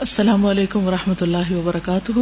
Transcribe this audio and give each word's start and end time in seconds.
السلام 0.00 0.46
علیکم 0.46 0.86
و 0.86 0.90
اللہ 1.20 1.52
وبرکاتہ۔ 1.52 2.12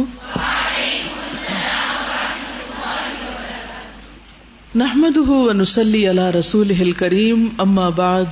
نحمد 4.75 5.17
ونسلی 5.17 6.09
علی 6.09 6.39
رسول 6.39 6.91
کریم 6.91 7.47
اما 7.57 7.89
بعد، 7.89 8.25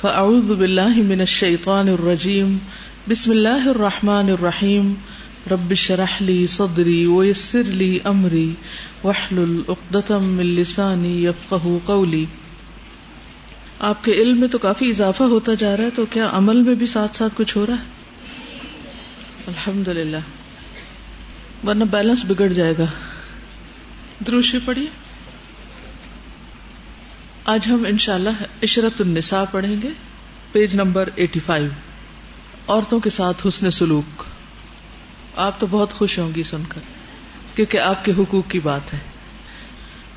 فاعوذ 0.00 0.44
باللہ 0.44 0.94
من 0.96 1.20
الشیطان 1.20 1.88
الرجیم، 1.88 2.58
بسم 3.08 3.30
اللہ 3.30 3.68
الرحمن 3.68 4.30
الرحیم۔ 4.30 4.94
رب 5.50 5.74
شرح 5.74 6.16
لی 6.20 6.46
صدری 6.46 7.06
ویسر 7.06 7.62
لی 7.64 7.98
امری 8.04 8.52
وحلل 9.04 9.62
اقدتم 9.68 10.24
من 10.24 10.46
لسانی 10.46 11.24
یفقہ 11.24 11.78
قولی۔ 11.84 12.24
آپ 13.80 14.04
کے 14.04 14.12
علم 14.12 14.40
میں 14.40 14.48
تو 14.48 14.58
کافی 14.58 14.88
اضافہ 14.88 15.22
ہوتا 15.22 15.54
جا 15.54 15.76
رہا 15.76 15.84
ہے، 15.84 15.90
تو 15.94 16.04
کیا 16.10 16.28
عمل 16.32 16.62
میں 16.62 16.74
بھی 16.74 16.86
ساتھ 16.86 17.16
ساتھ 17.16 17.32
کچھ 17.36 17.56
ہو 17.56 17.66
رہا 17.66 17.74
ہے؟ 17.74 17.93
الحمد 19.46 19.88
للہ 19.88 20.16
ورنہ 21.66 21.84
بیلنس 21.84 22.24
بگڑ 22.28 22.48
جائے 22.48 22.74
گا۔ 22.78 22.84
دروشی 24.26 24.58
پڑھیے۔ 24.64 24.86
آج 27.44 27.66
ہم 27.66 27.84
ان 27.88 27.98
شاء 27.98 28.14
اللہ 28.14 28.44
عشرت 28.62 29.00
النساء 29.00 29.44
پڑھیں 29.50 29.82
گے۔ 29.82 29.88
پیج 30.52 30.74
نمبر 30.74 31.08
ایٹی 31.14 31.40
فائیو 31.46 31.68
عورتوں 32.68 33.00
کے 33.00 33.10
ساتھ 33.10 33.46
حسن 33.46 33.70
سلوک۔ 33.70 34.22
آپ 35.36 35.60
تو 35.60 35.66
بہت 35.70 35.92
خوش 35.92 36.18
ہوں 36.18 36.34
گی 36.34 36.42
سن 36.42 36.62
کر، 36.68 36.80
کیونکہ 37.56 37.78
آپ 37.78 38.04
کے 38.04 38.12
حقوق 38.12 38.50
کی 38.50 38.60
بات 38.60 38.94
ہے۔ 38.94 38.98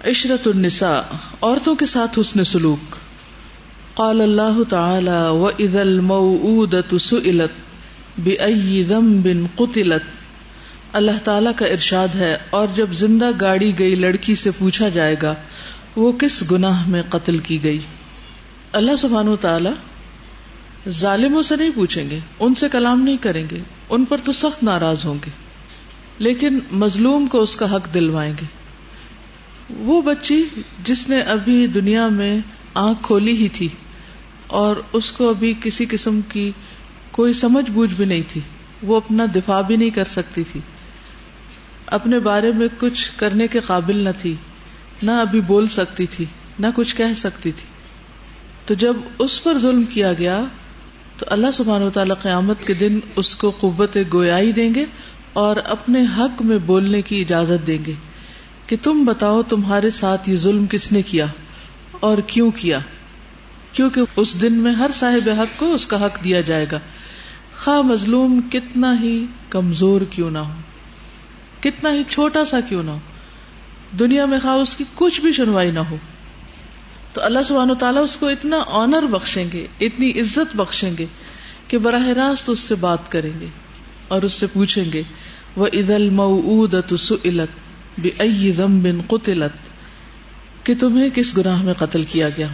عشرت 0.10 0.48
النساء، 0.48 1.16
عورتوں 1.42 1.76
کے 1.76 1.86
ساتھ 1.86 2.20
حسن 2.20 2.44
سلوک۔ 2.44 2.96
قال 3.94 4.22
اللہ 4.22 4.64
تعالی 4.70 5.28
و 5.28 5.50
عید 5.50 5.76
المعودت 5.76 6.96
سئلت 8.18 8.92
بن 9.24 9.46
قتلت۔ 9.56 10.16
اللہ 10.94 11.18
تعالی 11.24 11.50
کا 11.56 11.66
ارشاد 11.66 12.16
ہے، 12.16 12.36
اور 12.50 12.68
جب 12.76 12.92
زندہ 12.92 13.30
گاڑی 13.42 13.80
گئی، 13.80 13.96
لڑکی 13.96 14.36
سے 14.36 14.52
پوچھا 14.52 14.90
جائے 14.90 15.16
گا، 15.22 15.34
وہ 15.96 16.12
کس 16.12 16.44
گناہ 16.52 16.88
میں 16.90 17.02
قتل 17.10 17.38
کی 17.38 17.64
گئی؟ 17.64 17.80
اللہ 18.72 18.96
سبحان 18.96 19.28
و 19.28 19.36
تعالی 19.36 19.70
ظالموں 20.90 21.42
سے 21.42 21.56
نہیں 21.56 21.70
پوچھیں 21.76 22.10
گے، 22.10 22.20
ان 22.40 22.54
سے 22.54 22.68
کلام 22.72 23.02
نہیں 23.02 23.18
کریں 23.18 23.46
گے، 23.52 23.60
ان 23.90 24.06
پر 24.06 24.18
تو 24.24 24.32
سخت 24.32 24.64
ناراض 24.64 25.06
ہوں 25.06 25.18
گے۔ 25.26 25.32
لیکن 26.20 26.60
مظلوم 26.72 27.28
کو 27.28 27.42
اس 27.42 27.56
کا 27.56 27.76
حق 27.76 27.94
دلوائیں 27.94 28.34
گے۔ 28.42 28.46
وہ 29.80 30.02
بچی 30.02 30.44
جس 30.84 31.10
نے 31.10 31.20
ابھی 31.20 31.68
دنیا 31.68 32.08
میں 32.08 32.38
آنکھ 32.74 33.04
کھولی 33.04 33.36
ہی 33.38 33.50
تھی، 33.50 33.68
اور 34.48 34.76
اس 34.94 35.12
کو 35.12 35.30
ابھی 35.30 35.54
کسی 35.62 35.86
قسم 35.90 36.20
کی 36.22 36.52
کوئی 37.18 37.34
سمجھ 37.34 37.72
بوجھ 37.72 37.94
بھی 37.94 38.06
نہیں 38.06 38.24
تھی۔ 38.28 38.42
وہ 38.84 38.96
اپنا 38.96 39.26
دفاع 39.36 39.62
بھی 39.62 39.76
نہیں 39.76 39.90
کر 39.90 40.04
سکتی 40.04 40.44
تھی۔ 40.52 40.60
اپنے 41.86 42.20
بارے 42.20 42.52
میں 42.52 42.68
کچھ 42.78 43.12
کرنے 43.18 43.48
کے 43.48 43.60
قابل 43.60 44.04
نہ 44.04 44.10
تھی۔ 44.22 44.36
نہ 45.04 45.12
ابھی 45.12 45.42
بول 45.42 45.68
سکتی 45.68 46.06
تھی، 46.06 46.26
نہ 46.60 46.68
کچھ 46.76 46.96
کہہ 46.96 47.14
سکتی 47.16 47.52
تھی۔ 47.52 47.68
تو 48.66 48.74
جب 48.74 48.96
اس 49.20 49.44
پر 49.44 49.58
ظلم 49.58 49.84
کیا 49.84 50.14
گیا، 50.14 50.44
تو 51.18 51.26
اللہ 51.30 51.48
سبحان 51.54 51.84
و 51.84 51.90
تعالی 51.90 52.14
قیامت 52.22 52.68
کے 52.68 52.74
دن 52.74 53.00
اس 53.16 53.36
کو 53.36 53.50
قوت 53.50 53.98
گویائی 54.14 54.52
دیں 54.52 54.76
گے 54.76 54.86
اور 55.34 55.56
اپنے 55.56 56.06
حق 56.18 56.42
میں 56.42 56.58
بولنے 56.58 57.02
کی 57.02 57.22
اجازت 57.22 57.68
دیں 57.68 57.86
گے 57.86 57.94
کہ 58.68 58.76
تم 58.84 59.06
بتاؤ 59.06 59.42
تمہارے 59.42 59.90
ساتھ 59.90 60.30
یہ 60.30 60.36
ظلم 60.36 60.66
کس 60.66 60.92
نے 60.92 61.02
کیا 61.02 61.26
اور 62.00 62.18
کیوں 62.28 62.52
کیا۔ 62.52 62.80
کیونکہ 63.74 64.02
اس 64.16 64.42
دن 64.42 64.54
میں 64.54 64.72
ہر 64.72 64.92
صاحب 64.94 65.30
حق 65.30 65.60
کو 65.60 65.74
اس 65.74 65.86
کا 65.86 66.06
حق 66.06 66.24
دیا 66.24 66.42
جائے 66.42 66.66
گا۔ 66.72 66.80
خواہ 67.64 67.82
مظلوم 67.82 68.40
کتنا 68.52 69.02
ہی 69.02 69.26
کمزور 69.50 70.02
کیوں 70.10 70.32
نہ 70.32 70.38
ہو، 70.38 70.54
کتنا 71.62 71.94
ہی 71.94 72.04
چھوٹا 72.10 72.46
سا 72.46 72.60
کیوں 72.60 72.84
نہ 72.84 72.92
ہو، 72.92 73.00
دنیا 74.00 74.26
میں 74.26 74.40
خواہ 74.40 74.56
اس 74.56 74.76
کی 74.76 74.84
کچھ 74.96 75.22
بھی 75.22 75.34
سنوائی 75.34 75.72
نہ 75.72 75.80
ہو۔ 75.80 75.98
تو 77.14 77.22
اللہ 77.24 77.40
سبحانہ 77.46 77.74
تعالیٰ 77.74 78.04
اس 78.04 78.16
کو 78.16 78.28
اتنا 78.28 78.58
آنر 78.68 79.04
بخشیں 79.04 79.46
گے، 79.54 79.68
اتنی 79.82 80.12
عزت 80.12 80.56
بخشیں 80.56 80.92
گے 81.00 81.06
کہ 81.68 81.78
براہ 81.78 82.08
راست 82.08 82.50
اس 82.50 82.60
سے 82.60 82.76
بات 82.76 83.12
کریں 83.12 83.40
گے 83.40 83.48
اور 84.08 84.22
اس 84.22 84.34
سے 84.34 84.48
پوچھیں 84.48 84.86
گے 84.94 85.04
وہ 85.56 85.68
عید 85.74 85.90
المعود 85.90 86.76
سلت 87.00 88.00
بے 88.00 88.52
بن 88.58 89.02
قطلت 89.08 90.66
کہ 90.66 90.74
تمہیں 90.80 91.10
کس 91.10 91.38
گناہ 91.38 91.62
میں 91.62 91.74
قتل 91.74 92.04
کیا 92.04 92.30
گیا؟ 92.30 92.48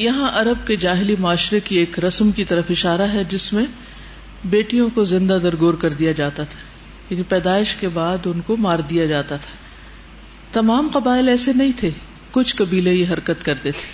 یہاں 0.00 0.30
عرب 0.34 0.66
کے 0.66 0.76
جاہلی 0.76 1.16
معاشرے 1.18 1.60
کی 1.60 1.76
ایک 1.76 2.04
رسم 2.04 2.30
کی 2.30 2.44
طرف 2.44 2.64
اشارہ 2.70 3.02
ہے، 3.02 3.24
جس 3.24 3.52
میں 3.52 3.64
بیٹیوں 4.44 4.90
کو 4.94 5.04
زندہ 5.04 5.38
درگور 5.42 5.74
کر 5.74 5.90
دیا 5.90 6.12
جاتا 6.12 6.44
تھا۔ 6.44 6.60
یعنی 7.10 7.22
پیدائش 7.22 7.74
کے 7.74 7.88
بعد 7.88 8.18
ان 8.26 8.40
کو 8.40 8.56
مار 8.56 8.78
دیا 8.78 9.06
جاتا 9.06 9.36
تھا۔ 9.36 9.50
تمام 10.52 10.88
قبائل 10.92 11.28
ایسے 11.28 11.52
نہیں 11.52 11.72
تھے۔ 11.76 11.90
کچھ 12.30 12.56
قبیلے 12.56 12.92
یہ 12.92 13.06
حرکت 13.12 13.44
کرتے 13.44 13.70
تھے۔ 13.70 13.88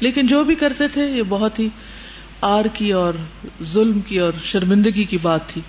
لیکن 0.00 0.26
جو 0.26 0.44
بھی 0.44 0.54
کرتے 0.54 0.88
تھے، 0.88 1.10
یہ 1.10 1.22
بہت 1.28 1.58
ہی 1.58 1.68
آر 2.40 2.64
کی 2.74 2.92
اور 2.92 3.14
ظلم 3.64 4.00
کی 4.00 4.18
اور 4.18 4.32
شرمندگی 4.44 5.04
کی 5.04 5.18
بات 5.22 5.48
تھی۔ 5.48 5.60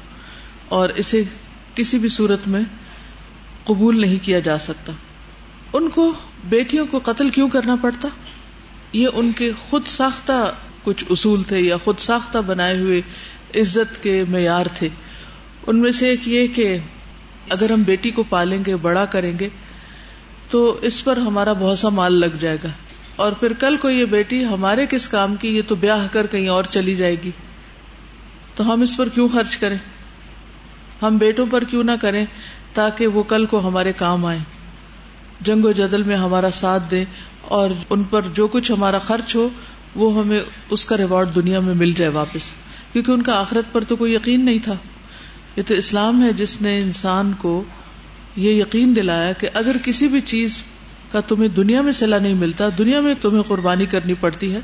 اور 0.67 0.89
اسے 0.89 1.23
کسی 1.75 1.97
بھی 1.97 2.09
صورت 2.09 2.47
میں 2.47 2.61
قبول 3.63 4.01
نہیں 4.01 4.19
کیا 4.21 4.39
جا 4.39 4.57
سکتا۔ 4.57 4.93
ان 5.73 5.89
کو 5.89 6.13
بیٹیوں 6.49 6.85
کو 6.85 6.99
قتل 7.03 7.29
کیوں 7.29 7.49
کرنا 7.49 7.75
پڑتا؟ 7.75 8.07
یہ 8.93 9.07
ان 9.13 9.31
کے 9.31 9.51
خود 9.69 9.85
ساختہ 9.85 10.53
کچھ 10.83 11.03
اصول 11.09 11.43
تھے 11.43 11.59
یا 11.59 11.77
خود 11.77 11.99
ساختہ 11.99 12.37
بنائے 12.37 12.77
ہوئے 12.77 13.01
عزت 13.55 14.03
کے 14.03 14.23
معیار 14.29 14.65
تھے۔ 14.65 14.89
ان 15.67 15.79
میں 15.79 15.91
سے 15.91 16.09
ایک 16.09 16.27
یہ 16.27 16.47
کہ 16.47 16.77
اگر 17.49 17.71
ہم 17.71 17.83
بیٹی 17.83 18.11
کو 18.11 18.23
پالیں 18.23 18.65
گے، 18.65 18.75
بڑا 18.75 19.05
کریں 19.05 19.39
گے، 19.39 19.49
تو 20.49 20.79
اس 20.81 21.03
پر 21.03 21.17
ہمارا 21.17 21.53
بہت 21.53 21.79
سا 21.79 21.89
مال 21.89 22.19
لگ 22.19 22.35
جائے 22.39 22.57
گا۔ 22.63 22.69
اور 23.15 23.31
پھر 23.31 23.53
کل 23.53 23.77
کو 23.77 23.89
یہ 23.89 24.05
بیٹی 24.05 24.45
ہمارے 24.45 24.85
کس 24.85 25.09
کام 25.09 25.35
کی، 25.35 25.47
یہ 25.57 25.61
تو 25.67 25.75
بیاہ 25.75 26.07
کر 26.11 26.27
کہیں 26.27 26.47
اور 26.47 26.63
چلی 26.63 26.95
جائے 26.95 27.15
گی۔ 27.23 27.31
تو 28.55 28.73
ہم 28.73 28.81
اس 28.81 28.97
پر 28.97 29.09
کیوں 29.09 29.27
خرچ 29.27 29.57
کریں؟ 29.57 29.77
ہم 31.01 31.17
بیٹوں 31.17 31.45
پر 31.51 31.63
کیوں 31.63 31.83
نہ 31.83 31.91
کریں 32.01 32.25
تاکہ 32.73 33.07
وہ 33.07 33.23
کل 33.23 33.45
کو 33.45 33.67
ہمارے 33.67 33.93
کام 33.93 34.25
آئے 34.25 34.39
جنگ 35.41 35.65
و 35.65 35.71
جدل 35.71 36.03
میں 36.03 36.15
ہمارا 36.15 36.51
ساتھ 36.51 36.83
دے 36.91 37.05
اور 37.41 37.69
ان 37.89 38.03
پر 38.03 38.21
جو 38.33 38.47
کچھ 38.47 38.71
ہمارا 38.71 38.99
خرچ 38.99 39.35
ہو، 39.35 39.49
وہ 39.95 40.19
ہمیں 40.19 40.41
اس 40.69 40.85
کا 40.85 40.97
ریوارڈ 40.97 41.35
دنیا 41.35 41.59
میں 41.59 41.73
مل 41.73 41.91
جائے 41.91 42.11
واپس۔ 42.11 42.41
کیونکہ 42.93 43.11
ان 43.11 43.21
کا 43.21 43.39
آخرت 43.39 43.73
پر 43.73 43.83
تو 43.83 43.95
کوئی 43.95 44.13
یقین 44.13 44.45
نہیں 44.45 44.59
تھا۔ 44.59 44.73
یہ 45.55 45.63
تو 45.67 45.73
اسلام 45.73 46.23
ہے 46.23 46.33
جس 46.33 46.61
نے 46.61 46.79
انسان 46.79 47.33
کو 47.37 47.63
یہ 48.35 48.51
یقین 48.51 48.95
دلایا 48.95 49.31
کہ 49.31 49.49
اگر 49.53 49.75
کسی 49.83 50.07
بھی 50.07 50.21
چیز 50.21 50.63
کا 51.11 51.19
تمہیں 51.19 51.47
دنیا 51.47 51.81
میں 51.81 51.91
صلاح 51.91 52.19
نہیں 52.19 52.33
ملتا، 52.33 52.69
دنیا 52.77 53.01
میں 53.01 53.13
تمہیں 53.21 53.41
قربانی 53.41 53.85
کرنی 53.85 54.13
پڑتی 54.13 54.55
ہے، 54.55 54.59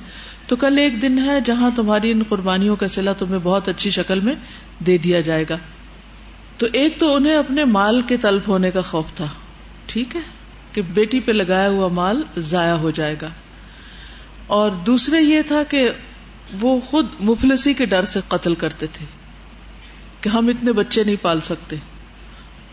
تو 0.47 0.55
کل 0.55 0.77
ایک 0.77 1.01
دن 1.01 1.19
ہے 1.25 1.39
جہاں 1.45 1.69
تمہاری 1.75 2.11
ان 2.11 2.23
قربانیوں 2.29 2.75
کا 2.75 2.87
صلاح 2.87 3.13
تمہیں 3.13 3.39
بہت 3.43 3.69
اچھی 3.69 3.89
شکل 3.89 4.19
میں 4.19 4.35
دے 4.85 4.97
دیا 4.97 5.21
جائے 5.21 5.45
گا۔ 5.49 5.57
تو 6.57 6.67
ایک 6.73 6.99
تو 6.99 7.15
انہیں 7.15 7.35
اپنے 7.35 7.65
مال 7.65 8.01
کے 8.01 8.17
تلف 8.17 8.47
ہونے 8.47 8.71
کا 8.71 8.81
خوف 8.81 9.05
تھا۔ 9.15 9.27
ٹھیک 9.85 10.15
ہے؟ 10.15 10.38
کہ 10.73 10.81
بیٹی 10.81 11.19
پہ 11.19 11.31
لگایا 11.31 11.69
ہوا 11.69 11.87
مال 11.87 12.23
ضائع 12.37 12.73
ہو 12.73 12.91
جائے 12.91 13.15
گا۔ 13.21 13.29
اور 14.47 14.71
دوسرے 14.71 15.21
یہ 15.21 15.41
تھا 15.47 15.63
کہ 15.63 15.89
وہ 16.61 16.79
خود 16.89 17.05
مفلسی 17.19 17.73
کے 17.73 17.85
ڈر 17.85 18.05
سے 18.05 18.19
قتل 18.27 18.55
کرتے 18.55 18.85
تھے 18.93 19.05
کہ 20.21 20.29
ہم 20.29 20.47
اتنے 20.47 20.71
بچے 20.71 21.03
نہیں 21.03 21.15
پال 21.21 21.41
سکتے۔ 21.41 21.75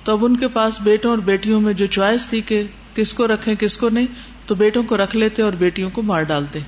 تو 0.05 0.13
اب 0.13 0.25
ان 0.25 0.37
کے 0.37 0.49
پاس 0.49 0.81
بیٹوں 0.81 1.11
اور 1.11 1.19
بیٹیوں 1.19 1.61
میں 1.61 1.73
جو 1.73 1.87
چوائس 1.87 2.27
تھی 2.27 2.41
کہ 2.41 2.63
کس 2.95 3.15
کو 3.15 3.27
رکھیں 3.27 3.55
کس 3.55 3.77
کو 3.77 3.89
نہیں، 3.89 4.07
تو 4.47 4.55
بیٹوں 4.55 4.83
کو 4.83 4.97
رکھ 4.97 5.17
لیتے 5.17 5.43
اور 5.43 5.53
بیٹیوں 5.53 5.91
کو 5.91 6.03
مار 6.03 6.23
ڈالتے۔ 6.23 6.59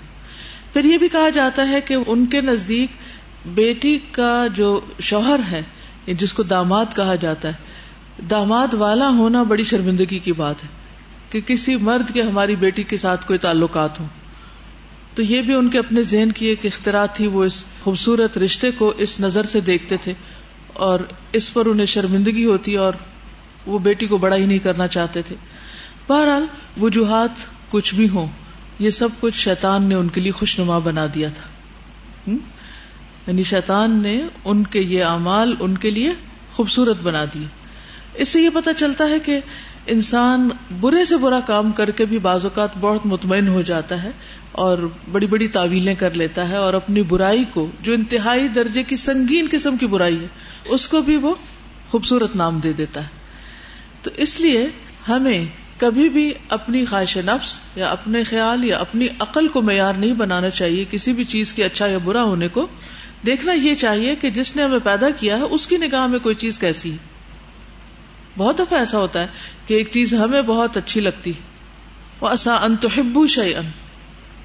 پھر 0.73 0.85
یہ 0.85 0.99
بھی 0.99 1.09
کہا 1.09 1.29
جاتا 1.29 1.69
ہے 1.69 1.81
کہ 1.81 1.97
ان 2.07 2.27
کے 2.27 2.41
نزدیک 2.41 2.91
بیٹی 3.47 3.99
کا 4.13 4.47
جو 4.55 4.81
شوہر 5.01 5.41
ہے 5.51 5.63
یعنی 6.07 6.15
جس 6.15 6.33
کو 6.33 6.43
داماد 6.43 6.87
کہا 6.97 7.15
جاتا 7.15 7.49
ہے، 7.49 7.53
داماد 8.31 8.75
والا 8.75 9.09
ہونا 9.09 9.43
بڑی 9.43 9.65
شرمندگی 9.65 10.19
کی 10.19 10.33
بات 10.33 10.65
ہے۔ 10.65 10.78
کہ 11.31 11.41
کسی 11.41 11.77
مرد 11.77 12.15
کے 12.15 12.23
ہماری 12.23 12.57
بیٹی 12.57 12.83
کے 12.83 12.97
ساتھ 12.97 13.27
کوئی 13.27 13.39
تعلقات 13.39 14.01
ہوں۔ 14.01 14.07
تو 15.15 15.23
یہ 15.23 15.43
بھی 15.43 15.55
ان 15.55 15.71
کے 15.71 15.79
اپنے 15.79 16.03
ذہن 16.03 16.33
کی 16.33 16.47
ایک 16.47 16.67
اختراع 16.67 17.07
تھی، 17.07 17.27
وہ 17.27 17.45
اس 17.45 17.65
خوبصورت 17.81 18.39
رشتے 18.39 18.71
کو 18.71 18.93
اس 18.97 19.21
نظر 19.21 19.43
سے 19.43 19.61
دیکھتے 19.61 19.97
تھے 19.97 20.13
اور 20.73 21.01
اس 21.33 21.55
پر 21.55 21.67
انہیں 21.67 21.87
شرمندگی 21.87 22.45
ہوتی 22.45 22.75
اور 22.75 22.93
وہ 23.67 23.79
بیٹی 23.79 24.07
کو 24.07 24.19
بڑا 24.19 24.37
ہی 24.37 24.47
نہیں 24.47 24.59
کرنا 24.59 24.87
چاہتے 24.87 25.23
تھے۔ 25.23 25.37
بہرحال 26.09 26.47
وجوہات 26.81 27.31
کچھ 27.69 27.95
بھی 27.95 28.09
ہوں، 28.09 28.27
یہ 28.79 28.91
سب 28.91 29.09
کچھ 29.21 29.35
شیطان 29.35 29.83
نے 29.83 29.95
ان 29.95 30.09
کے 30.09 30.21
لیے 30.21 30.33
خوشنما 30.33 30.79
بنا 30.79 31.07
دیا 31.15 31.29
تھا۔ 31.29 31.51
یعنی 33.27 33.43
شیطان 33.43 34.03
نے 34.03 34.23
ان 34.45 34.65
کے 34.65 34.81
یہ 34.81 35.05
اعمال 35.05 35.55
ان 35.61 35.79
کے 35.79 35.91
لیے 35.91 36.13
خوبصورت 36.53 36.97
بنا 37.03 37.25
دیے۔ 37.25 37.47
اس 38.15 38.29
سے 38.29 38.41
یہ 38.41 38.51
پتا 38.55 38.75
چلتا 38.75 39.11
ہے 39.11 39.19
کہ 39.19 39.41
انسان 39.89 40.49
برے 40.81 41.05
سے 41.05 41.17
برا 41.17 41.41
کام 41.41 41.73
کر 41.73 41.91
کے 41.91 42.05
بھی 42.05 42.19
بعض 42.19 42.45
اوقات 42.45 42.69
بہت 42.81 43.07
مطمئن 43.07 43.49
ہو 43.49 43.63
جاتا 43.63 44.03
ہے 44.03 44.11
اور 44.53 44.79
بڑی 45.13 45.27
بڑی 45.27 45.49
تعویلیں 45.49 45.95
کر 45.95 46.11
لیتا 46.11 46.49
ہے 46.49 46.57
اور 46.57 46.75
اپنی 46.75 47.03
برائی 47.03 47.45
کو 47.45 47.71
جو 47.81 47.93
انتہائی 47.93 48.49
درجے 48.49 48.83
کی 48.83 48.97
سنگین 48.97 49.47
قسم 49.51 49.77
کی 49.77 49.87
برائی 49.87 50.21
ہے، 50.23 50.27
اس 50.65 50.89
کو 50.89 51.03
بھی 51.03 51.17
وہ 51.17 51.35
خوبصورت 51.91 52.37
نام 52.37 52.59
دے 52.59 52.73
دیتا 52.73 53.03
ہے۔ 53.03 53.09
تو 54.03 54.11
اس 54.17 54.41
لیے 54.41 54.69
ہمیں 55.09 55.45
کبھی 55.79 56.09
بھی 56.09 56.33
اپنی 56.49 56.85
خواہش 56.85 57.17
نفس 57.17 57.61
یا 57.77 57.91
اپنے 57.91 58.25
خیال 58.25 58.65
یا 58.65 58.79
اپنی 58.79 59.09
عقل 59.19 59.49
کو 59.49 59.63
معیار 59.63 59.95
نہیں 59.95 60.15
بنانا 60.15 60.51
چاہیے، 60.51 60.85
کسی 60.91 61.13
بھی 61.13 61.25
چیز 61.25 61.53
کے 61.53 61.65
اچھا 61.65 61.87
یا 61.87 61.99
برا 61.99 62.23
ہونے 62.23 62.49
کو۔ 62.49 62.67
دیکھنا 63.27 63.53
یہ 63.53 63.75
چاہیے 63.75 64.17
کہ 64.17 64.31
جس 64.31 64.57
نے 64.57 64.63
ہمیں 64.63 64.79
پیدا 64.85 65.11
کیا 65.11 65.37
ہے، 65.37 65.43
اس 65.43 65.67
کی 65.67 65.77
نگاہ 65.77 66.07
میں 66.07 66.19
کوئی 66.19 66.35
چیز 66.35 66.59
کیسی 66.59 66.93
ہے؟ 66.93 66.97
بہت 68.39 68.59
دفعہ 68.59 68.79
ایسا 68.79 68.99
ہوتا 68.99 69.21
ہے 69.21 69.27
کہ 69.67 69.75
ایک 69.75 69.89
چیز 69.91 70.15
ہمیں 70.15 70.43
بہت 70.43 70.77
اچھی 70.77 71.01
لگتی 71.01 71.33
وہ 72.21 72.29
اصا 72.29 72.55
ان 72.55 72.77
تو 72.77 72.89
ہبو 72.99 73.27
شعی 73.27 73.55
ان 73.55 73.65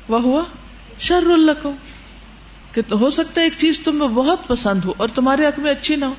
وہ 0.10 0.22
ہوا 0.22 0.44
شر 1.00 1.24
القم 1.34 1.72
کہ 2.72 2.94
ہو 2.94 3.10
سکتا 3.10 3.42
ہے 3.42 3.46
ایک 3.46 3.54
چیز 3.58 3.82
تمہیں 3.82 4.10
بہت 4.10 4.48
پسند 4.48 4.86
ہو 4.86 4.94
اور 4.98 5.08
تمہارے 5.16 5.46
حق 5.46 5.60
میں 5.60 5.72
اچھی 5.72 5.96
نہ 5.96 6.06
ہو۔ 6.06 6.14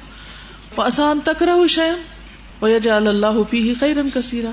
آسان 0.77 1.21
تکرا 1.25 1.55
ہو 1.55 1.67
شیم 1.67 1.95
وہ 2.61 2.69
جال 2.83 3.09
اللہ 3.09 3.43
فی 3.51 3.69
ہی 3.69 3.75
خیرن 3.75 4.11
کثیرہ 4.15 4.51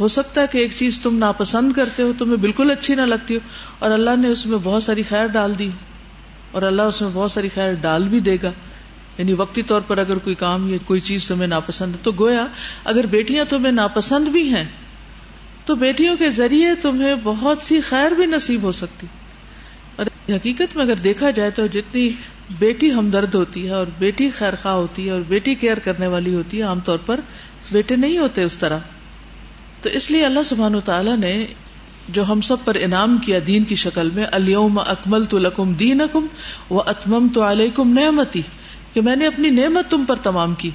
ہو 0.00 0.08
سکتا 0.08 0.40
ہے 0.40 0.46
کہ 0.46 0.58
ایک 0.58 0.72
چیز 0.76 1.00
تم 1.00 1.18
ناپسند 1.18 1.72
کرتے 1.72 2.02
ہو، 2.02 2.12
تمہیں 2.18 2.36
بالکل 2.36 2.70
اچھی 2.70 2.94
نہ 2.94 3.00
لگتی 3.00 3.34
ہو 3.34 3.40
اور 3.78 3.90
اللہ 3.90 4.10
نے 4.18 4.28
اس 4.28 4.46
میں 4.46 4.58
بہت 4.62 4.82
ساری 4.82 5.02
خیر 5.02 5.26
ڈال 5.26 5.58
دی۔ 5.58 5.70
اور 6.50 6.62
اللہ 6.62 6.82
اس 6.82 7.00
میں 7.00 7.10
بہت 7.12 7.32
ساری 7.32 7.48
خیر 7.54 7.72
ڈال 7.72 8.08
بھی 8.08 8.20
دے 8.20 8.36
گا۔ 8.42 8.52
یعنی 9.20 9.32
وقتی 9.32 9.62
طور 9.62 9.80
پر 9.80 9.98
اگر 9.98 10.18
کوئی 10.18 10.34
کام 10.34 10.68
یا 10.68 10.78
کوئی 10.84 11.00
چیز 11.00 11.28
تمہیں 11.28 11.46
ناپسند 11.46 11.94
تو 12.02 12.12
گویا 12.18 12.46
اگر 12.84 13.06
بیٹیاں 13.06 13.44
تمہیں 13.44 13.72
ناپسند 13.72 14.28
بھی 14.28 14.54
ہیں، 14.54 14.64
تو 15.64 15.74
بیٹیوں 15.74 16.16
کے 16.16 16.30
ذریعے 16.30 16.74
تمہیں 16.74 17.14
بہت 17.22 17.58
سی 17.62 17.80
خیر 17.80 18.10
بھی 18.10 18.26
نصیب 18.26 18.62
ہو 18.62 18.72
سکتی۔ 18.72 19.06
اور 19.96 20.06
حقیقت 20.30 20.76
میں 20.76 20.84
اگر 20.84 20.94
دیکھا 20.94 21.30
جائے 21.30 21.50
تو 21.50 21.66
جتنی 21.66 22.10
بیٹی 22.58 22.92
ہمدرد 22.92 23.34
ہوتی 23.34 23.66
ہے 23.66 23.74
اور 23.74 23.86
بیٹی 23.98 24.30
خیر 24.30 24.54
خواہ 24.62 24.74
ہوتی 24.74 25.06
ہے 25.06 25.10
اور 25.10 25.20
بیٹی 25.20 25.54
کیئر 25.54 25.78
کرنے 25.78 26.06
والی 26.06 26.34
ہوتی 26.34 26.58
ہے، 26.58 26.62
عام 26.62 26.80
طور 26.80 26.98
پر 27.06 27.20
بیٹے 27.72 27.96
نہیں 27.96 28.18
ہوتے 28.18 28.42
اس 28.42 28.56
طرح۔ 28.56 28.78
تو 29.82 29.88
اس 29.88 30.10
لیے 30.10 30.24
اللہ 30.24 30.42
سبحان 30.44 30.74
و 30.74 30.80
تعالیٰ 30.80 31.16
نے 31.16 31.46
جو 32.08 32.28
ہم 32.28 32.40
سب 32.40 32.56
پر 32.64 32.76
انعام 32.80 33.18
کیا 33.18 33.38
دین 33.46 33.64
کی 33.64 33.74
شکل 33.74 34.10
میں 34.10 34.24
الوم 34.32 34.78
اکمل 34.78 35.24
تو 35.24 35.38
لکم 35.38 35.72
دین 35.72 36.00
اکم 36.00 36.26
و 36.70 36.80
اتمم 36.80 37.28
تو 37.34 37.50
علیکم 37.50 37.98
نعمتی 37.98 38.42
کہ 38.92 39.00
میں 39.00 39.16
نے 39.16 39.26
اپنی 39.26 39.50
نعمت 39.50 39.90
تم 39.90 40.04
پر 40.04 40.14
تمام 40.14 40.54
کی۔ 40.54 40.70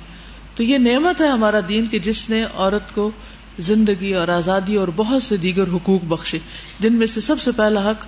تو 0.55 0.63
یہ 0.63 0.77
نعمت 0.77 1.21
ہے 1.21 1.27
ہمارا 1.27 1.59
دین 1.69 1.85
کہ 1.87 1.99
جس 1.99 2.29
نے 2.29 2.43
عورت 2.53 2.95
کو 2.95 3.11
زندگی 3.59 4.13
اور 4.13 4.27
آزادی 4.27 4.75
اور 4.75 4.87
بہت 4.95 5.23
سے 5.23 5.37
دیگر 5.37 5.67
حقوق 5.73 6.01
بخشے۔ 6.03 6.39
جن 6.79 6.95
میں 6.95 7.07
سے 7.07 7.21
سب 7.21 7.41
سے 7.41 7.51
پہلا 7.51 7.91
حق 7.91 8.05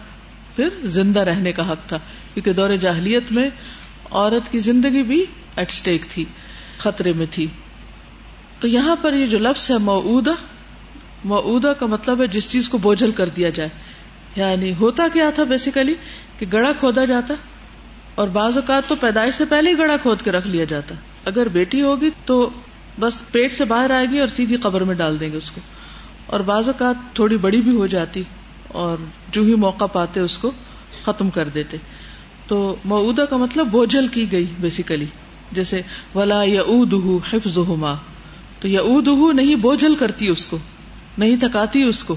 پھر 0.56 0.69
زندہ 0.83 1.19
رہنے 1.19 1.51
کا 1.51 1.71
حق 1.71 1.88
تھا، 1.88 2.00
کیونکہ 2.33 2.54
دور 2.54 2.69
جاہلیت 2.69 3.31
میں 3.31 3.50
عورت 4.12 4.51
کی 4.51 4.59
زندگی 4.59 5.04
بھی 5.04 5.25
ایٹ 5.56 5.69
اسٹیک 5.69 6.01
تھی، 6.10 6.25
خطرے 6.77 7.13
میں 7.13 7.25
تھی۔ 7.31 7.48
تو 8.60 8.68
یہاں 8.68 8.95
پر 9.01 9.13
یہ 9.13 9.25
جو 9.25 9.38
لفظ 9.38 9.71
ہے 9.71 9.77
معودہ 9.77 10.33
معودہ 11.25 11.74
کا 11.80 11.86
مطلب 11.86 12.21
ہے 12.21 12.27
جس 12.27 12.50
چیز 12.50 12.69
کو 12.69 12.77
بوجھل 12.77 13.12
کر 13.12 13.30
دیا 13.30 13.50
جائے۔ 13.50 13.69
یعنی 14.36 14.74
ہوتا 14.74 15.03
کیا 15.13 15.30
تھا 15.30 15.44
بیسیکلی 15.44 15.94
کہ 16.39 16.45
گڑا 16.53 16.71
کھودا 16.80 17.06
جاتا 17.06 17.33
اور 18.18 18.28
بعض 18.28 18.58
اوقات 18.58 18.90
تو 18.90 18.96
پیدائش 18.96 19.34
سے 19.34 19.46
پہلے 19.46 19.69
ہی 19.69 19.78
گڑا 19.78 19.98
کھود 19.98 20.22
کے 20.22 20.31
رکھ 20.31 20.48
لیا 20.48 20.64
جاتا 20.64 20.96
اگر 21.25 21.48
بیٹی 21.48 21.81
ہوگی 21.81 22.10
تو 22.25 22.50
بس 23.00 23.31
پیٹ 23.31 23.54
سے 23.54 23.66
باہر 23.66 23.92
آئے 23.92 24.06
گی 24.06 24.19
اور 24.19 24.28
سیدھی 24.28 24.56
قبر 24.56 24.84
میں 24.84 24.96
ڈال 24.96 25.19
دیں 25.19 25.31
گے 25.31 25.38
اس 25.38 25.52
کو۔ 25.52 25.62
اور 26.25 26.40
بعض 26.40 26.68
اوقات 26.68 27.16
تھوڑی 27.16 27.38
بڑی 27.38 27.62
بھی 27.62 27.75
ہو 27.75 27.88
جاتی 27.88 28.24
اور 28.68 28.98
جو 29.31 29.44
ہی 29.44 29.56
موقع 29.56 29.86
پاتے 29.86 30.19
اس 30.19 30.38
کو 30.38 30.52
ختم 31.06 31.30
کر 31.30 31.48
دیتے۔ 31.48 31.78
تو 32.48 32.75
معودہ 32.86 33.22
کا 33.22 33.38
مطلب 33.38 33.68
بوجھل 33.68 34.08
کی 34.08 34.31
گئی 34.31 34.46
بیسیکلی 34.60 35.06
جیسے 35.52 35.81
ولا 36.16 36.44
یا 36.46 36.62
حفظ 37.34 37.60
تو 38.60 38.68
یا 38.68 38.81
نہیں 39.34 39.56
بوجھل 39.56 39.96
کرتی 39.96 40.28
اس 40.28 40.46
کو، 40.46 40.58
نہیں 41.18 41.38
تھکاتی 41.38 41.84
اس 41.84 42.04
کو۔ 42.04 42.16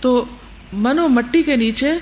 تو 0.00 0.24
منو 0.72 1.08
مٹی 1.08 1.42
کے 1.42 1.56
نیچے 1.56 1.92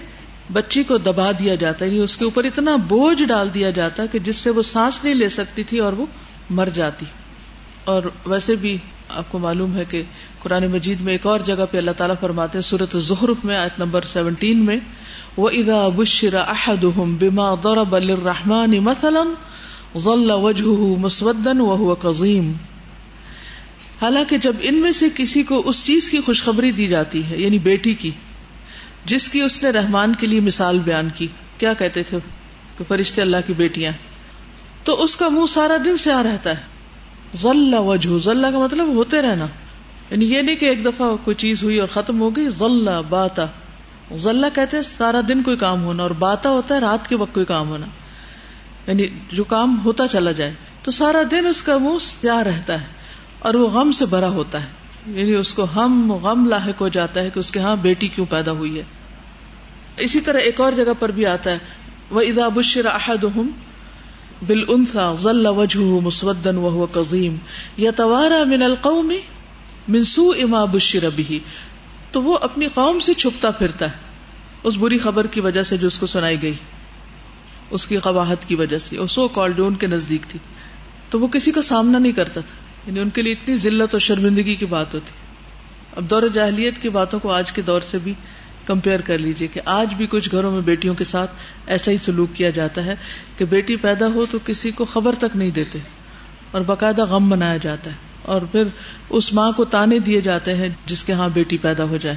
بچی 0.52 0.82
کو 0.82 0.98
دبا 0.98 1.30
دیا 1.32 1.54
جاتا 1.54 1.84
ہے 1.84 1.90
یعنی 1.90 2.02
اس 2.02 2.16
کے 2.16 2.24
اوپر 2.24 2.44
اتنا 2.44 2.76
بوجھ 2.76 3.22
ڈال 3.22 3.54
دیا 3.54 3.70
جاتا 3.70 4.06
کہ 4.06 4.18
جس 4.18 4.36
سے 4.36 4.50
وہ 4.50 4.62
سانس 4.62 5.04
نہیں 5.04 5.14
لے 5.14 5.28
سکتی 5.28 5.62
تھی 5.62 5.78
اور 5.78 5.92
وہ 5.92 6.06
مر 6.50 6.68
جاتی۔ 6.74 7.06
اور 7.84 8.02
ویسے 8.26 8.56
بھی 8.56 8.76
آپ 9.08 9.32
کو 9.32 9.38
معلوم 9.38 9.76
ہے 9.76 9.84
کہ 9.88 10.02
قرآن 10.42 10.66
مجید 10.66 11.00
میں 11.00 11.12
ایک 11.12 11.26
اور 11.26 11.40
جگہ 11.40 11.64
پہ 11.70 11.78
اللہ 11.78 11.90
تعالیٰ 11.90 12.16
فرماتے 12.20 12.58
ہیں 12.58 12.62
سورت 12.62 12.96
ظہرف 12.96 13.44
میں، 13.44 13.56
آیت 13.56 13.78
نمبر 13.78 14.02
سیونٹین 14.02 14.64
میں 14.64 14.76
وہ 15.36 15.48
ادا 15.50 15.88
بشرا 15.88 16.40
احد 16.40 16.84
بما 17.18 17.54
ضرب 17.62 17.96
للرحمن 17.96 18.78
مثلا 18.84 19.24
ظل 19.98 20.30
وجهه 20.30 20.98
مسودا 20.98 21.56
وهو 21.62 21.94
قزیم 21.94 22.52
حالانکہ 24.00 24.38
جب 24.38 24.56
ان 24.60 24.74
میں 24.74 24.92
سے 24.92 25.08
کسی 25.14 25.42
کو 25.42 25.62
اس 25.64 25.84
چیز 25.84 26.08
کی 26.10 26.20
خوشخبری 26.20 26.70
دی 26.70 26.86
جاتی 26.86 27.22
ہے 27.24 27.36
یعنی 27.38 27.58
بیٹی 27.58 27.94
کی 27.94 28.10
جس 29.04 29.28
کی 29.28 29.40
اس 29.40 29.62
نے 29.62 29.70
رحمان 29.70 30.14
کے 30.14 30.26
لیے 30.26 30.40
مثال 30.40 30.78
بیان 30.78 31.08
کی۔ 31.14 31.26
کیا 31.58 31.72
کہتے 31.74 32.02
تھے؟ 32.02 32.18
کہ 32.78 32.84
فرشتے 32.88 33.22
اللہ 33.22 33.36
کی 33.46 33.52
بیٹیاں۔ 33.52 33.92
تو 34.84 35.02
اس 35.02 35.16
کا 35.16 35.28
منہ 35.28 35.46
سارا 35.46 35.76
دن 35.84 35.96
سے 35.96 36.12
آ 36.12 36.22
رہتا 36.22 36.50
ہے۔ 36.50 36.62
ذلہ 37.36 37.76
وجہ 37.76 38.18
ذلہ 38.18 38.46
کا 38.46 38.58
مطلب 38.58 38.88
ہوتے 38.88 39.22
رہنا۔ 39.22 39.46
یعنی 40.10 40.34
یہ 40.34 40.42
نہیں 40.42 40.56
کہ 40.56 40.64
ایک 40.64 40.84
دفعہ 40.84 41.16
کوئی 41.24 41.34
چیز 41.34 41.62
ہوئی 41.62 41.78
اور 41.78 41.88
ختم 41.88 42.20
ہو 42.20 42.36
گئی 42.36 42.48
ذلہ 42.48 43.02
باتا۔ 43.08 43.46
ذلہ 44.16 44.46
کہتے 44.54 44.76
ہیں 44.76 44.84
سارا 44.84 45.20
دن 45.28 45.42
کوئی 45.42 45.56
کام 45.56 45.84
ہونا 45.84 46.02
اور 46.02 46.10
باتا 46.10 46.48
ہوتا 46.48 46.74
ہے 46.74 46.80
رات 46.80 47.08
کے 47.08 47.16
وقت 47.16 47.34
کوئی 47.34 47.46
کام 47.46 47.68
ہونا۔ 47.68 47.86
یعنی 48.86 49.06
جو 49.32 49.44
کام 49.44 49.80
ہوتا 49.84 50.06
چلا 50.06 50.32
جائے۔ 50.32 50.54
تو 50.82 50.90
سارا 50.90 51.22
دن 51.30 51.46
اس 51.46 51.62
کا 51.62 51.78
منہ 51.78 51.98
سیاہ 52.00 52.42
رہتا 52.42 52.80
ہے 52.80 52.86
اور 53.38 53.54
وہ 53.54 53.68
غم 53.68 53.90
سے 53.90 54.06
بھرا 54.06 54.28
ہوتا 54.28 54.62
ہے۔ 54.62 54.83
یعنی 55.06 55.34
اس 55.34 55.54
کو 55.54 55.66
ہم 55.76 56.12
غم 56.12 56.48
لاحق 56.48 56.80
ہو 56.80 56.88
جاتا 56.88 57.20
ہے 57.20 57.30
کہ 57.30 57.38
اس 57.38 57.50
کے 57.50 57.58
ہاں 57.60 57.76
بیٹی 57.76 58.08
کیوں 58.08 58.26
پیدا 58.30 58.52
ہوئی 58.52 58.78
ہے۔ 58.78 58.82
اسی 59.96 60.20
طرح 60.20 60.38
ایک 60.38 60.60
اور 60.60 60.72
جگہ 60.72 60.92
پر 60.98 61.08
بھی 61.08 61.26
آتا 61.26 61.50
ہے۔ 61.52 61.58
وہ 62.10 62.20
ادا 62.20 62.48
بشر 62.48 62.86
احد 62.86 63.24
بل 64.42 64.64
انفا 64.68 65.14
ضل 65.14 65.46
وجہ 65.46 65.78
مسودن 65.78 66.84
قزیم 66.92 67.36
یا 67.76 67.90
توارا 67.90 68.44
من 68.44 68.62
القوم 68.62 69.12
منسو 69.88 70.30
اما 70.30 70.64
بشر 70.64 71.08
بھی 71.14 71.38
تو 72.12 72.22
وہ 72.22 72.38
اپنی 72.42 72.66
قوم 72.74 72.98
سے 72.98 73.14
چھپتا 73.14 73.50
پھرتا 73.50 73.86
ہے۔ 73.86 73.96
اس 74.62 74.76
بری 74.76 74.98
خبر 74.98 75.26
کی 75.26 75.40
وجہ 75.40 75.62
سے 75.62 75.76
جو 75.76 75.86
اس 75.86 75.98
کو 75.98 76.06
سنائی 76.06 76.42
گئی۔ 76.42 76.54
اس 77.70 77.86
کی 77.86 77.96
قواہت 77.96 78.48
کی 78.48 78.54
وجہ 78.54 78.78
سے۔ 78.78 78.96
سو 79.08 79.28
کال 79.28 79.52
ان 79.58 79.74
کے 79.74 79.86
نزدیک 79.86 80.22
تھی۔ 80.28 80.38
تو 81.10 81.20
وہ 81.20 81.28
کسی 81.28 81.52
کا 81.52 81.62
سامنا 81.62 81.98
نہیں 81.98 82.12
کرتا 82.12 82.40
تھا۔ 82.40 82.63
یعنی 82.86 83.00
ان 83.00 83.10
کے 83.10 83.22
لیے 83.22 83.32
اتنی 83.32 83.56
ذلت 83.56 83.88
اور 83.92 84.00
شرمندگی 84.00 84.54
کی 84.54 84.66
بات 84.66 84.94
ہوتی۔ 84.94 85.10
اب 85.96 86.10
دور 86.10 86.22
جاہلیت 86.32 86.82
کی 86.82 86.88
باتوں 86.88 87.18
کو 87.18 87.32
آج 87.32 87.52
کے 87.52 87.62
دور 87.62 87.80
سے 87.80 87.98
بھی 87.98 88.14
کمپیئر 88.66 89.00
کر 89.00 89.18
لیجیے 89.18 89.48
کہ 89.48 89.60
آج 89.64 89.94
بھی 89.94 90.06
کچھ 90.06 90.30
گھروں 90.30 90.50
میں 90.50 90.60
بیٹیوں 90.60 90.94
کے 90.94 91.04
ساتھ 91.04 91.30
ایسا 91.66 91.90
ہی 91.90 91.96
سلوک 91.98 92.36
کیا 92.36 92.50
جاتا 92.50 92.84
ہے 92.84 92.94
کہ 93.38 93.44
بیٹی 93.44 93.76
پیدا 93.76 94.06
ہو 94.14 94.26
تو 94.30 94.38
کسی 94.44 94.70
کو 94.70 94.84
خبر 94.84 95.14
تک 95.18 95.36
نہیں 95.36 95.50
دیتے 95.50 95.78
اور 96.50 96.60
باقاعدہ 96.60 97.04
غم 97.04 97.28
منایا 97.28 97.56
جاتا 97.56 97.90
ہے 97.90 97.96
اور 98.22 98.42
پھر 98.52 98.64
اس 99.10 99.32
ماں 99.32 99.52
کو 99.52 99.64
تانے 99.64 99.98
دیے 99.98 100.20
جاتے 100.20 100.54
ہیں 100.54 100.68
جس 100.86 101.04
کے 101.04 101.12
ہاں 101.12 101.28
بیٹی 101.34 101.58
پیدا 101.58 101.84
ہو 101.84 101.96
جائے۔ 101.96 102.16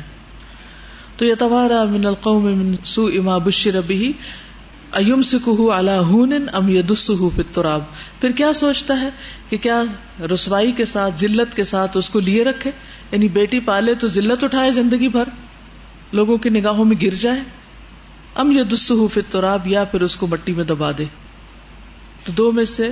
تو 1.18 1.26
یہ 1.26 1.36
توارا 1.40 1.84
من 1.84 2.06
القوم 2.06 2.44
من 2.44 2.76
سو 2.86 3.06
اما 3.06 3.38
بشر 3.38 3.82
بھی 3.82 4.14
ایم 4.94 5.22
سکھ 5.22 5.50
اللہ 5.72 6.12
ام 6.54 6.70
یدس 6.70 7.12
فتراب 7.36 7.82
پھر 8.22 8.32
کیا 8.32 8.54
سوچتا 8.54 9.00
ہے 9.00 9.10
کہ 9.50 9.58
کیا 9.58 9.84
رسوائی 10.34 10.72
کے 10.72 10.86
ساتھ، 10.86 11.20
ذلت 11.20 11.56
کے 11.56 11.64
ساتھ 11.64 11.98
اس 11.98 12.10
کو 12.10 12.20
لیے 12.20 12.44
رکھے؟ 12.44 12.72
یعنی 13.12 13.28
بیٹی 13.28 13.60
پالے 13.60 13.96
تو 13.96 14.08
ذلت 14.08 14.44
اٹھائے 14.44 14.72
زندگی 14.72 15.08
بھر، 15.08 15.24
لوگوں 16.12 16.38
کی 16.38 16.50
نگاہوں 16.50 16.86
میں 16.86 16.96
گر 17.02 17.14
جائے۔ 17.14 17.40
ام 18.36 18.52
یدس 18.52 18.92
فتراب 19.14 19.68
یا 19.68 19.84
پھر 19.84 20.02
اس 20.02 20.16
کو 20.16 20.28
مٹی 20.28 20.54
میں 20.54 20.64
دبا 20.64 20.92
دے۔ 20.98 21.06
تو 22.24 22.32
دو 22.32 22.52
میں 22.52 22.66
سے 22.66 22.90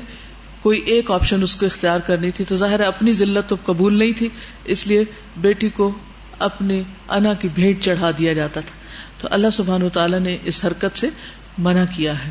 کوئی 0.61 0.79
ایک 0.79 1.11
آپشن 1.11 1.43
اس 1.43 1.55
کو 1.55 1.65
اختیار 1.65 1.99
کرنی 1.99 2.31
تھی، 2.31 2.45
تو 2.45 2.55
ظاہر 2.55 2.79
اپنی 2.79 3.13
ذلت 3.13 3.49
تو 3.49 3.55
قبول 3.63 3.99
نہیں 3.99 4.11
تھی، 4.11 4.29
اس 4.65 4.87
لیے 4.87 5.03
بیٹی 5.37 5.69
کو 5.69 5.91
اپنے 6.39 6.83
انا 7.09 7.33
کی 7.33 7.47
بھیٹ 7.47 7.81
چڑھا 7.81 8.11
دیا 8.17 8.33
جاتا 8.33 8.61
تھا۔ 8.61 8.75
تو 9.21 9.27
اللہ 9.31 9.47
سبحان 9.53 9.83
و 9.83 9.89
تعالیٰ 9.89 10.19
نے 10.19 10.37
اس 10.43 10.65
حرکت 10.65 10.97
سے 10.97 11.09
منع 11.57 11.83
کیا 11.95 12.25
ہے۔ 12.25 12.29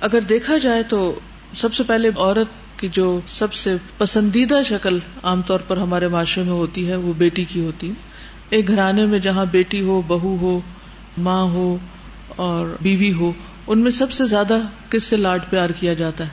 اگر 0.00 0.20
دیکھا 0.20 0.58
جائے 0.58 0.82
تو 0.82 1.20
سب 1.56 1.74
سے 1.74 1.82
پہلے 1.82 2.10
عورت 2.16 2.80
کی 2.80 2.88
جو 2.92 3.20
سب 3.26 3.54
سے 3.54 3.76
پسندیدہ 3.98 4.54
شکل 4.68 4.98
عام 5.22 5.42
طور 5.42 5.60
پر 5.60 5.76
ہمارے 5.76 6.08
معاشرے 6.08 6.44
میں 6.44 6.52
ہوتی 6.52 6.88
ہے، 6.88 6.96
وہ 6.96 7.12
بیٹی 7.12 7.44
کی 7.44 7.60
ہوتی 7.60 7.92
ایک 8.50 8.68
گھرانے 8.68 9.06
میں 9.06 9.18
جہاں 9.18 9.44
بیٹی 9.44 9.80
ہو، 9.80 10.02
بہو 10.06 10.36
ہو، 10.40 10.60
ماں 11.18 11.42
ہو 11.42 11.76
اور 12.28 12.76
بیوی 12.80 13.12
ہو، 13.12 13.32
ان 13.66 13.78
میں 13.78 13.90
سب 13.90 14.12
سے 14.12 14.24
زیادہ 14.24 14.58
کس 14.90 15.04
سے 15.04 15.16
لاڈ 15.16 15.40
پیار 15.50 15.70
کیا 15.70 15.94
جاتا 15.94 16.24
ہے؟ 16.24 16.30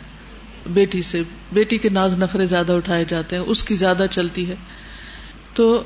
بیٹی 0.69 1.01
سے۔ 1.01 1.21
بیٹی 1.53 1.77
کے 1.77 1.89
ناز 1.89 2.17
نخرے 2.17 2.45
زیادہ 2.45 2.71
اٹھائے 2.71 3.05
جاتے 3.09 3.35
ہیں، 3.35 3.43
اس 3.43 3.63
کی 3.63 3.75
زیادہ 3.75 4.05
چلتی 4.11 4.49
ہے۔ 4.49 4.55
تو 5.53 5.83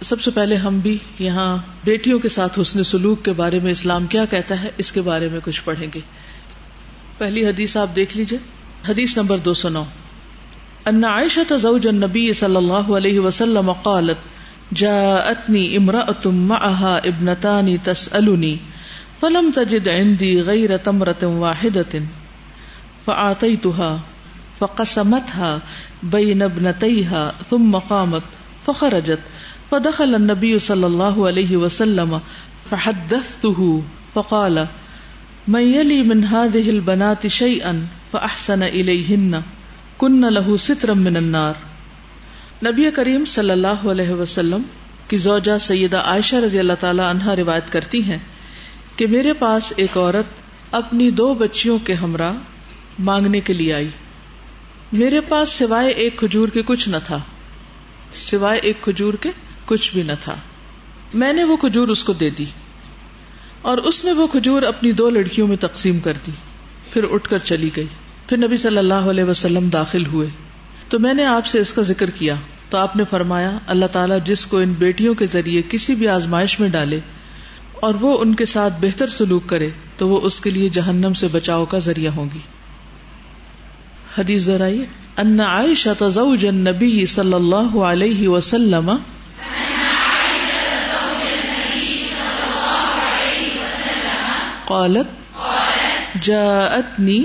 سب 0.00 0.20
سے 0.20 0.30
پہلے 0.30 0.56
ہم 0.56 0.78
بھی 0.78 0.98
یہاں 1.18 1.56
بیٹیوں 1.84 2.18
کے 2.18 2.28
ساتھ 2.28 2.58
حسن 2.60 2.82
سلوک 2.82 3.24
کے 3.24 3.32
بارے 3.32 3.58
میں 3.58 3.70
اسلام 3.70 4.06
کیا 4.06 4.24
کہتا 4.24 4.62
ہے، 4.62 4.70
اس 4.78 4.92
کے 4.92 5.00
بارے 5.00 5.28
میں 5.28 5.40
کچھ 5.44 5.62
پڑھیں 5.64 5.86
گے۔ 5.94 6.00
پہلی 7.18 7.46
حدیث 7.46 7.76
آپ 7.76 7.96
دیکھ 7.96 8.16
لیجیے 8.16 8.38
حدیث 8.88 9.16
نمبر 9.16 9.38
دو 9.38 9.54
سو 9.54 9.68
نو۔ 9.68 9.84
ان 10.86 11.04
عائشة 11.04 11.56
زوج 11.56 11.86
النبي 11.86 12.32
صلى 12.32 12.58
الله 12.58 12.96
عليه 12.96 13.18
وسلم 13.18 13.72
قالت 13.72 14.16
جاءتني 14.74 15.76
امرأة 15.76 16.26
معها 16.26 16.98
ابنتان 17.04 17.76
تسألني 17.82 18.56
فلم 19.20 19.50
تجد 19.54 19.88
عندي 19.88 20.40
غير 20.40 20.76
تمرة 20.76 21.22
واحدة 21.22 21.98
فأعطيتها 23.04 23.96
فقسمتها 24.58 25.58
بين 26.02 26.42
ابنتيها 26.42 27.32
ثم 27.50 27.78
قامت، 27.78 28.22
فخرجت، 28.66 29.18
فدخل 29.70 30.14
النبي 30.14 30.58
صلى 30.58 30.86
الله 30.86 31.26
عليه 31.26 31.56
وسلم، 31.56 32.18
فحدثته، 32.70 33.80
فقال 34.14 34.66
من 35.48 35.60
يلي 35.60 36.02
من 36.02 36.24
هذه 36.24 36.70
البنات 36.70 37.26
شيئا 37.26 37.72
فأحسن 38.10 38.62
إليهن 38.62 39.34
کن 39.96 40.34
لہو 40.34 40.56
سترم 40.56 41.02
من 41.02 41.16
النار۔ 41.16 41.54
نبی 42.64 42.90
کریم 42.94 43.24
صلی 43.24 43.50
اللہ 43.50 43.86
علیہ 43.90 44.10
وسلم 44.10 44.62
کی 45.08 45.16
زوجہ 45.16 45.58
سیدہ 45.58 45.96
عائشہ 45.96 46.36
رضی 46.36 46.58
اللہ 46.58 46.72
تعالی 46.80 47.02
عنہ 47.10 47.28
روایت 47.28 47.72
کرتی 47.72 48.02
ہیں 48.02 48.18
کہ 48.96 49.06
میرے 49.06 49.32
پاس 49.32 49.72
ایک 49.76 49.96
عورت 49.96 50.26
اپنی 50.74 51.10
دو 51.10 51.34
بچیوں 51.34 51.78
کے 51.84 51.92
ہمراہ 51.92 52.32
مانگنے 52.98 53.40
کے 53.40 53.52
لیے 53.52 53.74
آئی۔ 53.74 53.88
میرے 54.92 55.20
پاس 55.20 55.50
سوائے 55.50 55.90
ایک 55.90 56.18
کھجور 56.18 56.48
کے 56.48 56.62
کچھ 56.62 56.88
نہ 56.88 56.96
تھا۔ 57.04 57.18
سوائے 58.14 58.60
ایک 58.62 58.80
کھجور 58.80 59.14
کے 59.14 59.30
کچھ 59.64 59.94
بھی 59.94 60.02
نہ 60.02 60.12
تھا۔ 60.20 60.36
میں 61.14 61.32
نے 61.32 61.44
وہ 61.44 61.56
کھجور 61.56 61.88
اس 61.88 62.04
کو 62.04 62.12
دے 62.12 62.30
دی۔ 62.30 62.44
اور 63.62 63.78
اس 63.78 64.04
نے 64.04 64.12
وہ 64.12 64.26
کھجور 64.26 64.62
اپنی 64.62 64.92
دو 64.92 65.10
لڑکیوں 65.10 65.48
میں 65.48 65.56
تقسیم 65.56 66.00
کر 66.00 66.12
دی، 66.26 66.32
پھر 66.92 67.04
اٹھ 67.10 67.28
کر 67.28 67.38
چلی 67.38 67.70
گئی۔ 67.76 67.86
پھر 68.28 68.36
نبی 68.36 68.56
صلی 68.56 68.78
اللہ 68.78 68.94
علیہ 68.94 69.24
وسلم 69.24 69.68
داخل 69.68 70.06
ہوئے۔ 70.06 70.28
تو 70.88 70.98
میں 70.98 71.14
نے 71.14 71.24
آپ 71.24 71.46
سے 71.46 71.58
اس 71.58 71.72
کا 71.72 71.82
ذکر 71.82 72.10
کیا۔ 72.10 72.34
تو 72.70 72.78
آپ 72.78 72.96
نے 72.96 73.04
فرمایا، 73.10 73.58
اللہ 73.66 73.86
تعالیٰ 73.86 74.18
جس 74.24 74.46
کو 74.46 74.58
ان 74.58 74.72
بیٹیوں 74.78 75.14
کے 75.14 75.26
ذریعے 75.26 75.62
کسی 75.70 75.94
بھی 75.94 76.08
آزمائش 76.08 76.60
میں 76.60 76.68
ڈالے 76.68 77.00
اور 77.74 77.94
وہ 78.00 78.18
ان 78.18 78.34
کے 78.34 78.44
ساتھ 78.44 78.74
بہتر 78.80 79.06
سلوک 79.06 79.46
کرے، 79.46 79.70
تو 79.96 80.08
وہ 80.08 80.20
اس 80.20 80.40
کے 80.40 80.50
لیے 80.50 80.68
جہنم 80.68 81.12
سے 81.12 81.28
بچاؤ 81.32 81.64
کا 81.64 81.78
ذریعہ 81.78 82.12
ہوگی 82.12 82.38
حدیث 84.18 84.46
دہرائیے، 84.46 84.84
ان 85.16 85.40
عائشہ 85.40 86.08
زوج 86.08 86.46
النبی 86.46 87.06
صلی 87.06 87.34
اللہ 87.34 87.76
علیہ 87.76 88.28
وسلم 88.28 88.90
قالت، 94.68 95.10
جاءتنی 96.28 97.20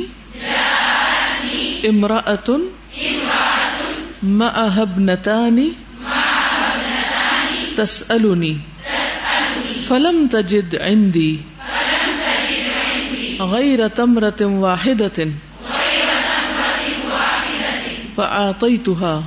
امراۃ 1.90 2.50
معها 4.24 4.82
ابنتان 4.82 5.58
تسألني 7.78 8.54
فلم 9.88 10.28
تجد 10.28 10.76
عندي 10.76 11.42
غير 13.54 13.88
تمرة 13.88 14.42
واحدة 14.42 15.28
فأعطيتها 18.18 19.24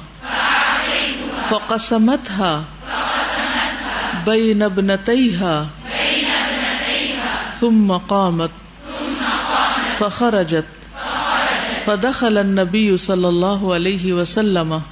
فقسمتها 1.51 2.65
بين 4.27 4.63
ابنتيها 4.63 5.69
ثم 7.61 7.93
قامت. 7.93 8.51
فخرجت. 9.99 10.65
فدخل 11.87 12.39
النبي 12.39 12.97
صلى 12.97 13.29
الله 13.29 13.75
عليه 13.75 14.13
وسلم. 14.15 14.83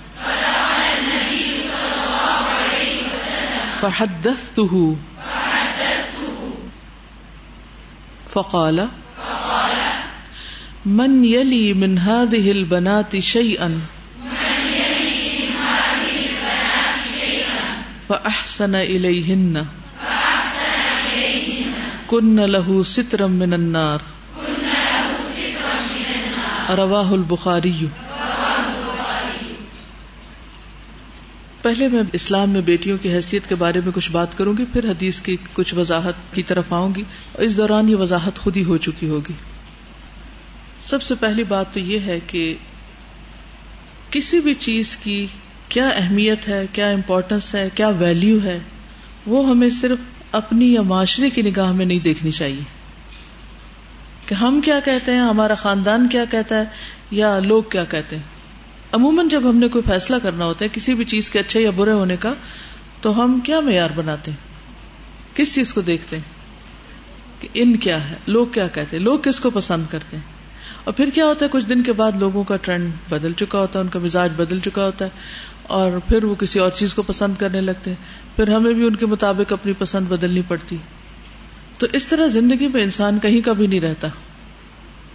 فحدثته. 3.83 4.97
فقال، 8.35 8.89
من 10.87 11.25
يلي 11.25 11.75
من 11.75 11.99
هذه 11.99 12.51
البنات 12.51 13.19
شيئا؟ 13.19 13.81
فأحسن 18.09 18.75
إليهن. 18.75 19.84
كن 22.15 22.41
له 22.41 22.83
سترا 22.89 23.27
من 23.27 23.53
النار 23.53 24.03
رواہ 26.79 27.09
البخاری 27.13 27.73
پہلے 31.63 31.89
میں 31.89 32.03
اسلام 32.13 32.51
میں 32.51 32.61
بیٹیوں 32.61 32.99
کی 33.03 33.13
حیثیت 33.13 33.49
کے 33.49 33.55
بارے 33.55 33.81
میں 33.85 33.93
کچھ 33.95 34.11
بات 34.11 34.39
کروں 34.39 34.55
گی، 34.59 34.65
پھر 34.73 34.89
حدیث 34.91 35.21
کی 35.21 35.37
کچھ 35.53 35.75
وضاحت 35.75 36.23
کی 36.35 36.43
طرف 36.43 36.73
آؤں 36.73 36.95
گی 36.95 37.05
اور 37.33 37.43
اس 37.43 37.57
دوران 37.57 37.89
یہ 37.89 37.97
وضاحت 37.97 38.39
خود 38.39 38.57
ہی 38.57 38.65
ہو 38.65 38.77
چکی 38.77 39.09
ہوگی۔ 39.09 39.35
سب 40.87 41.03
سے 41.03 41.15
پہلی 41.21 41.45
بات 41.49 41.75
تو 41.75 41.81
یہ 41.81 42.01
ہے 42.07 42.21
کہ 42.27 42.47
کسی 44.11 44.41
بھی 44.41 44.55
چیز 44.55 44.97
کی 44.97 45.27
کیا 45.69 45.89
اہمیت 45.89 46.49
ہے، 46.49 46.67
کیا 46.73 46.89
امپورٹینس 46.89 47.55
ہے، 47.55 47.69
کیا 47.75 47.89
ویلیو 47.89 48.39
ہے، 48.45 48.59
وہ 49.27 49.49
ہمیں 49.49 49.71
صرف 49.71 50.13
اپنی 50.35 50.73
یا 50.73 50.83
معاشرے 50.83 51.31
کی 51.31 51.43
نگاہ 51.43 51.73
میں 51.73 51.87
نہیں 51.87 51.99
دیکھنی 51.99 52.31
چاہیے۔ 52.31 52.63
کہ 54.27 54.35
ہم 54.35 54.61
کیا 54.61 54.81
کہتے 54.81 55.13
ہیں، 55.13 55.21
ہمارا 55.21 55.55
خاندان 55.55 56.09
کیا 56.09 56.25
کہتا 56.25 56.59
ہے، 56.59 56.65
یا 57.11 57.39
لوگ 57.45 57.63
کیا 57.63 57.85
کہتے 57.85 58.17
ہیں۔ 58.17 58.23
عموماً 58.93 59.29
جب 59.29 59.51
ہم 59.51 59.57
نے 59.57 59.69
کوئی 59.69 59.85
فیصلہ 59.89 60.17
کرنا 60.23 60.45
ہوتا 60.45 60.65
ہے 60.65 60.71
کسی 60.73 60.95
بھی 60.95 61.05
چیز 61.05 61.31
کے 61.31 61.39
اچھے 61.39 61.61
یا 61.61 61.71
برے 61.71 61.93
ہونے 61.93 62.17
کا، 62.17 62.35
تو 63.01 63.25
ہم 63.25 63.41
کیا 63.41 63.61
معیار 63.61 63.91
بناتے 63.95 64.31
ہیں؟ 64.31 64.39
کس 65.37 65.55
چیز 65.55 65.75
کو 65.75 65.81
دیکھتے 65.81 66.17
ہیں؟ 66.17 66.25
کہ 67.41 67.49
ان 67.55 67.77
کیا 67.77 68.11
ہے، 68.11 68.15
لوگ 68.27 68.47
کیا 68.47 68.69
کہتے 68.69 68.97
ہیں، 68.97 69.05
لوگ 69.05 69.19
کس 69.19 69.41
کو 69.41 69.51
پسند 69.51 69.85
کرتے 69.91 70.17
ہیں؟ 70.17 70.25
اور 70.85 70.95
پھر 70.95 71.11
کیا 71.15 71.25
ہوتا 71.25 71.45
ہے، 71.45 71.51
کچھ 71.51 71.67
دن 71.67 71.83
کے 71.83 71.93
بعد 71.93 72.13
لوگوں 72.13 72.45
کا 72.45 72.57
ٹرینڈ 72.57 72.93
بدل 73.09 73.33
چکا 73.33 73.59
ہوتا 73.59 73.79
ہے، 73.79 73.85
ان 73.85 73.91
کا 73.91 73.99
مزاج 73.99 74.33
بدل 74.37 74.61
چکا 74.65 74.85
ہوتا 74.85 75.05
ہے۔ 75.05 75.11
اور 75.67 75.93
پھر 76.09 76.25
وہ 76.25 76.35
کسی 76.35 76.59
اور 76.59 76.71
چیز 76.71 76.95
کو 76.95 77.03
پسند 77.03 77.35
کرنے 77.39 77.61
لگتے 77.61 77.91
ہیں۔ 77.91 77.97
پھر 78.37 78.49
ہمیں 78.49 78.73
بھی 78.73 78.87
ان 78.87 78.97
کے 78.97 79.07
مطابق 79.07 79.53
اپنی 79.53 79.73
پسند 79.79 80.07
بدلنی 80.07 80.43
پڑتی۔ 80.49 80.77
تو 81.79 81.87
اس 81.93 82.07
طرح 82.07 82.27
زندگی 82.27 82.69
میں 82.69 82.83
انسان 82.83 83.19
کہیں 83.19 83.41
کا 83.41 83.53
بھی 83.53 83.67
نہیں 83.67 83.81
رہتا۔ 83.81 84.09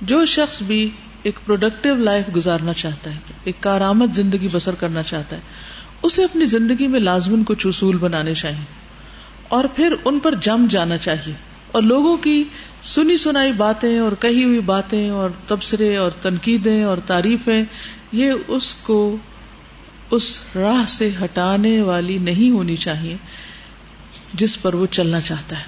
جو 0.01 0.25
شخص 0.25 0.61
بھی 0.61 0.89
ایک 1.23 1.39
پروڈکٹیو 1.45 1.95
لائف 1.95 2.35
گزارنا 2.35 2.73
چاہتا 2.73 3.11
ہے، 3.11 3.19
ایک 3.43 3.55
کارآمد 3.59 4.13
زندگی 4.13 4.47
بسر 4.51 4.75
کرنا 4.75 5.03
چاہتا 5.03 5.35
ہے، 5.35 5.41
اسے 6.01 6.23
اپنی 6.23 6.45
زندگی 6.45 6.87
میں 6.87 6.99
لازمن 6.99 7.43
کچھ 7.43 7.67
اصول 7.67 7.97
بنانے 7.97 8.33
چاہیے۔ 8.33 8.89
اور 9.47 9.63
پھر 9.75 9.95
ان 10.05 10.19
پر 10.19 10.35
جم 10.35 10.67
جانا 10.69 10.97
چاہیے۔ 10.97 11.33
اور 11.71 11.81
لوگوں 11.81 12.17
کی 12.17 12.43
سنی 12.83 13.17
سنائی 13.17 13.51
باتیں 13.51 13.99
اور 13.99 14.11
کہی 14.19 14.43
ہوئی 14.43 14.59
باتیں 14.59 15.09
اور 15.09 15.29
تبصرے 15.47 15.95
اور 15.95 16.11
تنقیدیں 16.11 16.83
اور 16.83 16.97
تعریفیں، 17.05 17.63
یہ 18.11 18.33
اس 18.47 18.73
کو 18.73 19.17
اس 20.11 20.41
راہ 20.55 20.85
سے 20.85 21.09
ہٹانے 21.23 21.81
والی 21.81 22.17
نہیں 22.17 22.51
ہونی 22.51 22.75
چاہیے 22.75 23.17
جس 24.33 24.61
پر 24.61 24.73
وہ 24.73 24.85
چلنا 24.91 25.21
چاہتا 25.21 25.57
ہے۔ 25.57 25.63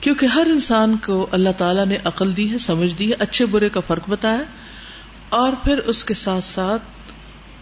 کیونکہ 0.00 0.26
ہر 0.26 0.46
انسان 0.50 0.96
کو 1.06 1.26
اللہ 1.32 1.48
تعالیٰ 1.56 1.86
نے 1.86 1.96
عقل 2.04 2.36
دی 2.36 2.52
ہے، 2.52 2.58
سمجھ 2.58 2.98
دی 2.98 3.08
ہے، 3.08 3.16
اچھے 3.18 3.46
برے 3.46 3.68
کا 3.68 3.80
فرق 3.80 4.08
بتایا 4.08 4.42
اور 5.28 5.52
پھر 5.64 5.78
اس 5.78 6.04
کے 6.04 6.14
ساتھ 6.14 6.44
ساتھ 6.44 6.82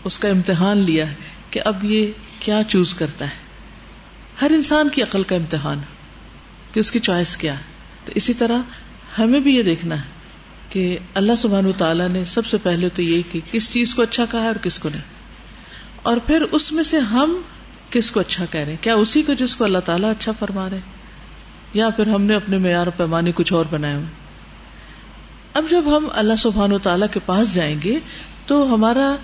اس 0.04 0.18
کا 0.18 0.28
امتحان 0.28 0.78
لیا 0.78 1.10
ہے 1.10 1.14
کہ 1.50 1.60
اب 1.64 1.84
یہ 1.84 2.06
کیا 2.40 2.60
چوز 2.68 2.94
کرتا 2.94 3.24
ہے۔ 3.24 3.36
ہر 4.42 4.50
انسان 4.50 4.88
کی 4.88 5.02
عقل 5.02 5.22
کا 5.22 5.36
امتحان 5.36 5.78
ہے 5.78 5.96
کہ 6.72 6.80
اس 6.80 6.92
کی 6.92 7.00
چوائس 7.00 7.36
کیا 7.36 7.58
ہے۔ 7.58 7.62
تو 8.04 8.12
اسی 8.14 8.34
طرح 8.34 8.58
ہمیں 9.18 9.40
بھی 9.40 9.56
یہ 9.56 9.62
دیکھنا 9.62 9.96
ہے 9.96 10.10
کہ 10.70 10.98
اللہ 11.14 11.32
سبحان 11.38 11.70
تعالیٰ 11.78 12.08
نے 12.08 12.24
سب 12.24 12.46
سے 12.46 12.56
پہلے 12.62 12.88
تو 12.88 13.02
یہ 13.02 13.22
کہ 13.32 13.40
کس 13.52 13.72
چیز 13.72 13.94
کو 13.94 14.02
اچھا 14.02 14.24
کہا 14.30 14.40
ہے 14.40 14.46
اور 14.46 14.54
کس 14.54 14.78
کو 14.78 14.88
نہیں۔ 14.88 15.17
اور 16.08 16.16
پھر 16.26 16.42
اس 16.52 16.72
میں 16.72 16.82
سے 16.82 16.98
ہم 16.98 17.40
کس 17.90 18.10
کو 18.10 18.20
اچھا 18.20 18.44
کہہ 18.44 18.60
رہے 18.60 18.72
ہیں؟ 18.72 18.82
کیا 18.82 18.94
اسی 18.94 19.22
کو 19.22 19.32
جس 19.32 19.56
کو 19.56 19.64
اللہ 19.64 19.78
تعالیٰ 19.78 20.10
اچھا 20.10 20.32
فرما 20.38 20.70
رہے 20.70 20.76
ہیں؟ 20.76 20.92
یا 21.74 21.90
پھر 21.90 22.08
ہم 22.08 22.22
نے 22.22 22.34
اپنے 22.34 22.58
معیار 22.58 22.86
پیمانے 22.86 23.32
کچھ 23.34 23.52
اور 23.52 23.64
بنائے 23.70 23.94
ہوئے 23.94 24.06
اب 25.54 25.64
جب 25.70 25.96
ہم 25.96 26.08
اللہ 26.12 26.36
سبحان 26.38 26.72
و 26.72 26.78
تعالی 26.78 27.06
کے 27.10 27.20
پاس 27.26 27.54
جائیں 27.54 27.76
گے 27.84 27.98
تو 28.46 28.74
ہمارا 28.74 29.16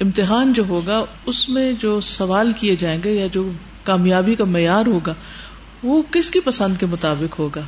امتحان 0.00 0.52
جو 0.52 0.62
ہوگا، 0.68 1.04
اس 1.26 1.48
میں 1.48 1.72
جو 1.72 2.00
سوال 2.00 2.52
کیے 2.60 2.76
جائیں 2.76 3.02
گے 3.04 3.10
یا 3.10 3.26
جو 3.32 3.50
کامیابی 3.84 4.34
کا 4.34 4.44
معیار 4.44 4.86
ہوگا، 4.86 5.14
وہ 5.82 6.02
کس 6.10 6.30
کی 6.30 6.40
پسند 6.40 6.74
کے 6.80 6.86
مطابق 6.86 7.38
ہوگا؟ 7.38 7.60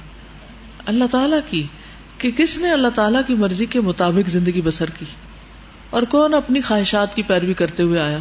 اللہ 0.86 1.04
تعالی 1.10 1.36
کی، 1.50 1.66
کہ 2.18 2.30
کس 2.30 2.58
نے 2.58 2.70
اللہ 2.70 2.88
تعالیٰ 2.88 3.20
کی 3.26 3.34
مرضی 3.34 3.66
کے 3.66 3.80
مطابق 3.80 4.28
زندگی 4.28 4.60
بسر 4.60 4.90
کی؟ 4.90 5.04
اور 5.90 6.02
کون 6.02 6.34
اپنی 6.34 6.60
خواہشات 6.60 7.14
کی 7.14 7.22
پیروی 7.22 7.54
کرتے 7.54 7.82
ہوئے 7.82 8.00
آیا؟ 8.00 8.18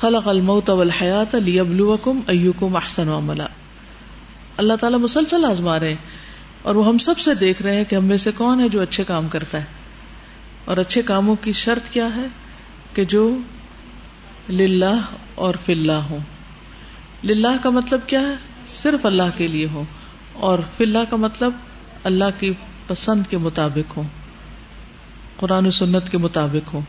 خلق 0.00 0.28
الموت 0.28 0.70
والحیات 0.70 1.34
لیبلوکم 1.34 2.20
ایوکم 2.26 2.76
احسن 2.76 3.08
عملا۔ 3.08 3.46
اللہ 4.56 4.72
تعالیٰ 4.80 4.98
مسلسل 4.98 5.44
آزما 5.44 5.80
رہے 5.80 5.88
ہیں 5.88 5.96
اور 6.62 6.74
وہ 6.74 6.86
ہم 6.86 6.98
سب 6.98 7.18
سے 7.18 7.34
دیکھ 7.34 7.62
رہے 7.62 7.76
ہیں 7.76 7.84
کہ 7.84 7.96
ہم 7.96 8.04
میں 8.04 8.16
سے 8.16 8.30
کون 8.36 8.60
ہے 8.60 8.68
جو 8.68 8.80
اچھے 8.80 9.04
کام 9.04 9.28
کرتا 9.28 9.58
ہے۔ 9.58 9.64
اور 10.64 10.76
اچھے 10.76 11.02
کاموں 11.02 11.36
کی 11.40 11.52
شرط 11.52 11.90
کیا 11.90 12.16
ہے؟ 12.16 12.26
کہ 12.94 13.04
جو 13.04 13.36
للہ 14.50 15.00
اور 15.34 15.54
فی 15.64 15.72
اللہ 15.72 15.92
ہو 15.92 16.18
للہ 17.24 17.56
کا 17.62 17.70
مطلب 17.70 18.00
کیا 18.06 18.20
ہے؟ 18.20 18.34
صرف 18.68 19.06
اللہ 19.06 19.36
کے 19.36 19.46
لیے 19.46 19.66
ہو 19.72 19.84
اور 20.32 20.58
فی 20.76 20.84
اللہ 20.84 21.10
کا 21.10 21.16
مطلب 21.16 21.52
اللہ 22.04 22.38
کی 22.38 22.52
پسند 22.86 23.22
کے 23.30 23.38
مطابق 23.38 23.96
ہو 23.96 24.02
قرآن 25.36 25.66
و 25.66 25.70
سنت 25.70 26.10
کے 26.10 26.18
مطابق 26.18 26.74
ہو 26.74 26.80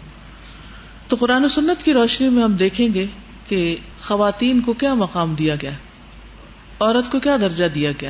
تو 1.11 1.17
قرآن 1.19 1.45
و 1.45 1.47
سنت 1.47 1.83
کی 1.83 1.93
روشنی 1.93 2.29
میں 2.29 2.43
ہم 2.43 2.53
دیکھیں 2.53 2.93
گے 2.93 3.05
کہ 3.47 3.75
خواتین 4.03 4.61
کو 4.61 4.73
کیا 4.73 4.93
مقام 4.93 5.35
دیا 5.35 5.55
گیا 5.61 5.71
عورت 6.79 7.11
کو 7.11 7.19
کیا 7.19 7.37
درجہ 7.41 7.65
دیا 7.65 7.91
گیا 8.01 8.09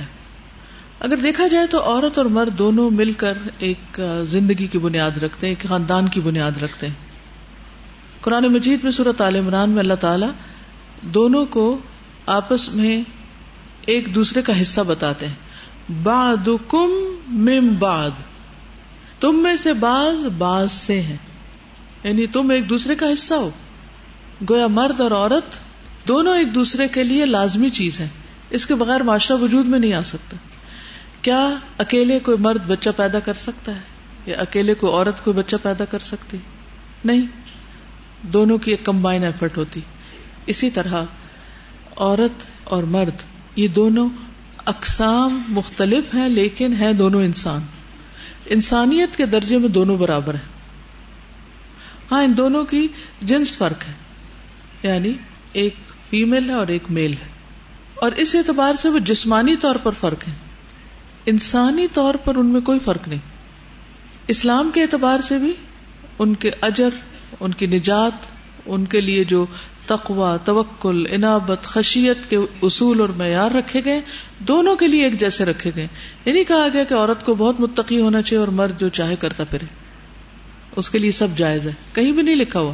اگر 0.99 1.17
دیکھا 1.17 1.47
جائے 1.47 1.67
تو 1.67 1.83
عورت 1.83 2.17
اور 2.17 2.25
مرد 2.25 2.57
دونوں 2.57 2.91
مل 2.91 3.11
کر 3.11 3.37
ایک 3.57 4.01
زندگی 4.23 4.67
کی 4.67 4.77
بنیاد 4.77 5.17
رکھتے 5.17 5.47
ہیں، 5.47 5.55
ایک 5.55 5.69
خاندان 5.69 6.07
کی 6.07 6.21
بنیاد 6.21 6.63
رکھتے 6.63 6.87
ہیں۔ 6.87 6.93
قرآن 8.21 8.43
مجید 8.43 8.83
میں 8.83 8.91
صورت 8.91 9.21
عال 9.21 9.35
عمران 9.35 9.69
میں 9.69 9.79
اللہ 9.79 9.93
تعالی 9.93 10.27
دونوں 11.01 11.45
کو 11.45 11.77
آپس 12.25 12.69
میں 12.69 13.01
ایک 13.85 14.15
دوسرے 14.15 14.41
کا 14.41 14.61
حصہ 14.61 14.81
بتاتے 14.81 15.27
ہیں۔ 15.27 15.35
باد 16.03 16.49
کم 16.67 17.17
مم 17.27 17.83
تم 19.19 19.43
میں 19.43 19.55
سے 19.55 19.73
باز 19.73 20.25
باز 20.37 20.71
سے 20.71 21.01
ہے 21.01 21.17
یعنی 22.03 22.27
تم 22.27 22.49
ایک 22.49 22.69
دوسرے 22.69 22.95
کا 22.95 23.05
حصہ 23.13 23.33
ہو۔ 23.33 23.49
گویا 24.49 24.67
مرد 24.67 25.01
اور 25.01 25.11
عورت 25.11 25.55
دونوں 26.07 26.37
ایک 26.37 26.55
دوسرے 26.55 26.87
کے 26.87 27.03
لیے 27.03 27.25
لازمی 27.25 27.69
چیز 27.69 27.99
ہے 27.99 28.07
اس 28.49 28.65
کے 28.65 28.75
بغیر 28.75 29.01
معاشرہ 29.01 29.37
وجود 29.37 29.65
میں 29.65 29.79
نہیں 29.79 29.93
آ 29.93 30.01
سکتا۔ 30.01 30.37
کیا 31.21 31.55
اکیلے 31.77 32.19
کوئی 32.19 32.37
مرد 32.37 32.67
بچہ 32.67 32.89
پیدا 32.95 33.19
کر 33.19 33.33
سکتا 33.33 33.75
ہے؟ 33.75 33.79
یا 34.25 34.37
اکیلے 34.39 34.73
کوئی 34.73 34.93
عورت 34.93 35.23
کوئی 35.23 35.37
بچہ 35.37 35.55
پیدا 35.63 35.85
کر 35.85 35.99
سکتی؟ 35.99 36.37
نہیں۔ 37.05 37.21
دونوں 38.21 38.57
کی 38.57 38.71
ایک 38.71 38.85
کمبائن 38.85 39.23
ایفرٹ 39.23 39.57
ہوتی۔ 39.57 39.81
اسی 40.45 40.69
طرح 40.69 41.03
عورت 41.97 42.45
اور 42.63 42.83
مرد، 42.83 43.23
یہ 43.55 43.67
دونوں 43.67 44.09
اقسام 44.65 45.43
مختلف 45.47 46.15
ہیں، 46.15 46.29
لیکن 46.29 46.73
ہیں 46.73 46.93
دونوں 46.93 47.23
انسان۔ 47.23 47.61
انسانیت 48.45 49.15
کے 49.15 49.25
درجے 49.25 49.57
میں 49.57 49.69
دونوں 49.69 49.97
برابر 49.97 50.33
ہیں۔ 50.33 50.60
ہاں 52.11 52.23
ان 52.23 52.37
دونوں 52.37 52.63
کی 52.63 52.87
جنس 53.21 53.57
فرق 53.57 53.87
ہے۔ 53.87 53.93
یعنی 54.83 55.13
ایک 55.53 55.75
فیمل 56.09 56.49
ہے 56.49 56.55
اور 56.55 56.67
ایک 56.67 56.83
میل 56.89 57.13
ہے۔ 57.13 57.29
اور 57.95 58.11
اس 58.11 58.35
اعتبار 58.35 58.73
سے 58.73 58.89
وہ 58.89 58.99
جسمانی 58.99 59.55
طور 59.55 59.75
پر 59.83 59.91
فرق 59.99 60.27
ہے۔ 60.27 60.33
انسانی 61.25 61.87
طور 61.93 62.13
پر 62.13 62.35
ان 62.35 62.45
میں 62.45 62.61
کوئی 62.61 62.79
فرق 62.79 63.07
نہیں۔ 63.07 63.19
اسلام 64.27 64.71
کے 64.73 64.81
اعتبار 64.81 65.19
سے 65.19 65.37
بھی 65.37 65.53
ان 66.19 66.35
کے 66.35 66.51
اجر، 66.61 66.89
ان 67.39 67.51
کی 67.51 67.65
نجات، 67.65 68.25
ان 68.65 68.85
کے 68.85 69.01
لیے 69.01 69.23
جو 69.23 69.45
تقوا 69.85 70.37
توکل، 70.37 71.03
انابت، 71.09 71.63
خشیت 71.63 72.29
کے 72.29 72.37
اصول 72.61 73.01
اور 73.01 73.09
معیار 73.09 73.51
رکھے 73.51 73.81
گئے، 73.85 74.01
دونوں 74.39 74.75
کے 74.75 74.87
لیے 74.87 75.03
ایک 75.03 75.19
جیسے 75.19 75.45
رکھے 75.45 75.71
گئے۔ 75.75 75.87
یہ 76.25 76.33
نہیں 76.33 76.43
کہا 76.43 76.67
گیا 76.73 76.83
کہ 76.83 76.93
عورت 76.93 77.25
کو 77.25 77.35
بہت 77.35 77.59
متقی 77.59 78.01
ہونا 78.01 78.21
چاہیے 78.21 78.39
اور 78.39 78.47
مرد 78.47 78.79
جو 78.79 78.89
چاہے 78.89 79.15
کرتا 79.15 79.43
پھرے۔ 79.43 79.80
اس 80.75 80.89
کے 80.89 80.99
لیے 80.99 81.11
سب 81.11 81.27
جائز 81.35 81.67
ہے۔ 81.67 81.71
کہیں 81.93 82.11
بھی 82.11 82.21
نہیں 82.21 82.35
لکھا 82.35 82.59
ہوا۔ 82.59 82.73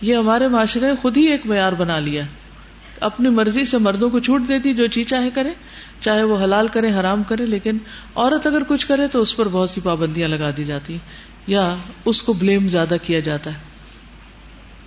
یہ 0.00 0.16
ہمارے 0.16 0.48
معاشرے 0.48 0.86
نے 0.86 0.92
خود 1.02 1.16
ہی 1.16 1.22
ایک 1.22 1.46
معیار 1.46 1.72
بنا 1.72 1.98
لیا۔ 1.98 2.22
اپنی 3.00 3.28
مرضی 3.28 3.64
سے 3.64 3.78
مردوں 3.78 4.10
کو 4.10 4.18
چھوٹ 4.18 4.42
دیتی، 4.48 4.74
جو 4.74 4.86
چیز 4.86 5.06
چاہے 5.06 5.30
کرے، 5.30 5.50
چاہے 6.00 6.22
وہ 6.22 6.44
حلال 6.44 6.68
کرے، 6.68 6.92
حرام 6.92 7.22
کرے، 7.22 7.46
لیکن 7.46 7.78
عورت 8.14 8.46
اگر 8.46 8.62
کچھ 8.68 8.86
کرے 8.86 9.08
تو 9.08 9.20
اس 9.20 9.36
پر 9.36 9.48
بہت 9.48 9.70
سی 9.70 9.80
پابندیاں 9.84 10.28
لگا 10.28 10.50
دی 10.56 10.64
جاتی 10.64 10.92
ہیں۔ 10.92 11.00
یا 11.46 11.76
اس 12.04 12.22
کو 12.22 12.32
بلیم 12.32 12.68
زیادہ 12.68 12.94
کیا 13.02 13.20
جاتا 13.20 13.50
ہے۔ 13.50 13.58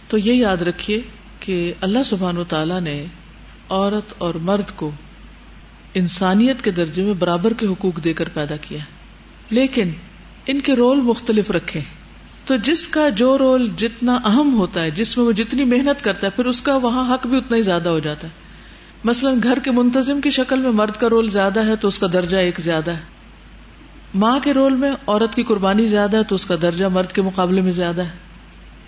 تو 0.07 0.17
یہ 0.17 0.33
یاد 0.33 0.57
رکھیے 0.57 1.01
کہ 1.39 1.73
اللہ 1.81 2.03
سبحان 2.05 2.37
و 2.37 2.43
تعالی 2.43 2.79
نے 2.79 3.05
عورت 3.69 4.13
اور 4.17 4.35
مرد 4.35 4.71
کو 4.75 4.91
انسانیت 5.93 6.61
کے 6.61 6.71
درجے 6.71 7.03
میں 7.03 7.13
برابر 7.13 7.53
کے 7.53 7.67
حقوق 7.67 8.03
دے 8.03 8.13
کر 8.13 8.29
پیدا 8.29 8.55
کیا 8.55 8.79
لیکن 9.49 9.91
ان 10.45 10.59
کے 10.59 10.75
رول 10.75 11.01
مختلف 11.01 11.51
رکھے 11.51 11.81
تو 12.51 12.57
جس 12.57 12.87
کا 12.87 13.09
جو 13.09 13.37
رول 13.37 13.69
جتنا 13.77 14.19
اہم 14.25 14.53
ہوتا 14.53 14.81
ہے، 14.81 14.91
جس 14.91 15.17
میں 15.17 15.25
وہ 15.25 15.31
جتنی 15.31 15.63
محنت 15.63 16.03
کرتا 16.03 16.27
ہے، 16.27 16.31
پھر 16.31 16.45
اس 16.45 16.61
کا 16.61 16.75
وہاں 16.75 17.13
حق 17.13 17.27
بھی 17.27 17.37
اتنا 17.37 17.57
ہی 17.57 17.61
زیادہ 17.61 17.89
ہو 17.89 17.99
جاتا 17.99 18.27
ہے۔ 18.27 18.31
مثلاً 19.03 19.39
گھر 19.43 19.59
کے 19.59 19.71
منتظم 19.71 20.21
کی 20.21 20.29
شکل 20.29 20.59
میں 20.59 20.71
مرد 20.71 20.91
کا 20.91 21.09
رول 21.09 21.27
زیادہ 21.27 21.65
ہے 21.65 21.75
تو 21.75 21.87
اس 21.87 21.99
کا 21.99 22.07
درجہ 22.13 22.37
ایک 22.37 22.59
زیادہ 22.59 22.91
ہے۔ 22.91 23.01
ماں 24.15 24.39
کے 24.39 24.53
رول 24.53 24.73
میں 24.73 24.91
عورت 25.07 25.35
کی 25.35 25.43
قربانی 25.43 25.85
زیادہ 25.85 26.17
ہے 26.17 26.23
تو 26.23 26.35
اس 26.35 26.45
کا 26.45 26.55
درجہ 26.61 26.85
مرد 26.85 27.11
کے 27.11 27.21
مقابلے 27.21 27.61
میں 27.61 27.71
زیادہ 27.71 28.01
ہے۔ 28.01 28.09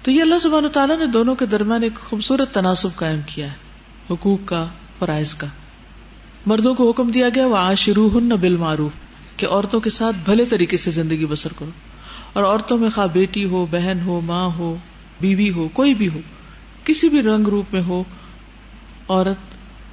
تو 0.02 0.12
یہ 0.12 0.22
اللہ 0.22 0.40
سبحانہ 0.42 0.68
تعالیٰ 0.68 1.00
نے 1.00 1.06
دونوں 1.06 1.36
کے 1.36 1.46
درمیان 1.46 1.84
ایک 1.84 1.96
خوبصورت 1.96 2.54
تناسب 2.54 2.90
قائم 2.96 3.20
کیا 3.26 3.46
ہے، 3.46 3.56
حقوق 4.12 4.48
کا، 4.48 4.66
فرائض 5.00 5.34
کا۔ 5.34 5.48
مردوں 6.46 6.74
کو 6.74 6.90
حکم 6.90 7.12
دیا 7.12 7.30
گیا 7.36 7.48
وہ 7.48 7.58
آشرو 7.58 8.10
ہن 8.18 8.30
بال 8.30 8.56
معروف 8.56 8.92
کہ 9.38 9.48
عورتوں 9.48 9.80
کے 9.80 9.90
ساتھ 9.90 10.16
بھلے 10.26 10.46
طریقے 10.46 10.78
سے 10.78 10.92
زندگی 10.92 11.26
بسر 11.26 11.50
کرو۔ 11.60 11.93
اور 12.34 12.44
عورتوں 12.44 12.78
میں 12.78 12.90
خواہ 12.90 13.08
بیٹی 13.08 13.46
ہو، 13.46 13.66
بہن 13.72 14.00
ہو، 14.06 14.22
ماں 14.22 14.46
ہو، 14.46 14.76
بیوی 15.22 15.52
ہو، 15.52 15.68
کوئی 15.68 15.94
بھی 15.94 16.08
ہو، 16.08 16.20
کسی 16.84 17.10
بھی 17.10 17.22
رنگ 17.22 17.48
روپ 17.48 17.66
میں 17.74 17.82
ہو، 17.82 18.04
عورت 19.10 19.38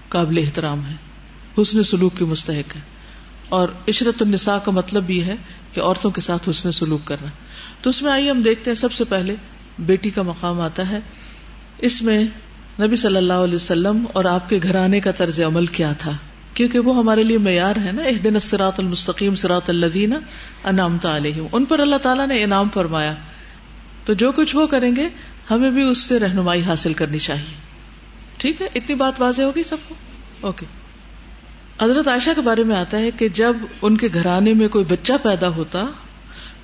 قابل 0.08 0.38
احترام 0.38 0.80
ہے، 0.86 0.94
حسن 1.62 1.82
سلوک 1.82 2.18
کی 2.18 2.24
مستحق 2.24 2.76
ہے۔ 2.76 2.80
اور 3.48 3.68
عشرت 3.88 4.22
النساء 4.22 4.58
کا 4.58 4.70
مطلب 4.70 5.10
یہ 5.10 5.22
ہے 5.22 5.36
کہ 5.72 5.80
عورتوں 5.80 6.10
کے 6.10 6.20
ساتھ 6.20 6.48
حسن 6.48 6.72
سلوک 6.72 7.00
کرنا۔ 7.04 7.28
تو 7.82 7.90
اس 7.90 8.02
میں 8.02 8.12
آئیے 8.12 8.30
ہم 8.30 8.42
دیکھتے 8.42 8.70
ہیں 8.70 8.74
سب 8.74 8.92
سے 8.92 9.04
پہلے 9.04 9.34
بیٹی 9.78 10.10
کا 10.10 10.22
مقام 10.22 10.60
آتا 10.60 10.88
ہے۔ 10.90 11.00
اس 11.78 12.02
میں 12.02 12.24
نبی 12.80 12.96
صلی 12.96 13.16
اللہ 13.16 13.32
علیہ 13.32 13.54
وسلم 13.54 14.04
اور 14.12 14.24
آپ 14.24 14.48
کے 14.48 14.60
گھرانے 14.62 15.00
کا 15.00 15.10
طرز 15.10 15.40
عمل 15.40 15.66
کیا 15.66 15.92
تھا؟ 15.92 16.12
کیونکہ 16.54 16.78
وہ 16.78 16.96
ہمارے 16.96 17.22
لیے 17.22 17.38
معیار 17.38 17.76
ہے 17.76 17.92
نا 17.92 18.02
ایک 18.02 18.24
دن 18.24 18.38
سراط 18.38 18.80
المستقیم 18.80 19.34
سراط 19.34 19.70
الدین 19.70 20.12
انعامت 20.64 21.06
علیہ 21.06 21.42
ان 21.52 21.64
پر 21.64 21.80
اللہ 21.80 21.96
تعالیٰ 21.96 22.26
نے 22.26 22.42
انعام 22.42 22.68
فرمایا۔ 22.74 23.14
تو 24.04 24.12
جو 24.12 24.32
کچھ 24.32 24.56
وہ 24.56 24.66
کریں 24.66 24.96
گے، 24.96 25.08
ہمیں 25.50 25.70
بھی 25.70 25.82
اس 25.82 25.98
سے 25.98 26.18
رہنمائی 26.18 26.62
حاصل 26.62 26.92
کرنی 26.92 27.18
چاہیے۔ 27.18 27.54
ٹھیک 28.36 28.62
ہے؟ 28.62 28.68
اتنی 28.74 28.94
بات 28.94 29.20
واضح 29.20 29.42
ہوگی 29.42 29.62
سب 29.62 29.76
کو؟ 29.88 29.94
اوکے۔ 30.40 30.66
حضرت 31.82 32.08
عائشہ 32.08 32.30
کے 32.34 32.40
بارے 32.40 32.62
میں 32.62 32.76
آتا 32.76 32.98
ہے 32.98 33.10
کہ 33.10 33.28
جب 33.28 33.56
ان 33.82 33.96
کے 33.96 34.08
گھرانے 34.14 34.54
میں 34.54 34.68
کوئی 34.68 34.84
بچہ 34.84 35.12
پیدا 35.22 35.48
ہوتا، 35.48 35.84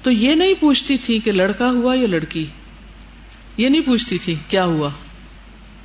تو 0.02 0.10
یہ 0.10 0.34
نہیں 0.34 0.54
پوچھتی 0.60 0.96
تھی 0.96 1.18
کہ 1.18 1.32
لڑکا 1.32 1.70
ہوا 1.70 1.94
یا 1.94 2.06
لڑکی۔ 2.06 2.46
یہ 3.56 3.68
نہیں 3.68 3.80
پوچھتی 3.80 4.18
تھی 4.18 4.34
کیا 4.48 4.64
ہوا، 4.64 4.88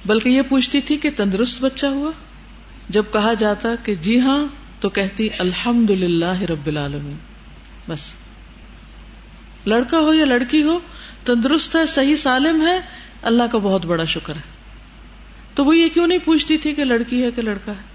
بلکہ 0.06 0.30
یہ 0.30 0.42
پوچھتی 0.50 0.82
تھی 0.82 0.98
کہ 0.98 1.10
تندرست 1.16 1.64
بچہ 1.64 1.86
ہوا۔ 1.86 2.12
جب 2.92 3.04
کہا 3.14 3.34
جاتا 3.34 3.70
کہ 3.84 3.96
جی 3.96 4.20
ہاں 4.20 4.48
تو 4.80 4.90
کہتی 4.90 5.30
الحمد 5.40 5.90
للہ 5.90 6.42
رب 6.42 6.68
العالمین۔ 6.68 7.18
بس۔ 7.88 8.14
لڑکا 9.66 10.00
ہو 10.00 10.14
یا 10.14 10.26
لڑکی 10.26 10.64
ہو، 10.64 10.80
تندرست 11.26 11.76
ہے، 11.76 11.86
صحیح 11.86 12.16
سالم 12.16 12.68
ہے، 12.68 12.80
اللہ 13.22 13.44
کا 13.52 13.58
بہت 13.58 13.86
بڑا 13.86 14.04
شکر 14.04 14.36
ہے۔ 14.36 14.42
تو 15.56 15.66
وہ 15.66 15.78
یہ 15.78 15.90
کیوں 15.90 16.08
نہیں 16.08 16.20
پوچھتی 16.26 16.58
تھی 16.58 16.74
کہ 16.74 16.84
لڑکی 16.84 17.24
ہے 17.24 17.32
کہ 17.32 17.42
لڑکا 17.42 17.72
ہے؟ 17.72 17.92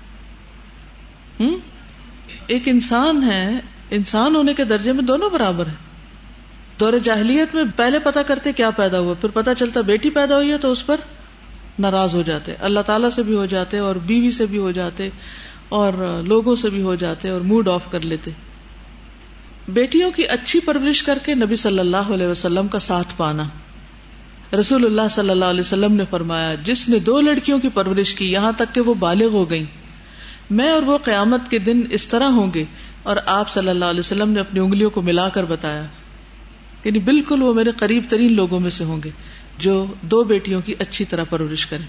ایک 2.47 2.63
انسان 2.67 3.25
ہے، 3.25 3.61
انسان 3.91 4.37
ہونے 4.37 4.55
کے 4.55 4.65
درجے 4.65 4.93
میں 4.93 5.03
دونوں 5.03 5.31
برابر 5.31 5.67
ہیں۔ 5.67 5.87
دور 6.81 6.93
جاہلیت 7.03 7.55
میں 7.55 7.65
پہلے 7.77 7.99
پتا 7.99 8.23
کرتے 8.23 8.53
کیا 8.53 8.71
پیدا 8.71 8.99
ہوا، 8.99 9.15
پھر 9.21 9.29
پتا 9.29 9.55
چلتا 9.55 9.81
بیٹی 9.81 10.11
پیدا 10.11 10.37
ہوئی 10.37 10.51
ہے 10.51 10.59
تو 10.59 10.71
اس 10.71 10.87
پر 10.87 10.97
ناراض 11.79 12.15
ہو 12.15 12.23
جاتے، 12.23 12.53
اللہ 12.59 12.81
تعالیٰ 12.81 13.11
سے 13.11 13.23
بھی 13.23 13.35
ہو 13.35 13.47
جاتے 13.47 13.79
اور 13.79 13.97
بیوی 13.97 14.31
سے 14.31 14.47
بھی 14.47 14.59
ہو 14.59 14.71
جاتے 14.71 15.09
اور 15.69 16.23
لوگوں 16.25 16.55
سے 16.55 16.71
بھی 16.71 16.83
ہو 16.83 16.95
جاتے 16.95 17.29
اور 17.29 17.41
موڈ 17.41 17.69
آف 17.69 17.91
کر 17.91 18.01
لیتے۔ 18.01 18.31
بیٹیوں 19.69 20.11
کی 20.11 20.27
اچھی 20.27 20.61
پرورش 20.61 21.03
کر 21.03 21.19
کے 21.25 21.35
نبی 21.35 21.57
صلی 21.57 21.79
اللہ 21.79 21.97
علیہ 21.97 22.27
وسلم 22.27 22.69
کا 22.69 22.79
ساتھ 22.79 23.15
پانا۔ 23.17 23.45
رسول 24.61 24.85
اللہ 24.85 25.09
صلی 25.11 25.31
اللہ 25.31 25.45
علیہ 25.45 25.61
وسلم 25.61 25.93
نے 25.93 26.05
فرمایا، 26.11 26.55
جس 26.55 26.89
نے 26.89 26.99
دو 26.99 27.21
لڑکیوں 27.21 27.59
کی 27.59 27.69
پرورش 27.69 28.15
کی، 28.15 28.33
یہاں 28.33 28.53
تک 28.53 28.75
کہ 28.75 28.81
وہ 28.81 28.95
بالغ 28.95 29.27
ہو 29.27 29.51
گئی 29.51 29.65
میں 30.51 30.71
اور 30.71 30.83
وہ 30.83 30.99
قیامت 30.99 31.49
کے 31.51 31.59
دن 31.59 31.81
اس 31.91 32.09
طرح 32.09 32.25
ہوں 32.25 32.55
گے۔ 32.55 32.65
اور 33.03 33.17
آپ 33.27 33.49
صلی 33.49 33.69
اللہ 33.69 33.85
علیہ 33.85 34.01
وسلم 34.01 34.31
نے 34.31 34.41
اپنی 34.41 34.61
انگلیوں 34.61 34.91
کو 34.91 35.03
ملا 35.03 35.29
کر 35.29 35.45
بتایا 35.45 35.85
یعنی 36.85 36.99
بالکل 36.99 37.43
وہ 37.43 37.55
میرے 37.55 37.71
قریب 37.71 38.05
ترین 38.09 38.33
لوگوں 38.33 38.61
میں 38.61 38.71
سے 38.71 38.85
ہوں 38.85 39.01
گے۔ 39.05 39.11
جو 39.59 39.87
دو 40.03 40.25
بیٹیوں 40.25 40.61
کی 40.61 40.75
اچھی 40.79 41.05
طرح 41.05 41.25
پرورش 41.31 41.67
کریں۔ 41.67 41.87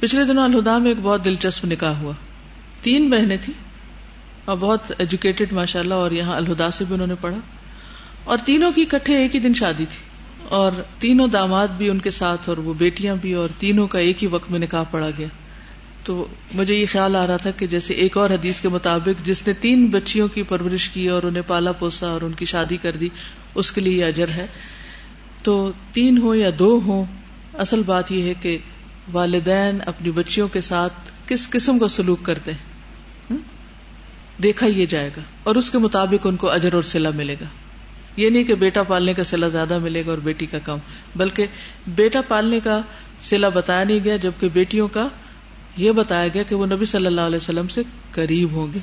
پچھلے 0.00 0.24
دنوں 0.24 0.44
الہدا 0.44 0.78
میں 0.78 0.88
ایک 0.88 0.98
بہت 1.02 1.24
دلچسپ 1.24 1.64
نکاح 1.64 1.94
ہوا۔ 1.94 2.12
تین 2.82 3.10
بہنیں 3.10 3.36
تھیں۔ 3.42 3.70
اور 4.44 4.56
بہت 4.60 4.92
ایجوکیٹڈ 4.98 5.52
ماشاء 5.52 5.80
اللہ 5.80 5.94
اور 5.94 6.10
یہاں 6.10 6.36
الہدا 6.36 6.70
سے 6.70 6.84
بھی 6.84 6.94
انہوں 6.94 7.06
نے 7.06 7.14
پڑھا۔ 7.20 7.38
اور 8.24 8.38
تینوں 8.44 8.72
کی 8.72 8.84
کٹھے 8.84 9.16
ایک 9.16 9.34
ہی 9.34 9.40
دن 9.40 9.54
شادی 9.54 9.84
تھی۔ 9.88 10.04
اور 10.48 10.72
تینوں 10.98 11.26
داماد 11.26 11.68
بھی 11.68 11.90
ان 11.90 11.98
کے 11.98 12.10
ساتھ 12.10 12.48
اور 12.48 12.56
وہ 12.56 12.74
بیٹیاں 12.74 13.16
بھی 13.16 13.34
اور 13.34 13.48
تینوں 13.58 13.86
کا 13.86 13.98
ایک 13.98 14.22
ہی 14.22 14.28
وقت 14.28 14.50
میں 14.50 14.58
نکاح 14.58 14.82
پڑا 14.90 15.10
گیا۔ 15.18 15.26
تو 16.04 16.26
مجھے 16.54 16.74
یہ 16.74 16.86
خیال 16.92 17.16
آ 17.16 17.26
رہا 17.26 17.36
تھا 17.36 17.50
کہ 17.50 17.66
جیسے 17.66 17.94
ایک 17.94 18.16
اور 18.16 18.30
حدیث 18.30 18.60
کے 18.60 18.68
مطابق 18.68 19.26
جس 19.26 19.46
نے 19.46 19.52
تین 19.52 19.86
بچیوں 19.86 20.28
کی 20.28 20.42
پرورش 20.42 20.88
کی 20.88 21.08
اور 21.08 21.22
انہیں 21.22 21.42
پالا 21.46 21.72
پوسا 21.72 22.08
اور 22.08 22.20
ان 22.20 22.32
کی 22.32 22.44
شادی 22.44 22.76
کر 22.76 22.92
دی، 22.92 23.08
اس 23.54 23.72
کے 23.72 23.80
لیے 23.80 23.96
یہ 23.96 24.04
اجر 24.04 24.28
ہے۔ 24.28 24.46
تو 25.42 25.72
تین 25.92 26.18
ہو 26.18 26.34
یا 26.34 26.50
دو 26.58 26.80
ہو، 26.86 27.04
اصل 27.54 27.82
بات 27.86 28.12
یہ 28.12 28.22
ہے 28.22 28.34
کہ 28.34 28.58
والدین 29.12 29.78
اپنی 29.86 30.10
بچیوں 30.10 30.48
کے 30.48 30.60
ساتھ 30.60 30.92
کس 31.26 31.50
قسم 31.50 31.78
کا 31.78 31.88
سلوک 31.88 32.18
کرتے 32.22 32.52
ہیں۔ 32.52 32.70
دیکھا 34.42 34.66
یہ 34.66 34.86
جائے 34.86 35.10
گا 35.16 35.20
اور 35.42 35.54
اس 35.54 35.70
کے 35.70 35.78
مطابق 35.78 36.26
ان 36.26 36.36
کو 36.36 36.50
اجر 36.50 36.72
اور 36.72 36.82
سلا 36.82 37.10
ملے 37.10 37.36
گا۔ 37.40 37.46
یہ 38.16 38.30
نہیں 38.30 38.44
کہ 38.44 38.54
بیٹا 38.54 38.82
پالنے 38.82 39.14
کا 39.14 39.24
سلا 39.24 39.48
زیادہ 39.48 39.78
ملے 39.78 40.06
گا 40.06 40.10
اور 40.10 40.18
بیٹی 40.18 40.46
کا 40.46 40.58
کم، 40.58 40.78
بلکہ 41.16 41.46
بیٹا 41.86 42.20
پالنے 42.28 42.60
کا 42.60 42.80
سلا 43.20 43.48
بتایا 43.48 43.84
نہیں 43.84 44.00
گیا، 44.04 44.16
جبکہ 44.16 44.48
بیٹیوں 44.48 44.88
کا 44.88 45.08
یہ 45.76 45.92
بتایا 45.92 46.28
گیا 46.28 46.42
کہ 46.42 46.54
وہ 46.54 46.66
نبی 46.66 46.84
صلی 46.84 47.06
اللہ 47.06 47.20
علیہ 47.20 47.36
وسلم 47.36 47.68
سے 47.68 47.82
قریب 48.12 48.52
ہوں 48.52 48.66
گے۔ 48.74 48.78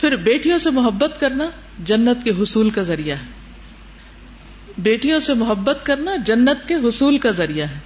پھر 0.00 0.16
بیٹیوں 0.16 0.58
سے 0.58 0.70
محبت 0.70 1.20
کرنا 1.20 1.44
جنت 1.78 2.24
کے 2.24 2.30
حصول 2.30 2.70
کا 2.70 2.82
ذریعہ 2.82 3.16
ہے۔ 3.16 3.41
بیٹیوں 4.78 5.20
سے 5.20 5.34
محبت 5.34 5.86
کرنا 5.86 6.16
جنت 6.26 6.68
کے 6.68 6.74
حصول 6.74 7.18
کا 7.18 7.30
ذریعہ 7.30 7.66
ہے۔ 7.66 7.78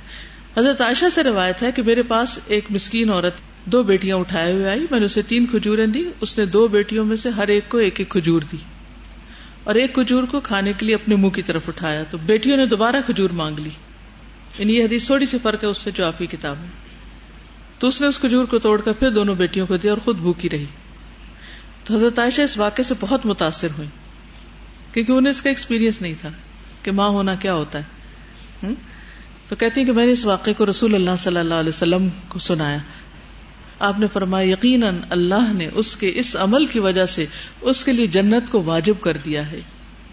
حضرت 0.57 0.81
عائشہ 0.81 1.05
سے 1.14 1.22
روایت 1.22 1.62
ہے 1.62 1.72
کہ 1.72 1.83
میرے 1.83 2.03
پاس 2.03 2.38
ایک 2.46 2.64
مسکین 2.70 3.11
عورت 3.11 3.40
دو 3.64 3.83
بیٹیاں 3.83 4.16
اٹھائے 4.16 4.53
ہوئے 4.53 4.68
آئی، 4.68 4.87
میں 4.90 4.99
نے 5.01 5.07
اسے 5.07 5.22
تین 5.22 5.46
کھجوریں 5.46 5.87
دی 5.87 6.11
اس 6.20 6.38
نے 6.38 6.44
دو 6.44 6.68
بیٹیوں 6.68 7.05
میں 7.05 7.16
سے 7.16 7.31
ہر 7.31 7.49
ایک 7.49 7.68
کو 7.68 7.79
ایک 7.79 8.01
ایک 8.01 8.09
کھجور 8.09 8.42
دی۔ 8.53 8.57
اور 9.64 9.75
ایک 9.75 9.94
کھجور 9.94 10.25
کو 10.25 10.40
کھانے 10.40 10.72
کے 10.79 10.87
لیے 10.87 10.94
اپنے 10.94 11.16
منہ 11.16 11.29
کی 11.29 11.42
طرف 11.42 11.62
اٹھایا، 11.68 12.03
تو 12.11 12.18
بیٹیوں 12.18 12.57
نے 12.57 12.66
دوبارہ 12.66 12.96
کھجور 13.07 13.31
مانگ 13.31 13.59
لی۔ 13.59 13.70
یعنی 14.59 14.77
یہ 14.77 14.85
حدیث 14.85 15.07
تھوڑی 15.07 15.27
سی 15.27 15.38
فرق 15.42 15.64
ہے 15.64 15.68
اس 15.68 15.79
سے 15.79 15.90
جو 15.90 16.07
آپ 16.07 16.18
کی 16.18 16.27
کتاب 16.27 16.57
ہے 16.57 16.68
تو 17.79 17.87
اس 17.87 18.01
نے 18.01 18.07
اس 18.07 18.18
کھجور 18.18 18.44
کو 18.44 18.59
توڑ 18.59 18.81
کر 18.81 18.92
پھر 18.92 19.11
دونوں 19.11 19.35
بیٹیوں 19.35 19.66
کو 19.66 19.77
دیا 19.77 19.92
اور 19.92 19.99
خود 19.99 20.16
بھوکی 20.16 20.51
رہی۔ 20.51 20.64
تو 21.85 21.94
حضرت 21.94 22.18
عائشہ 22.18 22.42
اس 22.42 22.59
واقعے 22.59 22.85
سے 22.85 22.94
بہت 23.01 23.27
متاثر 23.27 23.68
ہوئی 23.79 23.88
کیونکہ 24.92 25.12
انہیں 25.12 25.31
اس 25.31 25.42
کا 25.42 25.49
ایکسپیرینس 25.49 26.03
نہیں 26.03 26.14
تھا۔ 26.20 26.29
کہ 26.87 26.92
ماں 26.92 27.09
ہونا 27.09 27.35
کیا 27.35 27.55
ہوتا 27.55 27.79
ہے؟ 27.79 27.83
تو 29.49 29.57
کہتی 29.57 29.81
ہیں 29.81 29.87
کہ 29.87 29.92
میں 29.92 30.07
نے 30.07 30.12
اس 30.12 30.25
واقعے 30.25 30.55
کو 30.55 30.66
رسول 30.66 30.94
اللہ 30.94 31.11
صلی 31.18 31.37
اللہ 31.37 31.55
علیہ 31.55 31.68
وسلم 31.68 32.09
کو 32.29 32.38
سنایا۔ 32.38 32.79
آپ 33.79 33.99
نے 33.99 34.07
فرمایا، 34.12 34.53
یقیناً 34.53 34.99
اللہ 35.11 35.53
نے 35.53 35.68
اس 35.75 35.96
کے 35.96 36.12
اس 36.14 36.37
عمل 36.37 36.66
کی 36.66 36.79
وجہ 36.79 37.07
سے 37.07 37.27
اس 37.61 37.85
کے 37.85 37.92
لیے 37.92 38.07
جنت 38.07 38.51
کو 38.51 38.62
واجب 38.62 38.94
کر 39.01 39.16
دیا 39.25 39.51
ہے، 39.51 39.61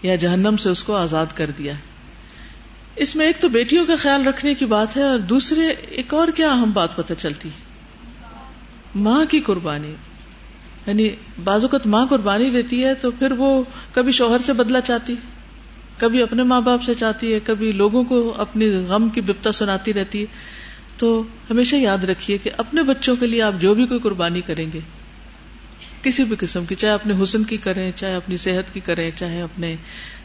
یا 0.02 0.16
جہنم 0.16 0.56
سے 0.56 0.68
اس 0.68 0.84
کو 0.84 0.96
آزاد 0.96 1.26
کر 1.34 1.50
دیا 1.58 1.74
ہے۔ 1.74 1.80
اس 2.96 3.16
میں 3.16 3.26
ایک 3.26 3.40
تو 3.40 3.48
بیٹیوں 3.48 3.86
کا 3.86 3.94
خیال 3.98 4.26
رکھنے 4.26 4.54
کی 4.54 4.64
بات 4.64 4.96
ہے 4.96 5.02
اور 5.02 5.18
دوسرے 5.18 5.66
ایک 5.88 6.14
اور 6.14 6.28
کیا 6.28 6.50
اہم 6.50 6.70
بات 6.72 6.96
پتہ 6.96 7.12
چلتی 7.18 7.48
ماں 8.94 9.24
کی 9.24 9.40
قربانی۔ 9.40 9.94
یعنی 10.86 11.10
بعض 11.44 11.62
اوقات 11.62 11.86
ماں 11.86 12.06
قربانی 12.06 12.50
دیتی 12.50 12.84
ہے 12.84 12.94
تو 12.94 13.10
پھر 13.10 13.32
وہ 13.32 13.62
کبھی 13.92 14.12
شوہر 14.12 14.38
سے 14.46 14.52
بدلا 14.52 14.80
چاہتی۔ 14.80 15.14
کبھی 15.98 16.22
اپنے 16.22 16.42
ماں 16.42 16.60
باپ 16.60 16.82
سے 16.82 16.94
چاہتی 16.94 17.34
ہے، 17.34 17.38
کبھی 17.44 17.72
لوگوں 17.72 18.04
کو 18.04 18.34
اپنی 18.36 18.84
غم 18.88 19.08
کی 19.08 19.20
بپتا 19.20 19.52
سناتی 19.52 19.94
رہتی 19.94 20.20
ہے۔ 20.20 20.26
تو 20.96 21.22
ہمیشہ 21.50 21.76
یاد 21.76 22.04
رکھیے 22.04 22.38
کہ 22.38 22.50
اپنے 22.56 22.82
بچوں 22.82 23.16
کے 23.16 23.26
لیے 23.26 23.42
آپ 23.42 23.52
جو 23.58 23.74
بھی 23.74 23.86
کوئی 23.86 24.00
قربانی 24.00 24.40
کریں 24.40 24.66
گے، 24.74 24.80
کسی 26.02 26.24
بھی 26.24 26.36
قسم 26.38 26.64
کی، 26.64 26.74
چاہے 26.74 26.92
اپنے 26.92 27.14
حسن 27.22 27.44
کی 27.44 27.56
کریں، 27.56 27.90
چاہے 27.94 28.14
اپنی 28.14 28.36
صحت 28.36 28.74
کی 28.74 28.80
کریں، 28.80 29.10
چاہے 29.16 29.40
اپنے 29.42 29.76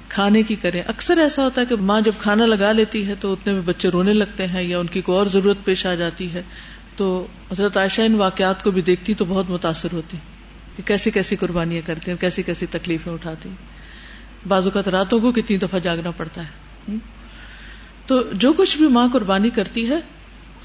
کھانے 0.10 0.44
کی 0.44 0.56
کریں۔ 0.56 0.82
اکثر 0.88 1.18
ایسا 1.18 1.44
ہوتا 1.44 1.62
ہے 1.62 1.66
کہ 1.66 1.76
ماں 1.76 2.02
جب 2.02 2.12
کھانا 2.20 2.46
لگا 2.46 2.72
لیتی 2.72 3.08
ہے 3.08 3.16
تو 3.20 3.34
اتنے 3.34 3.54
میں 3.54 3.62
بچے 3.66 3.90
رونے 3.90 4.14
لگتے 4.14 4.48
ہیں 4.48 4.64
یا 4.64 4.80
ان 4.80 4.88
کی 4.88 5.02
کوئی 5.02 5.18
اور 5.18 5.28
ضرورت 5.28 5.58
پیش 5.66 5.86
آ 5.86 5.96
جاتی 5.96 6.34
ہے۔ 6.34 6.42
تو 6.96 7.28
حضرت 7.52 7.78
عائشہ 7.78 8.02
ان 8.02 8.16
واقعات 8.16 8.64
کو 8.64 8.72
بھی 8.72 8.82
دیکھتی 8.82 9.14
تو 9.14 9.26
بہت 9.26 9.50
متاثر 9.50 9.88
ہوتی 9.94 10.18
کہ 10.78 10.84
کیسی 10.84 11.12
کیسی 11.12 11.36
قربانیاں 11.36 11.82
کرتی 11.88 12.12
ہیں، 12.12 12.18
کیسی 12.18 12.44
کیسی 12.44 12.66
تکلیفیں 12.66 13.14
اٹھاتی 13.14 13.50
بازو 14.48 14.70
کا 14.70 14.82
راتوں 14.92 15.20
کو 15.20 15.32
کتنی 15.32 15.58
دفعہ 15.58 15.80
جاگنا 15.80 16.12
پڑتا 16.12 16.42
ہے۔ 16.42 16.70
تو 18.08 18.24
جو 18.34 18.54
کچھ 18.54 18.78
بھی 18.78 18.88
ماں 18.88 19.08
قربانی 19.14 19.50
کرتی 19.50 19.90
ہے، 19.90 20.00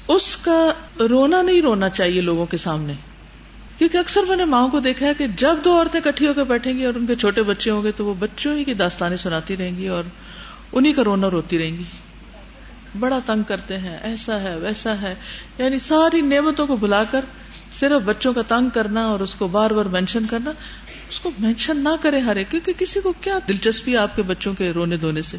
اس 0.07 0.37
کا 0.37 0.73
رونا 0.99 1.41
نہیں 1.41 1.61
رونا 1.61 1.89
چاہیے 1.89 2.21
لوگوں 2.21 2.45
کے 2.45 2.57
سامنے۔ 2.57 2.93
کیونکہ 3.77 3.97
اکثر 3.97 4.21
میں 4.27 4.35
نے 4.35 4.45
ماؤں 4.45 4.69
کو 4.69 4.79
دیکھا 4.79 5.05
ہے 5.05 5.13
کہ 5.13 5.27
جب 5.27 5.55
دو 5.65 5.77
عورتیں 5.77 6.01
کٹھی 6.01 6.27
ہو 6.27 6.33
کے 6.33 6.43
بیٹھیں 6.43 6.77
گی 6.77 6.85
اور 6.85 6.93
ان 6.95 7.05
کے 7.05 7.15
چھوٹے 7.15 7.43
بچے 7.43 7.71
ہوں 7.71 7.83
گے، 7.83 7.91
تو 7.91 8.05
وہ 8.05 8.13
بچوں 8.19 8.57
ہی 8.57 8.63
کی 8.63 8.73
داستانیں 8.73 9.17
سناتی 9.17 9.57
رہیں 9.57 9.77
گی 9.77 9.87
اور 9.87 10.03
انہیں 10.71 10.93
کا 10.93 11.03
رونا 11.03 11.29
روتی 11.29 11.59
رہیں 11.59 11.77
گی۔ 11.77 11.83
بڑا 12.99 13.19
تنگ 13.25 13.43
کرتے 13.43 13.77
ہیں، 13.77 13.97
ایسا 14.01 14.39
ہے، 14.39 14.57
ویسا 14.59 15.01
ہے۔ 15.01 15.15
یعنی 15.57 15.79
ساری 15.79 16.21
نعمتوں 16.21 16.67
کو 16.67 16.75
بلا 16.75 17.03
کر 17.03 17.25
صرف 17.79 18.01
بچوں 18.01 18.33
کا 18.33 18.41
تنگ 18.47 18.69
کرنا 18.69 19.05
اور 19.05 19.19
اس 19.19 19.35
کو 19.35 19.47
بار 19.47 19.71
بار 19.71 19.85
مینشن 19.85 20.25
کرنا 20.25 20.51
اس 21.09 21.19
کو 21.19 21.31
مینشن 21.39 21.77
نہ 21.77 21.89
کرے 22.01 22.19
ہر 22.19 22.35
ایک، 22.35 22.51
کیونکہ 22.51 22.73
کسی 22.73 22.99
کو 22.99 23.13
کیا 23.21 23.39
دلچسپی 23.47 23.97
آپ 23.97 24.15
کے 24.15 24.21
بچوں 24.21 24.53
کے 24.53 24.71
رونے 24.71 24.97
دھونے 24.97 25.21
سے 25.21 25.37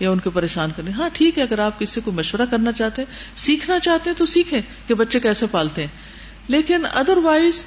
یا 0.00 0.10
ان 0.10 0.18
کو 0.18 0.30
پریشان 0.30 0.70
کرنے۔ 0.76 0.90
ہاں 0.90 1.08
ٹھیک 1.12 1.38
ہے، 1.38 1.42
اگر 1.42 1.58
آپ 1.58 1.78
کسی 1.78 2.00
کو 2.04 2.10
مشورہ 2.10 2.42
کرنا 2.50 2.72
چاہتے 2.72 3.02
ہیں، 3.02 3.14
سیکھنا 3.36 3.78
چاہتے 3.78 4.10
ہیں 4.10 4.16
تو 4.16 4.24
سیکھیں 4.24 4.60
کہ 4.86 4.94
بچے 4.94 5.20
کیسے 5.20 5.46
پالتے 5.50 5.80
ہیں۔ 5.80 5.88
لیکن 6.48 6.86
ادر 6.94 7.16
وائز 7.16 7.64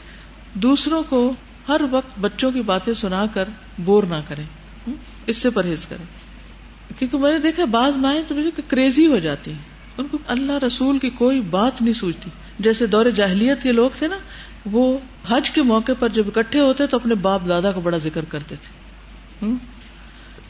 دوسروں 0.54 1.04
کو 1.10 1.34
ہر 1.70 1.82
وقت 1.92 2.20
بچوں 2.20 2.52
کی 2.52 2.62
باتیں 2.62 2.94
سنا 2.94 3.26
کر 3.26 3.50
بور 3.78 4.04
نہ 4.04 4.16
کریں۔ 4.28 4.44
اس 5.26 5.38
سے 5.38 5.50
پرہیز 5.50 5.88
کریں۔ 5.88 6.06
کیونکہ 7.00 7.18
میں 7.18 7.32
نے 7.32 7.40
دیکھا 7.40 7.66
بعض 7.66 7.98
مائیں 7.98 8.22
تو 8.28 8.36
مجھے 8.36 8.52
کریزی 8.68 9.08
ہو 9.08 9.20
جاتی 9.20 9.52
ہیں۔ 9.52 9.58
ان 9.98 10.08
کو 10.08 10.18
اللہ 10.28 10.64
رسول 10.68 11.00
کی 11.00 11.10
کوئی 11.10 11.42
بات 11.42 11.82
نہیں 11.82 11.94
سوچتی۔ 11.94 12.30
جیسے 12.60 12.86
دور 12.86 13.06
جاہلیت 13.06 13.62
کے 13.62 13.72
لوگ 13.72 13.90
تھے 14.00 14.08
نا 14.08 14.18
وہ 14.72 14.98
حج 15.30 15.52
کے 15.52 15.62
موقع 15.62 15.92
پر 16.00 16.10
جب 16.10 16.28
اکٹھے 16.28 16.60
ہوتے 16.60 16.88
تو 16.88 16.98
اپنے 16.98 17.16
باپ 17.16 17.42
دادا 17.50 17.72
کا 17.72 17.80
بڑا 17.80 17.98
ذکر 17.98 18.26
کرتے 18.26 18.56
تھے۔ 18.56 18.88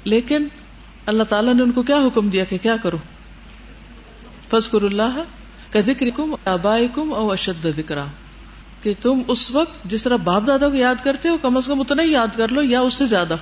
لیکن 0.03 0.47
اللہ 1.05 1.23
تعالیٰ 1.23 1.53
نے 1.53 1.63
ان 1.63 1.71
کو 1.71 1.83
کیا 1.83 1.97
حکم 1.97 2.29
دیا 2.29 2.43
کہ 2.43 2.57
کیا 2.57 2.75
کرو؟ 2.83 2.97
فضکر 4.49 4.81
اللہ 4.81 5.23
کا 5.71 5.79
ذکر 5.79 6.09
کم 6.15 6.35
آبائی 6.45 6.87
کم 6.93 7.13
او 7.13 7.31
اشد 7.31 7.67
ذکر 7.75 7.97
کہ 8.81 8.93
تم 9.01 9.21
اس 9.27 9.51
وقت 9.51 9.83
جس 9.85 10.03
طرح 10.03 10.15
باپ 10.15 10.47
دادا 10.47 10.69
کو 10.69 10.75
یاد 10.75 11.03
کرتے 11.03 11.29
ہو، 11.29 11.37
کم 11.37 11.57
از 11.57 11.67
کم 11.67 11.79
اتنا 11.79 12.03
ہی 12.03 12.11
یاد 12.11 12.27
کر 12.35 12.47
لو 12.47 12.63
یا 12.63 12.81
اس 12.81 12.93
سے 12.93 13.05
زیادہ۔ 13.05 13.35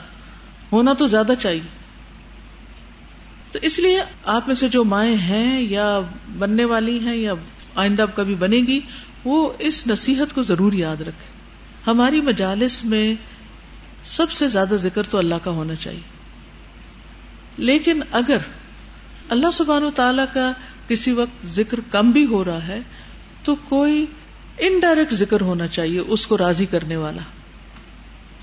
ہونا 0.71 0.93
تو 0.93 1.05
زیادہ 1.05 1.31
چاہیے۔ 1.39 1.61
تو 3.51 3.59
اس 3.61 3.79
لیے 3.79 4.01
آپ 4.25 4.47
میں 4.47 4.55
سے 4.55 4.69
جو 4.69 4.83
مائیں 4.83 5.15
ہیں 5.15 5.61
یا 5.61 5.99
بننے 6.39 6.65
والی 6.65 6.99
ہیں 6.99 7.15
یا 7.15 7.33
آئندہ 7.75 8.05
کبھی 8.15 8.35
بنے 8.35 8.57
گی 8.57 8.79
وہ 9.25 9.53
اس 9.59 9.87
نصیحت 9.87 10.35
کو 10.35 10.43
ضرور 10.43 10.73
یاد 10.73 11.01
رکھے۔ 11.01 11.31
ہماری 11.87 12.21
مجالس 12.21 12.85
میں 12.85 13.15
سب 14.03 14.31
سے 14.31 14.47
زیادہ 14.47 14.75
ذکر 14.75 15.03
تو 15.03 15.17
اللہ 15.17 15.35
کا 15.43 15.51
ہونا 15.51 15.75
چاہیے۔ 15.75 16.15
لیکن 17.57 18.01
اگر 18.11 18.37
اللہ 19.29 19.51
سبحان 19.53 19.83
و 19.83 19.91
تعالی 19.91 20.21
کا 20.33 20.51
کسی 20.87 21.11
وقت 21.11 21.45
ذکر 21.45 21.79
کم 21.91 22.11
بھی 22.11 22.25
ہو 22.25 22.45
رہا 22.45 22.67
ہے، 22.67 22.79
تو 23.43 23.55
کوئی 23.55 24.05
انڈائریکٹ 24.57 25.13
ذکر 25.13 25.41
ہونا 25.41 25.67
چاہیے 25.67 25.99
اس 25.99 26.27
کو 26.27 26.37
راضی 26.37 26.65
کرنے 26.65 26.95
والا۔ 26.95 27.21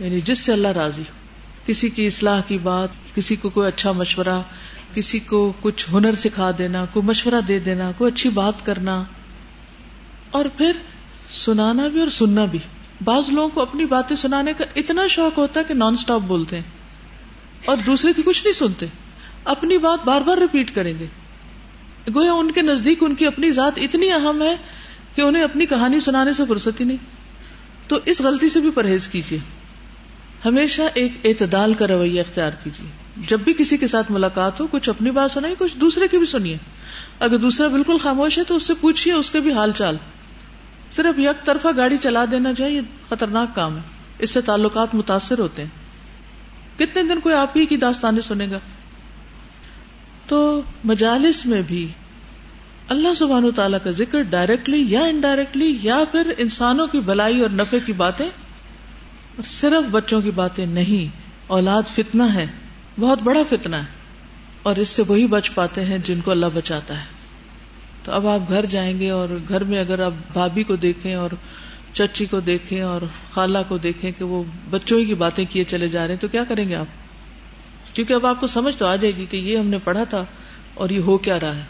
یعنی 0.05 0.21
جس 0.21 0.39
سے 0.39 0.53
اللہ 0.53 0.69
راضی 0.69 1.03
ہو۔ 1.03 1.23
کسی 1.67 1.91
کی 1.91 2.07
اصلاح 2.07 2.41
کی 2.41 2.59
بات، 2.59 2.89
کسی 3.15 3.37
کو 3.37 3.49
کوئی 3.49 3.69
اچھا 3.69 3.93
مشورہ، 3.93 4.43
کسی 4.95 5.19
کو 5.19 5.53
کچھ 5.61 5.91
ہنر 5.93 6.15
سکھا 6.15 6.51
دینا، 6.59 6.85
کوئی 6.85 7.07
مشورہ 7.07 7.41
دے 7.49 7.59
دینا، 7.59 7.93
کوئی 7.99 8.13
اچھی 8.13 8.31
بات 8.31 8.67
کرنا۔ 8.67 9.05
اور 10.33 10.45
پھر 10.45 10.73
سنانا 11.31 11.89
بھی 11.89 12.01
اور 12.01 12.09
سننا 12.09 12.45
بھی۔ 12.45 12.59
بعض 13.05 13.29
لوگوں 13.29 13.49
کو 13.49 13.63
اپنی 13.63 13.85
باتیں 13.85 14.17
سنانے 14.17 14.53
کا 14.53 14.65
اتنا 14.77 15.07
شوق 15.07 15.39
ہوتا 15.39 15.61
ہے 15.61 15.65
کہ 15.65 15.75
نان 15.75 15.93
اسٹاپ 15.93 16.21
بولتے 16.21 16.57
ہیں 16.57 16.63
اور 17.65 17.77
دوسرے 17.87 18.13
کی 18.13 18.23
کچھ 18.25 18.45
نہیں 18.45 18.55
سنتے۔ 18.55 18.87
اپنی 19.45 19.79
بات 19.79 20.05
بار 20.05 20.21
بار 20.21 20.39
ریپیٹ 20.39 20.75
کریں 20.75 20.99
گے۔ 20.99 21.07
گویا 22.15 22.33
ان 22.33 22.51
کے 22.51 22.63
نزدیک 22.63 22.99
ان 23.01 23.15
کی 23.15 23.27
اپنی 23.27 23.51
ذات 23.51 23.73
اتنی 23.77 24.13
اہم 24.13 24.43
ہے 24.43 24.57
کہ 25.15 25.23
انہیں 25.23 25.43
اپنی 25.43 25.67
کہانی 25.67 26.01
سنانے 26.01 26.33
سے 26.33 26.43
فرصت 26.49 26.81
ہی 26.81 26.85
نہیں۔ 26.85 26.97
تو 27.89 27.99
اس 28.05 28.21
غلطی 28.21 28.49
سے 28.49 28.61
بھی 28.61 28.71
پرہیز 28.71 29.09
کیجیے 29.09 29.39
ہمیشہ 30.45 30.83
ایک 30.95 31.13
اعتدال 31.25 31.75
کا 31.75 31.87
رویہ 31.87 32.21
اختیار 32.21 32.51
کیجیے 32.65 32.89
جب 33.29 33.41
بھی 33.41 33.53
کسی 33.53 33.77
کے 33.77 33.87
ساتھ 33.87 34.13
ملاقات 34.13 34.61
ہو، 34.61 34.67
کچھ 34.71 34.89
اپنی 34.89 35.11
بات 35.11 35.31
سنائے 35.31 35.55
کچھ 35.59 35.79
دوسرے 35.79 36.09
کی 36.09 36.19
بھی 36.19 36.27
سنیے۔ 36.27 36.57
اگر 37.19 37.37
دوسرا 37.37 37.69
بالکل 37.69 37.99
خاموش 37.99 38.39
ہے 38.39 38.45
تو 38.45 38.57
اس 38.57 38.63
سے 38.63 38.75
پوچھیے 38.81 39.15
اس 39.15 39.31
کے 39.31 39.41
بھی 39.41 39.53
حال 39.53 39.73
چال۔ 39.73 39.97
صرف 40.97 41.19
یک 41.19 41.47
طرفہ 41.47 41.69
گاڑی 41.77 41.97
چلا 41.97 42.25
دینا 42.31 42.55
چاہیے، 42.55 42.81
خطرناک 43.09 43.55
کام 43.55 43.77
ہے۔ 43.77 43.83
اس 44.19 44.31
سے 44.31 44.41
تعلقات 44.41 44.95
متاثر 44.95 45.39
ہوتے 45.39 45.63
ہیں۔ 45.63 45.71
کتنے 46.79 47.03
دن 47.03 47.21
کوئی 47.21 47.35
آپ 47.35 47.57
ہی 47.57 47.67
کی 47.67 47.77
داستانیں 47.77 48.23
سنے 48.23 48.51
گا۔ 48.51 48.59
تو 50.27 50.63
مجالس 50.85 51.47
میں 51.47 51.63
بھی 51.67 51.89
اللہ 52.89 53.15
سبحانہ 53.15 53.47
تعالیٰ 53.57 53.79
کا 53.85 53.91
ذکر 53.91 54.23
ڈائریکٹلی 54.23 54.85
یا 54.89 55.01
انڈائریکٹلی 55.01 55.79
یا 55.83 56.01
پھر 56.13 56.33
انسانوں 56.39 56.87
کی 56.87 57.01
بلائی 57.01 57.41
اور 57.41 57.51
نفے 57.51 57.79
کی 57.87 57.93
باتیں 57.93 58.31
صرف 59.45 59.91
بچوں 59.91 60.21
کی 60.21 60.31
باتیں 60.31 60.67
نہیں، 60.67 61.17
اولاد 61.47 61.83
فتنہ 61.95 62.23
ہے، 62.23 62.47
بہت 63.01 63.23
بڑا 63.23 63.41
فتنہ 63.49 63.77
ہے۔ 63.77 64.03
اور 64.63 64.77
اس 64.77 64.89
سے 64.89 65.03
وہی 65.09 65.27
بچ 65.27 65.55
پاتے 65.55 65.85
ہیں 65.85 65.99
جن 65.99 66.21
کو 66.21 66.31
اللہ 66.31 66.47
بچاتا 66.55 67.01
ہے۔ 67.01 67.22
تو 68.05 68.13
اب 68.13 68.27
آپ 68.27 68.41
گھر 68.49 68.67
جائیں 68.67 69.01
گے 69.01 69.11
اور 69.11 69.29
گھر 69.49 69.65
میں 69.65 69.81
اگر 69.81 70.01
آپ 70.01 70.13
بھابھی 70.33 70.65
کو 70.65 70.77
دیکھیں 70.77 71.15
اور 71.15 71.31
چچی 71.93 72.27
کو 72.27 72.41
دیکھیں 72.41 72.81
اور 72.81 73.01
خالہ 73.31 73.59
کو 73.69 73.79
دیکھیں 73.79 74.13
کہ 74.19 74.25
وہ 74.25 74.43
بچوں 74.71 75.01
ہی 75.01 75.05
کی 75.05 75.15
باتیں 75.15 75.45
کیے 75.45 75.65
چلے 75.65 75.89
جا 75.89 76.07
رہے 76.07 76.15
ہیں، 76.15 76.21
تو 76.21 76.29
کیا 76.29 76.45
کریں 76.45 76.69
گے 76.69 76.75
آپ؟ 76.75 76.87
کیونکہ 77.97 78.13
اب 78.13 78.27
آپ 78.27 78.41
کو 78.41 78.47
سمجھ 78.47 78.77
تو 78.77 78.87
آ 78.87 78.97
جائے 78.97 79.17
گی 79.17 79.27
کہ 79.31 79.37
یہ 79.37 79.59
ہم 79.59 79.67
نے 79.67 79.79
پڑھا 79.79 80.05
تھا 80.05 80.25
اور 80.75 80.91
یہ 80.91 81.01
ہو 81.01 81.19
کیا 81.19 81.41
رہا 81.41 81.57
ہے۔ 81.57 81.63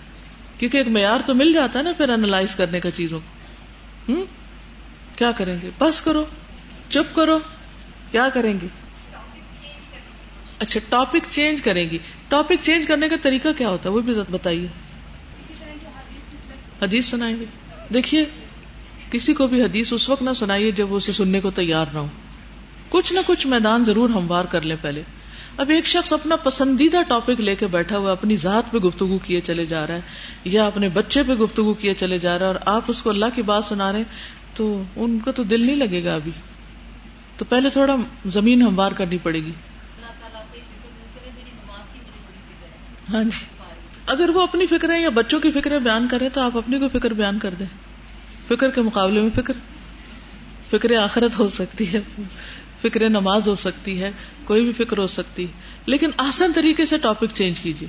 کیونکہ 0.59 0.77
ایک 0.77 0.88
معیار 0.88 1.21
تو 1.27 1.35
مل 1.35 1.53
جاتا 1.53 1.79
ہے 1.79 1.85
نا 1.85 1.92
پھر 1.97 2.09
انالائز 2.09 2.55
کرنے 2.55 2.81
کا 2.81 2.90
چیزوں 2.90 3.21
کو۔ 3.21 4.25
کیا 5.16 5.33
کریں 5.33 5.57
گے؟ 5.62 5.71
بس 5.79 6.01
کرو، 6.01 6.25
چپ 6.88 7.14
کرو، 7.14 7.38
کیا 8.11 8.29
کریں 8.35 8.55
گے؟ 8.62 8.66
اچھا 10.59 10.81
ٹاپک 10.88 11.18
چینج 11.29 11.62
کریں 11.62 11.90
گی۔ 11.90 11.99
ٹاپک 12.29 12.55
چینج 12.62 12.87
کرنے 12.87 13.09
کا 13.09 13.16
طریقہ 13.23 13.49
کیا 13.59 13.68
ہوتا 13.68 13.88
ہے؟ 13.88 13.95
وہ 13.95 14.01
بھی 14.01 14.12
بتائیے۔ 14.31 14.66
حدیث 16.83 17.07
سنائیں 17.07 17.37
گے۔ 17.40 17.45
دیکھیے، 17.95 18.25
کسی 19.11 19.35
کو 19.35 19.47
بھی 19.47 19.62
حدیث 19.62 19.92
اس 19.92 20.09
وقت 20.09 20.23
نہ 20.23 20.31
سنائیے 20.37 20.71
جب 20.71 20.92
وہ 20.92 20.97
اسے 20.97 21.12
سننے 21.12 21.40
کو 21.40 21.51
تیار 21.51 21.87
نہ 21.92 21.99
ہو۔ 21.99 22.07
کچھ 22.88 23.12
نہ 23.12 23.21
کچھ 23.27 23.47
میدان 23.47 23.85
ضرور 23.85 24.11
ہموار 24.11 24.45
کر 24.45 24.62
لیں 24.62 24.77
پہلے۔ 24.83 25.03
اب 25.57 25.68
ایک 25.68 25.87
شخص 25.87 26.12
اپنا 26.12 26.37
پسندیدہ 26.37 27.03
ٹاپک 27.09 27.40
لے 27.40 27.55
کے 27.55 27.66
بیٹھا 27.66 27.99
ہوا 27.99 28.12
اپنی 28.12 28.37
ذات 28.37 28.71
پہ 28.71 28.79
گفتگو 28.79 29.18
کیے 29.18 29.40
چلے 29.40 29.66
جا 29.66 29.87
رہا 29.87 29.95
ہے 29.95 30.01
یا 30.45 30.66
اپنے 30.66 30.88
بچے 30.88 31.23
پہ 31.23 31.33
گفتگو 31.33 31.75
کیے 31.75 31.95
چلے 31.95 32.18
جا 32.18 32.38
رہا 32.38 32.47
ہے 32.47 32.53
اور 32.53 32.61
آپ 32.66 32.83
اس 32.88 33.03
کو 33.03 33.11
اللہ 33.11 33.25
کی 33.35 33.42
بات 33.42 33.64
سنا 33.64 33.92
رہے 33.92 34.03
تو 34.55 34.83
ان 34.97 35.18
کا 35.25 35.31
تو 35.31 35.42
دل 35.42 35.66
نہیں 35.66 35.77
لگے 35.77 36.05
گا 36.05 36.14
ابھی۔ 36.14 36.33
تو 37.37 37.45
پہلے 37.45 37.71
تھوڑا 37.71 37.97
زمین 38.27 38.62
ہموار 38.62 38.92
کرنی 38.92 39.18
پڑے 39.23 39.38
گی۔ 39.38 39.53
ہاں 43.12 43.25
جی۔ 43.25 43.62
اگر 44.12 44.29
وہ 44.29 44.42
اپنی 44.42 44.66
فکریں 44.66 45.01
یا 45.01 45.09
بچوں 45.09 45.40
کی 45.40 45.51
فکریں 45.51 45.79
بیان 45.79 46.09
کرے 46.09 46.29
تو 46.29 46.40
آپ 46.40 46.57
اپنی 46.57 46.79
کو 46.79 46.98
فکر 46.98 47.12
بیان 47.12 47.38
کر 47.38 47.51
دیں۔ 47.51 47.66
فکر 48.48 48.70
کے 48.70 48.83
مقابلے 48.83 49.20
میں 49.20 49.31
فکر۔ 49.35 49.55
فکر 50.70 50.96
آخرت 50.96 51.38
ہو 51.38 51.48
سکتی 51.48 51.92
ہے، 51.92 52.01
فکر 52.83 53.09
نماز 53.09 53.48
ہو 53.48 53.55
سکتی 53.55 54.03
ہے، 54.03 54.11
کوئی 54.44 54.64
بھی 54.64 54.85
فکر 54.85 54.98
ہو 54.98 55.07
سکتی 55.07 55.42
ہے۔ 55.42 55.53
لیکن 55.87 56.11
آسان 56.18 56.53
طریقے 56.53 56.87
سے 56.87 56.98
ٹاپک 56.98 57.27
چینج 57.35 57.61
کیجیے۔ 57.61 57.88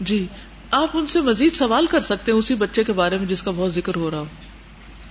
جی 0.00 0.26
آپ 0.70 0.88
ان 0.94 1.06
سے 1.06 1.20
مزید 1.20 1.52
سوال 1.52 1.86
کر 1.86 2.00
سکتے 2.00 2.32
ہیں 2.32 2.38
اسی 2.38 2.54
بچے 2.54 2.84
کے 2.84 2.92
بارے 2.92 3.18
میں 3.18 3.26
جس 3.26 3.42
کا 3.42 3.50
بہت 3.56 3.72
ذکر 3.72 3.94
ہو 3.96 4.10
رہا 4.10 4.18
ہو۔ 4.18 4.24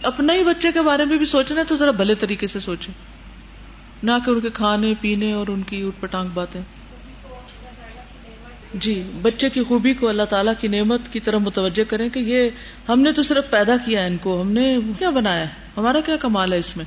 اپنا 0.04 0.34
ہی 0.34 0.44
بچے 0.44 0.72
کے 0.72 0.82
بارے 0.82 1.06
میں 1.06 1.18
بھی 1.18 1.26
سوچنا 1.26 1.60
ہے 1.60 1.66
تو 1.66 1.76
ذرا 1.76 1.92
بھلے 1.92 2.16
طریقے 2.16 2.48
سے 2.48 2.60
سوچیں۔ 2.60 2.94
نہ 4.04 4.12
کہ 4.26 4.32
ان 4.32 4.42
کے 4.42 4.50
کھانے، 4.50 4.94
پینے 5.02 5.34
اور 5.34 5.48
ان 5.48 5.62
کی 5.62 5.84
اٹھ 5.84 6.02
پٹانگ 6.02 6.30
باتیں۔ 6.34 6.62
جی 8.74 9.04
بچے 9.22 9.50
کی 9.50 9.64
خوبی 9.64 9.94
کو 9.94 10.10
اللہ 10.10 10.24
تعالیٰ 10.24 10.54
کی 10.60 10.68
نعمت 10.68 11.02
کی 11.12 11.20
طرف 11.20 11.42
متوجہ 11.42 11.84
کریں 11.90 12.10
کہ 12.10 12.20
یہ 12.20 12.50
ہم 12.90 13.02
نے 13.02 13.12
تو 13.12 13.24
صرف 13.24 13.50
پیدا 13.50 13.78
کیا 13.78 14.02
ہے 14.02 14.08
ان 14.08 14.18
کو، 14.18 14.42
ہم 14.42 14.52
نے 14.52 14.78
کیا 15.00 15.10
بنایا 15.10 15.42
ہے؟ 15.42 15.54
ہمارا 15.78 16.00
کیا 16.00 16.16
کمال 16.16 16.54
ہے 16.54 16.58
اس 16.58 16.78
میں؟ 16.78 16.86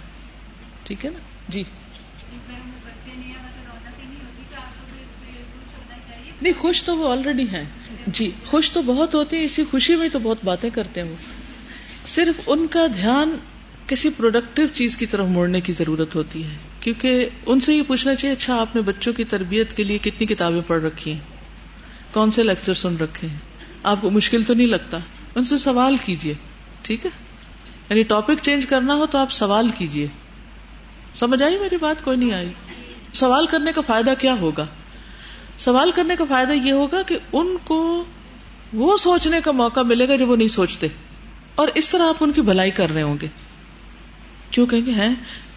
ٹھیک 0.84 1.04
ہے 1.04 1.10
نا؟ 1.10 1.18
جی۔ 1.48 1.62
نہیں، 6.42 6.52
خوش 6.58 6.82
تو 6.82 6.96
وہ 6.96 7.12
آلریڈی 7.12 7.44
ہیں۔ 7.52 7.64
جی 8.06 8.30
خوش 8.46 8.72
تو 8.72 8.82
بہت 8.82 9.14
ہوتی 9.14 9.36
ہیں، 9.36 9.44
اسی 9.44 9.64
خوشی 9.70 9.96
میں 9.96 10.08
تو 10.08 10.18
بہت 10.18 10.38
باتیں 10.44 10.70
کرتے 10.74 11.02
ہیں 11.02 11.10
وہ۔ 11.10 11.16
صرف 12.08 12.40
ان 12.46 12.66
کا 12.66 12.86
دھیان 12.94 13.36
کسی 13.86 14.10
پروڈکٹیو 14.16 14.66
چیز 14.66 14.96
کی 14.96 15.06
طرف 15.06 15.26
موڑنے 15.26 15.60
کی 15.60 15.72
ضرورت 15.72 16.14
ہوتی 16.14 16.44
ہے۔ 16.44 16.56
کیونکہ 16.80 17.28
ان 17.46 17.60
سے 17.60 17.74
یہ 17.74 17.82
پوچھنا 17.86 18.14
چاہیے 18.14 18.36
اچھا 18.36 18.60
آپ 18.60 18.76
نے 18.76 18.82
بچوں 18.82 19.12
کی 19.12 19.24
تربیت 19.24 19.76
کے 19.76 19.84
لیے 19.84 19.98
کتنی 19.98 20.26
کتابیں 20.26 20.60
پڑھ 20.66 20.82
رکھی 20.82 21.12
ہیں؟ 21.12 21.39
کون 22.12 22.30
سے 22.30 22.42
لیکچر 22.42 22.74
سن 22.74 22.96
رکھے 22.96 23.28
ہیں؟ 23.28 23.38
آپ 23.82 24.00
کو 24.00 24.10
مشکل 24.10 24.42
تو 24.42 24.54
نہیں 24.54 24.66
لگتا؟ 24.66 24.98
ان 25.34 25.44
سے 25.44 25.58
سوال 25.58 25.96
کیجیے 25.96 26.34
ٹھیک 26.82 27.06
ہے؟ 27.06 27.10
یعنی 27.90 28.02
ٹاپک 28.02 28.34
چینج 28.42 28.66
کرنا 28.66 28.94
ہو 28.94 29.06
تو 29.06 29.18
آپ 29.18 29.32
سوال 29.32 29.68
کیجیے 29.68 30.06
سمجھ 31.14 31.42
آئی 31.42 31.58
میری 31.58 31.76
بات؟ 31.76 32.04
کوئی 32.04 32.16
نہیں 32.16 32.32
آئی۔ 32.32 32.50
سوال 33.12 33.46
کرنے 33.46 33.72
کا 33.72 33.80
فائدہ 33.86 34.10
کیا 34.18 34.34
ہوگا؟ 34.34 34.66
سوال 35.58 35.90
کرنے 35.90 36.16
کا 36.16 36.24
فائدہ 36.28 36.52
یہ 36.52 36.72
ہوگا 36.72 37.02
کہ 37.02 37.18
ان 37.32 37.56
کو 37.64 38.04
وہ 38.72 38.96
سوچنے 38.96 39.40
کا 39.44 39.50
موقع 39.52 39.80
ملے 39.80 40.08
گا 40.08 40.16
جب 40.16 40.30
وہ 40.30 40.36
نہیں 40.36 40.48
سوچتے۔ 40.48 40.86
اور 41.54 41.68
اس 41.74 41.90
طرح 41.90 42.02
آپ 42.08 42.16
ان 42.20 42.32
کی 42.32 42.42
بھلائی 42.42 42.70
کر 42.70 42.90
رہے 42.90 43.02
ہوں 43.02 43.16
گے۔ 43.20 43.26
کیوں 44.50 44.66
کہیں 44.66 44.86
گے، 44.86 44.92
ہیں؟ 44.92 45.14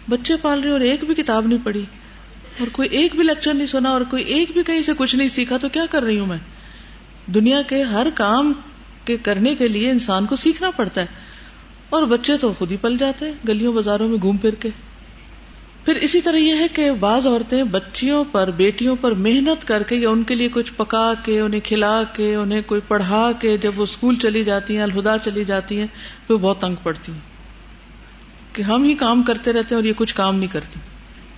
بچے 0.08 0.34
پال 0.36 0.60
رہے 0.60 0.70
اور 0.70 0.80
ایک 0.80 1.04
بھی 1.04 1.14
کتاب 1.14 1.46
نہیں 1.46 1.58
پڑھی۔ 1.64 1.84
اور 2.60 2.68
کوئی 2.72 2.88
ایک 2.88 3.14
بھی 3.14 3.22
لیکچر 3.22 3.54
نہیں 3.54 3.66
سنا 3.66 3.90
اور 3.90 4.00
کوئی 4.00 4.24
ایک 4.24 4.50
بھی 4.52 4.62
کہیں 4.62 4.82
سے 4.82 4.92
کچھ 4.96 5.16
نہیں 5.16 5.28
سیکھا، 5.28 5.56
تو 5.56 5.68
کیا 5.68 5.86
کر 5.90 6.02
رہی 6.02 6.18
ہوں 6.18 6.26
میں؟ 6.26 6.38
دنیا 7.26 7.62
کے 7.62 7.82
ہر 7.82 8.06
کام 8.14 8.52
کے 9.04 9.16
کرنے 9.16 9.54
کے 9.54 9.68
لیے 9.68 9.90
انسان 9.90 10.26
کو 10.26 10.36
سیکھنا 10.36 10.70
پڑتا 10.70 11.00
ہے۔ 11.00 11.06
اور 11.90 12.02
بچے 12.02 12.36
تو 12.36 12.52
خود 12.52 12.72
ہی 12.72 12.76
پل 12.76 12.96
جاتے 12.96 13.26
ہیں، 13.26 13.32
گلیوں 13.48 13.72
بازاروں 13.72 14.08
میں 14.08 14.18
گھوم 14.22 14.36
پھر 14.36 14.54
کے۔ 14.54 14.68
پھر 15.84 15.94
اسی 15.94 16.20
طرح 16.20 16.36
یہ 16.36 16.54
ہے 16.54 16.68
کہ 16.68 16.92
بعض 16.92 17.26
عورتیں 17.26 17.64
بچیوں 17.64 18.24
پر، 18.32 18.50
بیٹیوں 18.50 18.96
پر 19.00 19.12
محنت 19.12 19.68
کر 19.68 19.82
کے 19.82 19.96
یا 19.96 20.08
ان 20.08 20.22
کے 20.22 20.34
لیے 20.34 20.48
کچھ 20.52 20.72
پکا 20.76 21.12
کے، 21.24 21.40
انہیں 21.40 21.60
کھلا 21.60 22.02
کے، 22.02 22.34
انہیں 22.34 22.62
کوئی 22.66 22.80
پڑھا 22.88 23.32
کے 23.32 23.58
جب 23.58 23.72
وہ 23.76 23.82
اسکول 23.82 24.16
چلی 24.16 24.44
جاتی 24.44 24.76
ہیں، 24.76 24.82
الہدا 24.82 25.18
چلی 25.18 25.44
جاتی 25.44 25.80
ہیں، 25.80 25.86
تو 26.26 26.38
بہت 26.38 26.60
تنگ 26.60 26.74
پڑتی 26.82 27.12
ہیں۔ 27.12 27.20
کہ 28.52 28.62
ہم 28.62 28.84
ہی 28.84 28.94
کام 28.94 29.22
کرتے 29.22 29.52
رہتے 29.52 29.74
ہیں 29.74 29.82
اور 29.82 29.84
یہ 29.84 29.92
کچھ 29.96 30.14
کام 30.14 30.36
نہیں 30.36 30.52
کرتی 30.52 30.80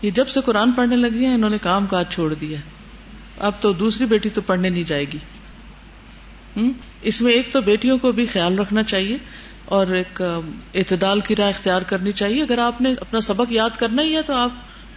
یہ 0.03 0.11
جب 0.11 0.29
سے 0.29 0.41
قرآن 0.45 0.73
پڑھنے 0.73 0.97
لگی 0.97 1.25
ہیں، 1.25 1.35
انہوں 1.35 1.51
نے 1.51 1.59
کام 1.63 1.87
کاج 1.87 2.05
چھوڑ 2.11 2.35
دیا 2.35 2.59
اب 3.39 3.53
تو 3.61 3.73
دوسری 3.73 4.07
بیٹی 4.07 4.29
تو 4.29 4.41
پڑھنے 4.41 4.69
نہیں 4.69 4.85
جائے 4.85 5.05
گی۔ 5.13 5.19
اس 7.03 7.23
میں 7.23 7.33
ایک 7.33 7.53
تو 7.53 7.61
بیٹیوں 7.61 7.99
کو 7.99 8.13
بھی 8.13 8.27
خیال 8.27 8.59
رکھنا 8.59 8.83
چاہیے 8.83 9.17
اور 9.65 9.87
ایک 9.87 10.23
اعتدال 10.75 11.21
کی 11.21 11.37
راہ 11.37 11.49
اختیار 11.49 11.83
کرنی 11.83 12.13
چاہیے۔ 12.13 12.43
اگر 12.43 12.59
آپ 12.59 12.81
نے 12.81 12.93
اپنا 13.01 13.21
سبق 13.21 13.53
یاد 13.53 13.71
کرنا 13.79 14.03
ہی 14.03 14.17
ہے 14.17 14.23
تو 14.23 14.35
آپ 14.35 14.51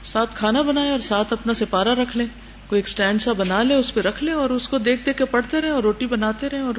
ساتھ 0.04 0.36
کھانا 0.36 0.62
بنائیں 0.62 0.92
اور 0.92 1.00
ساتھ 1.00 1.34
اپنا 1.34 1.54
سپارہ 1.54 1.90
رکھ 1.90 2.18
لیں۔ 2.18 2.26
کوئی 2.68 2.80
ایک 2.80 2.88
اسٹینڈ 2.88 3.22
سا 3.22 3.34
بنا 3.34 3.64
لیں 3.64 3.76
اس 3.76 3.94
پہ 3.94 4.02
رکھ 4.02 4.24
لیں 4.24 4.34
اور 4.34 4.50
اس 4.50 4.68
کو 4.70 4.78
دیکھ 4.78 5.06
دیکھ 5.06 5.18
کے 5.18 5.26
پڑھتے 5.26 5.62
رہیں 5.62 5.70
اور 5.70 5.84
روٹی 5.84 6.06
بناتے 6.06 6.50
رہیں 6.50 6.62
اور 6.62 6.74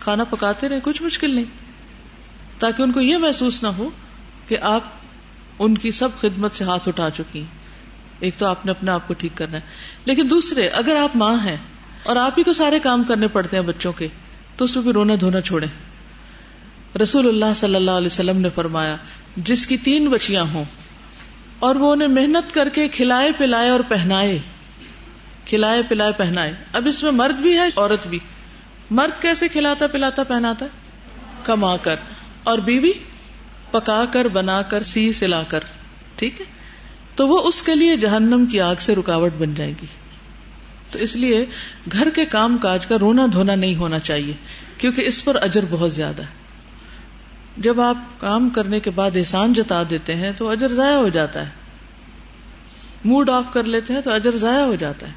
کھانا 0.00 0.24
پکاتے 0.24 0.68
رہیں، 0.68 0.80
کچھ 0.82 1.02
مشکل 1.02 1.34
نہیں۔ 1.34 1.44
تاکہ 2.58 2.82
ان 2.82 2.92
کو 2.92 3.00
یہ 3.00 3.16
محسوس 3.16 3.62
نہ 3.62 3.68
ہو 3.68 3.90
کہ 4.48 4.58
آپ 4.60 4.84
ان 5.58 5.78
کی 5.78 5.90
سب 5.90 6.08
خدمت 6.20 6.54
سے 6.54 6.64
ہاتھ 6.64 6.88
اٹھا 6.88 7.10
چکی 7.10 7.40
ہیں۔ 7.40 7.63
ایک 8.20 8.34
تو 8.38 8.46
آپ 8.46 8.66
نے 8.66 8.70
اپنے 8.70 8.90
آپ 8.90 9.08
کو 9.08 9.14
ٹھیک 9.14 9.32
کرنا 9.34 9.56
ہے۔ 9.56 9.62
لیکن 10.04 10.30
دوسرے، 10.30 10.68
اگر 10.68 10.96
آپ 10.96 11.16
ماں 11.16 11.36
ہیں 11.44 11.56
اور 12.02 12.16
آپ 12.16 12.32
ہی 12.38 12.42
کو 12.42 12.52
سارے 12.52 12.78
کام 12.78 13.04
کرنے 13.04 13.28
پڑتے 13.28 13.56
ہیں 13.56 13.64
بچوں 13.64 13.92
کے، 13.92 14.08
تو 14.56 14.64
اس 14.64 14.76
میں 14.76 14.84
بھی 14.84 14.92
رونا 14.92 15.14
دھونا 15.20 15.40
چھوڑے 15.40 15.66
رسول 17.02 17.28
اللہ 17.28 17.54
صلی 17.56 17.74
اللہ 17.74 17.90
علیہ 17.90 18.06
وسلم 18.06 18.40
نے 18.40 18.48
فرمایا، 18.54 18.96
جس 19.36 19.66
کی 19.66 19.76
تین 19.76 20.08
بچیاں 20.08 20.44
ہوں 20.54 20.64
اور 21.58 21.76
وہ 21.76 21.92
انہیں 21.92 22.08
محنت 22.08 22.54
کر 22.54 22.68
کے 22.68 22.88
کھلائے 22.88 23.30
پلائے 23.38 23.70
اور 23.70 23.80
پہنائے، 23.88 24.38
کھلائے 25.44 25.82
پلائے 25.88 26.12
پہنائے۔ 26.12 26.52
اب 26.72 26.86
اس 26.86 27.02
میں 27.02 27.12
مرد 27.12 27.40
بھی 27.40 27.58
ہے، 27.58 27.68
عورت 27.76 28.06
بھی۔ 28.06 28.18
مرد 28.90 29.22
کیسے 29.22 29.48
کھلاتا، 29.48 29.86
پلاتا، 29.86 30.22
پہناتا؟ 30.22 30.66
کما 31.44 31.76
کر۔ 31.76 31.96
اور 32.44 32.58
بیوی، 32.58 32.92
پکا 33.70 34.04
کر، 34.10 34.28
بنا 34.28 34.62
کر، 34.62 34.82
سی، 34.82 35.12
سلا 35.12 35.42
کر۔ 35.42 35.60
ٹھیک 36.16 36.40
ہے؟ 36.40 36.46
تو 37.16 37.28
وہ 37.28 37.38
اس 37.38 37.62
کے 37.62 37.74
لیے 37.74 37.96
جہنم 37.96 38.46
کی 38.46 38.60
آگ 38.60 38.74
سے 38.78 38.94
رکاوٹ 38.94 39.32
بن 39.38 39.54
جائے 39.54 39.72
گی۔ 39.82 39.86
تو 40.90 40.98
اس 40.98 41.16
لیے 41.16 41.46
گھر 41.92 42.10
کے 42.10 42.24
کام 42.24 42.58
کاج 42.58 42.86
کا 42.86 42.96
رونا 43.00 43.26
دھونا 43.32 43.54
نہیں 43.54 43.76
ہونا 43.76 43.98
چاہیے، 43.98 44.32
کیونکہ 44.78 45.00
اس 45.00 45.24
پر 45.24 45.36
اجر 45.42 45.64
بہت 45.70 45.92
زیادہ 45.92 46.22
ہے۔ 46.22 46.44
جب 47.56 47.80
آپ 47.80 47.96
کام 48.20 48.50
کرنے 48.50 48.80
کے 48.80 48.90
بعد 48.90 49.10
احسان 49.14 49.52
جتا 49.52 49.82
دیتے 49.90 50.14
ہیں 50.14 50.32
تو 50.36 50.50
اجر 50.50 50.72
ضائع 50.72 50.96
ہو 50.96 51.08
جاتا 51.08 51.46
ہے۔ 51.46 51.50
موڈ 53.04 53.30
آف 53.30 53.44
کر 53.52 53.64
لیتے 53.64 53.94
ہیں 53.94 54.00
تو 54.00 54.10
اجر 54.10 54.36
ضائع 54.36 54.64
ہو 54.64 54.74
جاتا 54.74 55.06
ہے۔ 55.06 55.12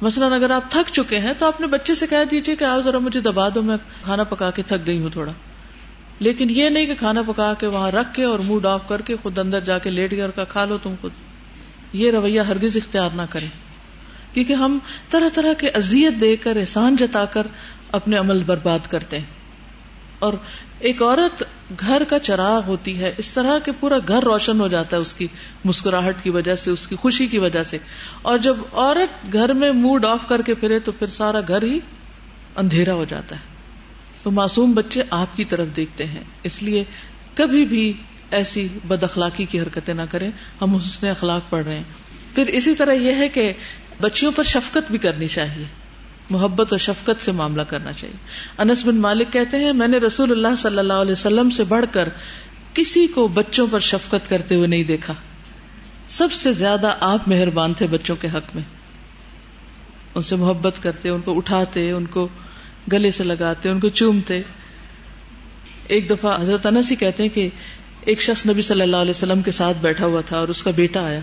مثلاً 0.00 0.32
اگر 0.32 0.50
آپ 0.50 0.70
تھک 0.70 0.92
چکے 0.92 1.18
ہیں 1.18 1.32
تو 1.38 1.46
اپنے 1.46 1.66
بچے 1.66 1.94
سے 1.94 2.06
کہہ 2.06 2.24
دیجیے 2.30 2.56
کہ 2.56 2.64
آپ 2.64 2.80
ذرا 2.80 2.98
مجھے 2.98 3.20
دبا 3.20 3.48
دو، 3.48 3.62
میں 3.62 3.76
کھانا 4.04 4.24
پکا 4.24 4.50
کے 4.50 4.62
تھک 4.62 4.86
گئی 4.86 4.98
ہوں 4.98 5.10
تھوڑا۔ 5.10 5.32
لیکن 6.20 6.46
یہ 6.50 6.68
نہیں 6.68 6.86
کہ 6.86 6.94
کھانا 6.94 7.22
پکا 7.22 7.54
کے 7.54 7.66
وہاں 7.66 7.90
رکھ 7.90 8.14
کے 8.14 8.24
اور 8.24 8.38
موڈ 8.38 8.66
آف 8.66 8.88
کر 8.88 9.00
کے 9.00 9.16
خود 9.22 9.38
اندر 9.38 9.60
جا 9.60 9.78
کے 9.78 9.90
لیٹ 9.90 10.10
گیا 10.10 10.26
اور 10.26 10.44
کھا 10.44 10.64
لو 10.64 10.78
تم 10.78 10.94
خود۔ 11.00 11.10
یہ 11.92 12.10
رویہ 12.10 12.40
ہرگز 12.40 12.76
اختیار 12.76 13.10
نہ 13.14 13.22
کریں۔ 13.30 13.48
کیونکہ 14.34 14.52
ہم 14.52 14.78
طرح 15.08 15.28
طرح 15.34 15.52
کے 15.52 15.68
ازیت 15.68 16.20
دے 16.20 16.36
کر، 16.36 16.56
احسان 16.56 16.96
جتا 16.96 17.24
کر 17.24 17.46
اپنے 17.92 18.16
عمل 18.16 18.42
برباد 18.46 18.78
کرتے 18.88 19.18
ہیں۔ 19.18 19.24
اور 20.18 20.32
ایک 20.78 21.02
عورت 21.02 21.44
گھر 21.80 22.04
کا 22.04 22.18
چراغ 22.18 22.62
ہوتی 22.66 22.98
ہے، 22.98 23.14
اس 23.18 23.32
طرح 23.32 23.58
کہ 23.58 23.72
پورا 23.80 23.96
گھر 24.08 24.24
روشن 24.24 24.60
ہو 24.60 24.68
جاتا 24.68 24.96
ہے 24.96 25.02
اس 25.02 25.14
کی 25.14 25.26
مسکراہٹ 25.64 26.14
کی 26.22 26.30
وجہ 26.30 26.54
سے، 26.54 26.70
اس 26.70 26.86
کی 26.86 26.96
خوشی 26.96 27.26
کی 27.26 27.38
وجہ 27.38 27.62
سے۔ 27.62 27.78
اور 28.22 28.38
جب 28.38 28.56
عورت 28.72 29.32
گھر 29.32 29.52
میں 29.52 29.72
موڈ 29.72 30.04
آف 30.04 30.18
کر 30.28 30.42
کے 30.42 30.54
پھرے 30.54 30.78
تو 30.78 30.92
پھر 30.92 31.06
سارا 31.06 31.40
گھر 31.48 31.62
ہی 31.62 31.78
اندھیرا 32.56 32.94
ہو 32.94 33.04
جاتا 33.04 33.36
ہے۔ 33.36 33.53
تو 34.24 34.30
معصوم 34.30 34.72
بچے 34.72 35.02
آپ 35.10 35.36
کی 35.36 35.44
طرف 35.44 35.68
دیکھتے 35.76 36.04
ہیں۔ 36.04 36.24
اس 36.42 36.62
لیے 36.62 36.84
کبھی 37.34 37.64
بھی 37.64 37.92
ایسی 38.30 38.68
بد 38.84 39.02
اخلاقی 39.02 39.44
کی 39.44 39.60
حرکتیں 39.60 39.94
نہ 39.94 40.02
کریں۔ 40.10 40.30
ہم 40.60 40.74
اس 40.74 41.02
نے 41.02 41.10
اخلاق 41.10 41.50
پڑھ 41.50 41.64
رہے 41.64 41.76
ہیں۔ 41.76 41.84
پھر 42.34 42.46
اسی 42.46 42.74
طرح 42.74 42.92
یہ 42.92 43.14
ہے 43.14 43.28
کہ 43.28 43.52
بچیوں 44.00 44.32
پر 44.36 44.42
شفقت 44.42 44.90
بھی 44.90 44.98
کرنی 44.98 45.28
چاہیے۔ 45.28 45.64
محبت 46.30 46.72
اور 46.72 46.78
شفقت 46.78 47.24
سے 47.24 47.32
معاملہ 47.32 47.62
کرنا 47.62 47.92
چاہیے۔ 47.92 48.16
انس 48.58 48.86
بن 48.86 48.96
مالک 48.96 49.32
کہتے 49.32 49.58
ہیں، 49.58 49.72
میں 49.72 49.88
نے 49.88 49.98
رسول 49.98 50.30
اللہ 50.30 50.56
صلی 50.58 50.78
اللہ 50.78 50.92
علیہ 50.92 51.12
وسلم 51.12 51.50
سے 51.50 51.64
بڑھ 51.64 51.84
کر 51.92 52.08
کسی 52.74 53.06
کو 53.06 53.28
بچوں 53.28 53.66
پر 53.70 53.78
شفقت 53.78 54.30
کرتے 54.30 54.54
ہوئے 54.54 54.66
نہیں 54.66 54.84
دیکھا۔ 54.84 55.14
سب 56.08 56.32
سے 56.32 56.52
زیادہ 56.52 56.96
آپ 57.00 57.28
مہربان 57.28 57.74
تھے 57.74 57.86
بچوں 57.86 58.16
کے 58.16 58.28
حق 58.28 58.54
میں۔ 58.54 58.62
ان 60.14 60.22
سے 60.22 60.36
محبت 60.36 60.82
کرتے، 60.82 61.08
ان 61.08 61.20
کو 61.20 61.36
اٹھاتے، 61.36 61.90
ان 61.90 62.06
کو 62.06 62.28
گلے 62.92 63.10
سے 63.10 63.24
لگاتے، 63.24 63.68
ان 63.68 63.80
کو 63.80 63.88
چومتے۔ 63.88 64.42
ایک 65.88 66.10
دفعہ 66.10 66.40
حضرت 66.40 66.66
انس 66.66 66.90
ہی 66.90 66.96
کہتے 66.96 67.22
ہیں 67.22 67.30
کہ 67.30 67.48
ایک 68.00 68.22
شخص 68.22 68.46
نبی 68.46 68.62
صلی 68.62 68.82
اللہ 68.82 68.96
علیہ 68.96 69.10
وسلم 69.10 69.42
کے 69.42 69.50
ساتھ 69.50 69.76
بیٹھا 69.80 70.06
ہوا 70.06 70.20
تھا 70.20 70.38
اور 70.38 70.48
اس 70.48 70.62
کا 70.62 70.70
بیٹا 70.70 71.04
آیا۔ 71.04 71.20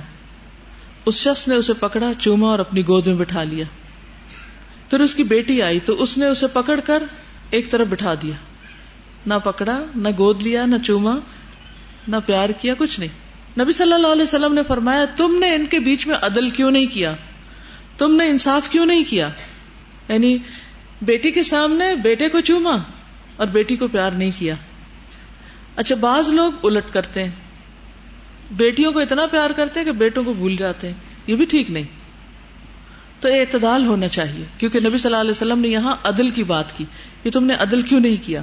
اس 1.06 1.15
شخص 1.15 1.47
نے 1.47 1.56
اسے 1.56 1.74
پکڑا، 1.74 2.12
چوما 2.19 2.47
اور 2.47 2.60
اپنی 2.60 2.82
گود 2.82 3.08
میں 3.08 3.15
بٹھا 3.15 3.43
لیا۔ 3.43 3.65
پھر 4.89 5.00
اس 5.00 5.15
کی 5.15 5.24
بیٹی 5.24 5.62
آئی 5.62 5.80
تو 5.80 5.93
اس 5.93 6.17
نے 6.17 6.26
اسے 6.26 6.47
پکڑ 6.47 6.80
کر 6.80 7.04
ایک 7.50 7.71
طرف 7.71 7.88
بٹھا 7.88 8.13
دیا۔ 8.13 8.34
نہ 9.26 9.34
پکڑا، 9.43 9.84
نہ 9.95 10.10
گود 10.17 10.43
لیا، 10.43 10.65
نہ 10.65 10.76
چوما، 10.86 11.15
نہ 12.08 12.15
پیار 12.26 12.50
کیا، 12.50 12.74
کچھ 12.78 13.00
نہیں۔ 13.00 13.32
نبی 13.60 13.71
صلی 13.71 13.93
اللہ 13.93 14.08
علیہ 14.08 14.24
وسلم 14.24 14.54
نے 14.54 14.62
فرمایا، 14.67 15.06
تم 15.06 15.38
نے 15.39 15.56
ان 15.56 15.65
کے 15.65 15.80
بیچ 15.80 16.08
میں 16.08 16.15
عدل 16.21 16.50
کیوں 16.50 16.71
نہیں 16.71 16.86
کیا؟ 16.86 17.15
تم 17.97 18.15
نے 18.15 18.30
انصاف 18.30 18.69
کیوں 18.69 18.86
نہیں 18.86 19.04
کیا؟ 19.10 19.30
یعنی 20.10 20.38
بیٹی 21.02 21.32
کے 21.32 21.44
سامنے 21.44 21.96
بیٹے 21.96 22.30
کو 22.30 22.42
چوما 22.42 22.78
اور 23.36 23.48
بیٹی 23.48 23.76
کو 23.76 23.88
پیار 23.88 24.12
نہیں 24.12 24.32
کیا۔ 24.40 24.56
اچھا 25.76 25.96
بعض 25.96 26.30
لوگ 26.30 26.52
الٹ 26.64 26.84
کرتے 26.94 27.24
ہیں۔ 27.24 27.32
بیٹیوں 28.52 28.92
کو 28.92 29.00
اتنا 29.00 29.26
پیار 29.28 29.50
کرتے 29.50 29.80
ہیں 29.80 29.86
کہ 29.86 29.92
بیٹوں 29.92 30.24
کو 30.24 30.34
بھول 30.34 30.56
جاتے 30.56 30.88
ہیں۔ 30.88 30.96
یہ 31.28 31.36
بھی 31.36 31.46
ٹھیک 31.46 31.72
نہیں۔ 31.72 31.84
تو 33.20 33.28
اعتدال 33.28 33.86
ہونا 33.86 34.08
چاہیے، 34.08 34.46
کیونکہ 34.58 34.80
نبی 34.80 34.98
صلی 34.98 35.10
اللہ 35.10 35.22
علیہ 35.22 35.32
وسلم 35.32 35.60
نے 35.60 35.68
یہاں 35.68 35.96
عدل 36.04 36.30
کی 36.30 36.44
بات 36.44 36.78
کی۔ 36.78 36.86
کہ 37.24 37.32
تم 37.32 37.44
نے 37.44 37.54
عدل 37.54 37.82
کیوں 37.82 38.00
نہیں 38.00 38.26
کیا؟ 38.26 38.42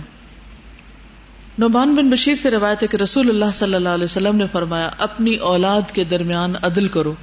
نعمان 1.58 1.94
بن 1.94 2.10
بشیر 2.10 2.36
سے 2.36 2.50
روایت 2.50 2.82
ہے 2.82 2.88
کہ 2.88 2.96
رسول 2.96 3.28
اللہ 3.28 3.50
صلی 3.52 3.74
اللہ 3.74 3.88
علیہ 3.88 4.04
وسلم 4.04 4.36
نے 4.36 4.44
فرمایا، 4.52 4.90
اپنی 4.98 5.36
اولاد 5.36 5.82
کے 5.92 6.04
درمیان 6.04 6.54
عدل 6.62 6.88
کرو۔ 6.88 7.14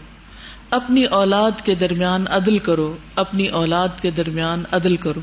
اپنی 0.75 1.05
اولاد 1.05 1.51
کے 1.63 1.75
درمیان 1.75 2.27
عدل 2.27 2.57
کرو، 2.57 2.97
اپنی 3.15 3.47
اولاد 3.47 3.87
کے 4.01 4.11
درمیان 4.11 4.63
عدل 4.71 4.95
کرو۔ 4.95 5.19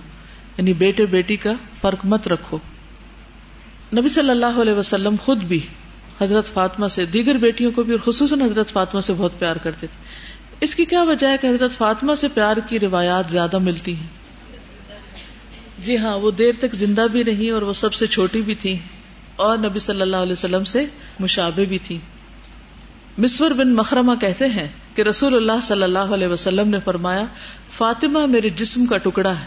یعنی 0.58 0.72
بیٹے 0.72 1.06
بیٹی 1.06 1.36
کا 1.36 1.52
فرق 1.80 1.98
مت 2.04 2.28
رکھو۔ 2.28 2.58
نبی 3.96 4.08
صلی 4.08 4.30
اللہ 4.30 4.60
علیہ 4.62 4.72
وسلم 4.72 5.14
خود 5.20 5.42
بھی 5.42 5.60
حضرت 6.20 6.52
فاطمہ 6.52 6.86
سے، 6.86 7.04
دیگر 7.04 7.34
بیٹیوں 7.34 7.70
کو 7.70 7.82
بھی 7.82 7.92
اور 7.92 8.12
خصوصاً 8.12 8.40
حضرت 8.40 8.70
فاطمہ 8.70 9.00
سے 9.00 9.12
بہت 9.12 9.38
پیار 9.38 9.56
کرتے 9.56 9.86
تھے۔ 9.86 10.04
اس 10.60 10.74
کی 10.74 10.84
کیا 10.84 11.02
وجہ 11.02 11.26
ہے 11.26 11.36
کہ 11.40 11.46
حضرت 11.46 11.72
فاطمہ 11.78 12.14
سے 12.14 12.28
پیار 12.28 12.56
کی 12.68 12.80
روایات 12.80 13.30
زیادہ 13.30 13.58
ملتی 13.58 13.96
ہیں؟ 13.96 14.06
جی 15.78 15.96
ہاں 15.96 16.18
وہ 16.18 16.30
دیر 16.30 16.52
تک 16.58 16.74
زندہ 16.74 17.06
بھی 17.12 17.24
رہی 17.24 17.50
اور 17.50 17.62
وہ 17.62 17.72
سب 17.72 17.94
سے 17.94 18.06
چھوٹی 18.06 18.42
بھی 18.42 18.54
تھی 18.54 18.78
اور 19.36 19.58
نبی 19.58 19.78
صلی 19.78 20.00
اللہ 20.00 20.16
علیہ 20.16 20.32
وسلم 20.32 20.64
سے 20.64 20.84
مشابے 21.20 21.64
بھی 21.64 21.78
تھی 21.78 21.98
مسور 23.18 23.50
بن 23.50 23.74
مخرمہ 23.74 24.14
کہتے 24.14 24.46
ہیں 24.46 24.68
کہ 24.94 25.02
رسول 25.02 25.35
اللہ 25.35 25.61
صلی 25.62 25.83
اللہ 25.83 25.98
علیہ 25.98 26.26
وسلم 26.26 26.68
نے 26.68 26.78
فرمایا، 26.85 27.24
فاطمہ 27.76 28.26
میرے 28.26 28.48
جسم 28.48 28.87
کا 28.87 28.96
ٹکڑا 28.96 29.40
ہے۔ 29.40 29.44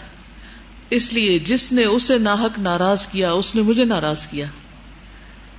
اس 0.89 1.13
لیے 1.13 1.39
جس 1.39 1.71
نے 1.71 1.86
اسے 1.86 2.17
ناحک 2.17 2.60
ناراض 2.60 3.08
کیا، 3.08 3.31
اس 3.31 3.55
نے 3.55 3.62
مجھے 3.62 3.84
ناراض 3.84 4.27
کیا۔ 4.27 4.45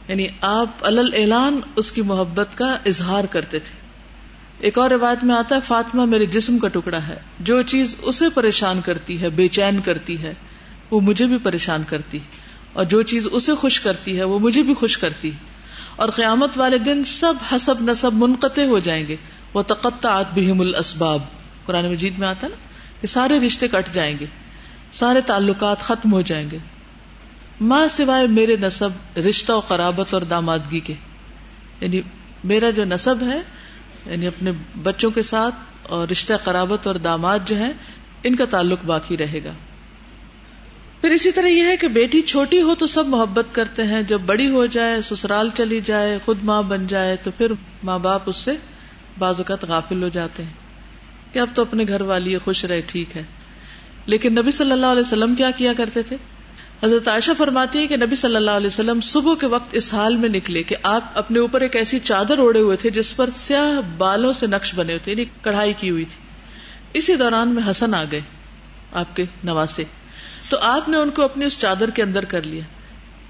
یعنی 0.09 0.27
آپ 0.41 0.69
الل 0.81 1.15
اعلان 1.17 1.61
اس 1.77 1.93
کی 1.93 2.03
محبت 2.03 2.59
کا 2.59 2.77
اظہار 2.87 3.25
کرتے 3.25 3.59
تھے۔ 3.59 3.87
ایک 4.59 4.79
اور 4.79 4.91
روایت 4.91 5.25
میں 5.25 5.35
آتا 5.35 5.55
ہے، 5.55 5.61
فاطمہ 5.61 6.05
میرے 6.05 6.27
جسم 6.27 6.59
کا 6.59 6.69
ٹکڑا 6.69 7.07
ہے۔ 7.09 7.17
جو 7.41 7.63
چیز 7.63 7.97
اسے 8.03 8.25
پریشان 8.35 8.81
کرتی 8.85 9.21
ہے، 9.21 9.31
بے 9.31 9.49
چین 9.49 9.81
کرتی 9.81 10.23
ہے، 10.23 10.35
وہ 10.91 11.01
مجھے 11.01 11.27
بھی 11.27 11.39
پریشان 11.39 11.83
کرتی 11.87 12.19
اور 12.73 12.85
جو 12.85 13.03
چیز 13.03 13.29
اسے 13.33 13.55
خوش 13.55 13.81
کرتی 13.81 14.19
ہے، 14.19 14.25
وہ 14.25 14.39
مجھے 14.39 14.63
بھی 14.63 14.75
خوش 14.75 14.99
کرتی 14.99 15.31
اور 15.97 16.09
قیامت 16.09 16.51
والے 16.57 16.79
دن 16.79 17.05
سب 17.05 17.35
حسب 17.53 17.75
نصب 17.81 18.11
منقطع 18.15 18.65
ہو 18.65 18.79
جائیں 18.79 19.09
گے۔ 19.09 19.17
وہ 19.55 19.63
تقطع 19.63 20.23
بہم 20.35 20.61
الاسباب 20.61 21.23
قرآن 21.67 21.91
مجید 21.91 22.19
میں 22.19 22.29
آتا 22.29 22.49
نا 22.49 22.57
کہ 23.01 23.07
سارے 23.07 23.41
رشتے 23.41 23.69
کٹ 23.69 23.95
جائیں 23.95 24.17
گے، 24.21 24.27
سارے 24.93 25.21
تعلقات 25.21 25.81
ختم 25.81 26.13
ہو 26.13 26.21
جائیں 26.21 26.51
گے۔ 26.51 26.59
ماں 27.61 27.89
سوائے 27.89 28.27
میرے 28.27 28.57
نصب 28.57 29.19
رشتہ 29.19 29.53
و 29.53 29.61
قرابت 29.61 30.15
اور 30.15 30.23
دامادگی 30.23 30.81
کے۔ 30.81 30.95
یعنی 31.81 32.01
میرا 32.45 32.71
جو 32.71 32.85
نصب 32.85 33.17
ہے 33.27 33.41
یعنی 34.07 34.27
اپنے 34.27 34.51
بچوں 34.83 35.11
کے 35.11 35.23
ساتھ 35.23 35.55
اور 35.83 36.09
رشتہ 36.09 36.33
قرابت 36.45 36.87
اور 36.87 36.95
داماد 36.95 37.39
جو 37.45 37.57
ہے 37.57 37.73
ان 38.23 38.37
کا 38.37 38.45
تعلق 38.45 38.85
باقی 38.85 39.17
رہے 39.17 39.41
گا۔ 39.45 39.51
پھر 41.07 41.15
اسی 41.15 41.33
طرح 41.33 41.47
یہ 41.47 41.63
ہے 41.63 41.77
کہ 41.77 41.89
بیٹی 41.89 42.21
چھوٹی 42.21 42.63
ہو 42.63 42.75
تو 42.75 42.87
سب 42.87 43.07
محبت 43.07 43.47
کرتے 43.53 43.83
ہیں، 43.83 44.03
جب 44.03 44.21
بڑی 44.21 44.51
ہو 44.51 44.67
جائے، 44.67 45.03
سسرال 45.03 45.49
چلی 45.55 45.81
جائے، 45.85 46.19
خود 46.25 46.39
ماں 46.43 46.63
بن 46.63 46.87
جائے، 46.87 47.17
تو 47.23 47.31
پھر 47.31 47.53
ماں 47.85 47.99
باپ 47.99 48.23
اس 48.27 48.37
سے 48.37 48.53
بعض 49.19 49.41
اوقات 49.41 49.65
غافل 49.65 50.03
ہو 50.03 50.09
جاتے 50.09 50.43
ہیں 50.43 50.53
کہ 51.33 51.39
اب 51.39 51.49
تو 51.55 51.63
اپنے 51.63 51.85
گھر 51.89 52.01
والی 52.01 52.39
خوش 52.39 52.65
رہے، 52.65 52.81
ٹھیک 52.81 53.17
ہے۔ 53.17 53.23
لیکن 54.07 54.33
نبی 54.33 54.51
صلی 54.51 54.73
اللہ 54.73 54.87
علیہ 54.87 55.01
وسلم 55.01 55.35
کیا 55.35 55.51
کیا 55.51 55.73
کرتے 55.73 56.03
تھے؟ 56.03 56.17
حضرت 56.85 57.09
عائشہ 57.09 57.31
فرماتی 57.39 57.79
ہے 57.79 57.87
کہ 57.87 57.97
نبی 57.97 58.17
صلی 58.17 58.37
اللہ 58.37 58.51
علیہ 58.51 58.67
وسلم 58.67 59.01
صبح 59.01 59.35
کے 59.35 59.47
وقت 59.47 59.69
اس 59.73 59.95
حال 59.95 60.17
میں 60.17 60.29
نکلے 60.29 60.63
کہ 60.63 60.77
آپ 60.83 61.19
اپنے 61.19 61.39
اوپر 61.39 61.61
ایک 61.61 61.77
ایسی 61.77 61.99
چادر 61.99 62.39
اوڑے 62.39 62.61
ہوئے 62.61 62.77
تھے 62.77 62.91
جس 62.91 63.17
پر 63.17 63.31
سیاہ 63.31 63.81
بالوں 63.99 64.33
سے 64.33 64.47
نقش 64.47 64.75
بنے 64.75 64.93
ہوئے 64.93 65.05
تھے 65.05 65.13
یعنی 65.13 65.25
کڑھائی 65.43 65.73
کی 65.73 65.91
ہوئی 65.91 66.05
تھی۔ 66.05 66.29
اسی 66.99 67.15
دوران 67.15 67.49
میں 67.49 67.71
حسن 67.71 67.95
آ 67.95 68.05
گئے، 68.13 68.21
آپ 68.93 69.17
کے 69.17 69.25
نواسے۔ 69.45 69.85
تو 70.49 70.59
آپ 70.61 70.89
نے 70.89 70.97
ان 70.97 71.11
کو 71.11 71.23
اپنی 71.23 71.45
اس 71.45 71.59
چادر 71.59 71.91
کے 71.91 72.03
اندر 72.03 72.25
کر 72.25 72.43
لیا۔ 72.43 72.63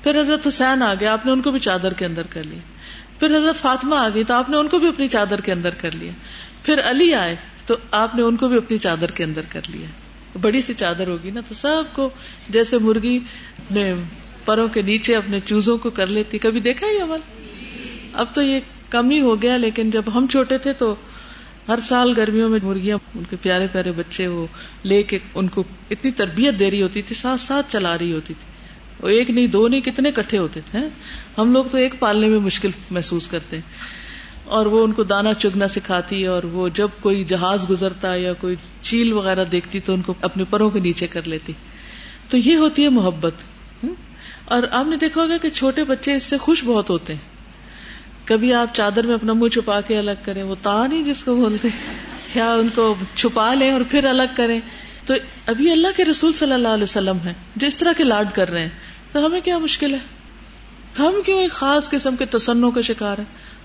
پھر 0.03 0.21
حضرت 0.21 0.47
حسین 0.47 0.83
آ 0.83 0.95
گئے، 1.01 1.09
آپ 1.09 1.27
نے 1.27 1.33
ان 1.33 1.43
کو 1.43 1.51
بھی 1.51 1.61
چادر 1.61 1.93
کے 1.93 2.07
اندر 2.07 2.23
کر 2.31 2.43
لیا۔ 2.43 2.59
پھر 3.21 3.37
حضرت 3.37 3.57
فاطمہ 3.57 3.95
آ 3.95 4.09
گئی 4.15 4.25
تو 4.25 4.35
آپ 4.35 4.51
نے 4.51 4.57
ان 4.57 4.69
کو 4.69 4.79
بھی 4.79 4.89
اپنی 4.89 5.09
چادر 5.09 5.41
کے 5.41 5.53
اندر 5.53 5.75
کر 5.75 5.91
لیا۔ 5.91 6.13
پھر 6.63 6.81
علی 6.91 7.15
آئے، 7.15 7.37
تو 7.67 7.77
آپ 7.91 8.15
نے 8.15 8.23
ان 8.23 8.37
کو 8.37 8.49
بھی 8.49 8.57
اپنی 8.57 8.79
چادر 8.79 9.11
کے 9.11 9.25
اندر 9.25 9.41
کر 9.49 9.61
لیا۔ 9.69 9.87
بڑی 10.41 10.63
سی 10.63 10.75
چادر 10.75 11.07
ہوگی 11.07 11.31
نا، 11.31 11.41
تو 11.49 11.55
سب 11.55 11.83
کو 11.93 12.11
جیسے 12.49 12.79
مرغی 12.79 13.17
اپنے 13.17 13.95
پروں 14.45 14.69
کے 14.69 14.83
نیچے 14.83 15.17
اپنے 15.17 15.41
چوزوں 15.47 15.79
کو 15.79 15.91
کر 15.91 16.07
لیتی۔ 16.07 16.39
کبھی 16.39 16.61
دیکھا 16.61 16.87
ہی 16.87 17.01
عمل؟ 17.01 17.21
اب 18.13 18.27
تو 18.35 18.43
یہ 18.43 18.61
کم 18.91 19.11
ہی 19.11 19.21
ہو 19.21 19.43
گیا، 19.43 19.57
لیکن 19.57 19.91
جب 19.91 20.03
ہم 20.15 20.27
چھوٹے 20.27 20.59
تھے 20.59 20.73
تو 20.73 20.95
ہر 21.69 21.79
سال 21.83 22.13
گرمیوں 22.17 22.49
میں 22.49 22.59
مرغیاں، 22.63 22.99
ان 23.15 23.25
کے 23.31 23.37
پیارے 23.43 23.67
پیارے 23.73 23.93
بچے، 23.93 24.27
وہ 24.27 24.47
لے 24.85 25.03
کے 25.03 25.19
ان 25.35 25.49
کو 25.49 25.65
اتنی 25.91 26.11
تربیت 26.11 26.59
دے 26.59 26.71
رہی 26.71 26.83
ہوتی 26.83 27.03
تھی، 27.03 27.15
ساتھ 27.15 27.41
ساتھ 27.41 27.73
چلا 27.73 27.99
رہی 27.99 28.13
ہوتی 28.13 28.35
تھی۔ 28.35 28.53
وہ 29.03 29.09
ایک 29.09 29.31
نہیں، 29.31 29.47
دو 29.47 29.69
نہیں، 29.69 29.81
کتنے 29.81 30.13
کٹھے 30.13 30.39
ہوتے 30.39 30.61
تھے 30.71 30.79
ہم 31.39 31.53
لوگ 31.53 31.65
تو 31.71 31.79
ایک 31.79 31.95
پالنے 31.99 32.29
میں 32.29 32.39
مشکل 32.39 32.71
محسوس 32.91 33.29
کرتے 33.29 33.57
ہیں۔ 33.57 33.63
اور 34.45 34.67
وہ 34.67 34.85
ان 34.85 34.93
کو 34.93 35.03
دانا 35.03 35.35
چگنا 35.35 35.69
سکھاتی، 35.69 36.27
اور 36.27 36.43
وہ 36.43 36.69
جب 36.69 36.89
کوئی 37.01 37.25
جہاز 37.25 37.71
گزرتا 37.71 38.15
یا 38.15 38.33
کوئی 38.33 38.57
چیل 38.83 39.13
وغیرہ 39.13 39.45
دیکھتی 39.45 39.81
تو 39.81 39.95
ان 39.95 40.03
کو 40.03 40.15
اپنے 40.21 40.45
پروں 40.51 40.71
کے 40.71 40.81
نیچے 40.81 41.07
کر 41.07 41.23
لیتی۔ 41.25 41.53
تو 42.31 42.37
یہ 42.37 42.57
ہوتی 42.57 42.85
ہے 42.85 42.89
محبت 42.89 43.87
اور 44.45 44.63
آپ 44.71 44.87
نے 44.87 44.97
دیکھا 44.97 45.23
ہوگا 45.23 45.37
کہ 45.37 45.51
چھوٹے 45.51 45.85
بچے 45.85 46.15
اس 46.15 46.23
سے 46.23 46.37
خوش 46.37 46.65
بہت 46.65 46.91
ہوتے 46.91 47.15
ہیں۔ 47.15 47.36
کبھی 48.27 48.55
آپ 48.55 48.75
چادر 48.75 49.07
میں 49.07 49.15
اپنا 49.15 49.33
منہ 49.33 49.49
چھپا 49.49 49.81
کے 49.81 49.99
الگ 49.99 50.11
کریں، 50.23 50.43
وہ 50.43 50.55
تا 50.63 50.87
نہیں 50.87 51.03
جس 51.03 51.25
کو 51.25 51.37
بولتے۔ 51.37 51.69
کیا 52.33 52.55
ان 52.55 52.69
کو 52.75 52.95
چھپا 53.15 53.55
لیں 53.55 53.73
اور 53.73 53.81
پھر 53.91 54.05
الگ 54.05 54.23
کریں۔ 54.37 54.61
تو 55.07 55.15
ابھی 55.47 55.71
اللہ 55.71 55.89
کے 55.97 56.05
رسول 56.05 56.33
صلی 56.33 56.53
اللہ 56.53 56.69
علیہ 56.69 56.83
وسلم 56.83 57.17
ہے 57.25 57.33
جو 57.57 57.67
اس 57.67 57.77
طرح 57.77 57.93
کے 57.97 58.05
لاڈ 58.05 58.29
کر 58.33 58.51
رہے 58.51 58.61
ہیں۔ 58.61 58.69
تو 59.13 59.27
ہمیں 59.27 59.41
کیا 59.41 59.59
مشکل 59.59 59.95
ہے؟ 59.95 59.99
ہم 60.99 61.13
کیوں 61.27 61.41
ایک 61.41 61.51
خاص 61.51 61.91
قسم 61.91 62.17
کے 62.17 62.27
تسنوں 62.27 62.71
کا 62.71 62.81
شکار 62.81 63.19
ہیں؟ 63.19 63.25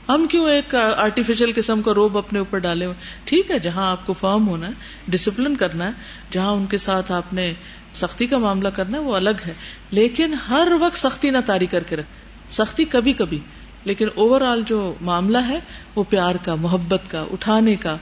ہم 0.09 0.25
کیوں 0.27 0.49
ایک 0.49 0.75
آرٹیفیشل 0.75 1.51
قسم 1.55 1.81
کا 1.81 1.93
روب 1.93 2.17
اپنے 2.17 2.39
اوپر 2.39 2.57
ڈالے 2.57 2.85
ہوئے؟ 2.85 2.95
ٹھیک 3.23 3.51
ہے، 3.51 3.59
جہاں 3.59 3.91
آپ 3.91 4.05
کو 4.05 4.13
فارم 4.13 4.47
ہونا 4.47 4.67
ہے 4.67 4.71
ڈسپلن 5.07 5.55
کرنا 5.55 5.85
ہے، 5.85 5.91
جہاں 6.31 6.51
ان 6.51 6.65
کے 6.65 6.77
ساتھ 6.77 7.11
آپ 7.11 7.33
نے 7.33 7.53
سختی 7.93 8.27
کا 8.27 8.37
معاملہ 8.37 8.69
کرنا 8.69 8.97
ہے، 8.97 9.03
وہ 9.03 9.15
الگ 9.15 9.43
ہے۔ 9.47 9.53
لیکن 9.91 10.33
ہر 10.33 10.67
وقت 10.79 10.97
سختی 10.97 11.29
نہ 11.29 11.37
تاری 11.45 11.65
کر 11.65 11.83
کے 11.83 11.95
رکھ۔ 11.95 12.07
سختی 12.53 12.85
کبھی 12.85 13.13
کبھی 13.13 13.39
لیکن 13.83 14.07
اوور 14.15 14.41
آل 14.41 14.61
جو 14.67 14.93
معاملہ 15.01 15.37
ہے، 15.37 15.59
وہ 15.95 16.03
پیار 16.09 16.35
کا، 16.35 16.55
محبت 16.55 17.01
کا، 17.11 17.25
اٹھانے 17.31 17.75
کا، 17.75 17.97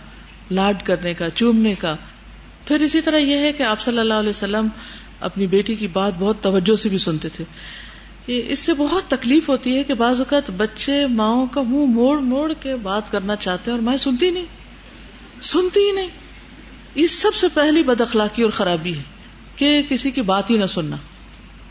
لاڈ 0.51 0.83
کرنے 0.83 1.13
کا، 1.13 1.29
چومنے 1.29 1.75
کا۔ 1.75 1.95
پھر 2.65 2.75
اسی 2.75 3.01
طرح 3.01 3.17
یہ 3.17 3.37
ہے 3.37 3.53
کہ 3.53 3.63
آپ 3.63 3.81
صلی 3.81 3.99
اللہ 3.99 4.13
علیہ 4.13 4.29
وسلم 4.29 4.67
اپنی 5.19 5.47
بیٹی 5.47 5.75
کی 5.75 5.87
بات 5.87 6.13
بہت 6.19 6.37
توجہ 6.41 6.75
سے 6.75 6.89
بھی 6.89 6.97
سنتے 6.97 7.29
تھے۔ 7.29 7.43
اس 8.27 8.59
سے 8.59 8.73
بہت 8.73 9.03
تکلیف 9.07 9.49
ہوتی 9.49 9.77
ہے 9.77 9.83
کہ 9.83 9.93
بعض 9.93 10.19
اوقات 10.19 10.51
بچے 10.57 11.05
ماؤں 11.07 11.47
کا 11.47 11.61
منہ 11.61 11.85
موڑ 11.85 12.19
موڑ 12.19 12.53
کے 12.53 12.75
بات 12.75 13.11
کرنا 13.11 13.35
چاہتے 13.35 13.71
ہیں 13.71 13.77
اور 13.77 13.83
مائیں 13.83 13.97
سنتی 13.97 14.29
نہیں۔ 14.29 14.45
سنتی 15.41 15.79
ہی 15.79 15.91
نہیں۔ 15.91 16.09
یہ 16.95 17.07
سب 17.07 17.35
سے 17.35 17.47
پہلی 17.53 17.83
بد 17.83 18.01
اخلاقی 18.01 18.43
اور 18.43 18.51
خرابی 18.51 18.97
ہے 18.97 19.03
کہ 19.55 19.81
کسی 19.89 20.11
کی 20.11 20.21
بات 20.21 20.49
ہی 20.49 20.57
نہ 20.57 20.65
سننا، 20.65 20.95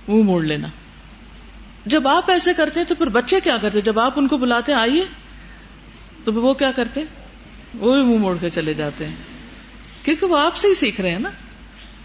منہ 0.08 0.22
موڑ 0.22 0.44
لینا۔ 0.44 0.68
جب 1.88 2.08
آپ 2.08 2.30
ایسے 2.30 2.54
کرتے 2.54 2.84
تو 2.84 2.94
پھر 2.94 3.06
بچے 3.06 3.40
کیا 3.40 3.56
کرتے 3.56 3.80
جب 3.80 4.00
آپ 4.00 4.12
ان 4.16 4.28
کو 4.28 4.36
بلاتے 4.36 4.72
آئیے۔ 4.72 5.04
تو 6.24 6.32
وہ 6.32 6.54
کیا 6.54 6.72
کرتے 6.72 7.04
وہ 7.78 7.94
بھی 7.94 8.02
منہ 8.02 8.18
موڑ 8.18 8.36
کے 8.40 8.50
چلے 8.50 8.74
جاتے 8.74 9.06
ہیں۔ 9.06 9.16
کیونکہ 10.02 10.26
وہ 10.26 10.38
آپ 10.38 10.56
سے 10.56 10.68
ہی 10.68 10.74
سیکھ 10.74 11.00
رہے 11.00 11.10
ہیں 11.10 11.18
نا۔ 11.18 11.30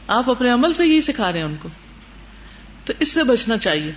آپ 0.08 0.30
اپنے 0.30 0.50
عمل 0.50 0.74
سے 0.74 0.86
یہی 0.86 1.02
سکھا 1.02 1.32
رہے 1.32 1.40
ہیں 1.40 1.46
ان 1.46 1.56
کو۔ 1.60 1.70
تو 2.86 2.94
اس 3.00 3.12
سے 3.12 3.24
بچنا 3.24 3.58
چاہیے۔ 3.58 3.92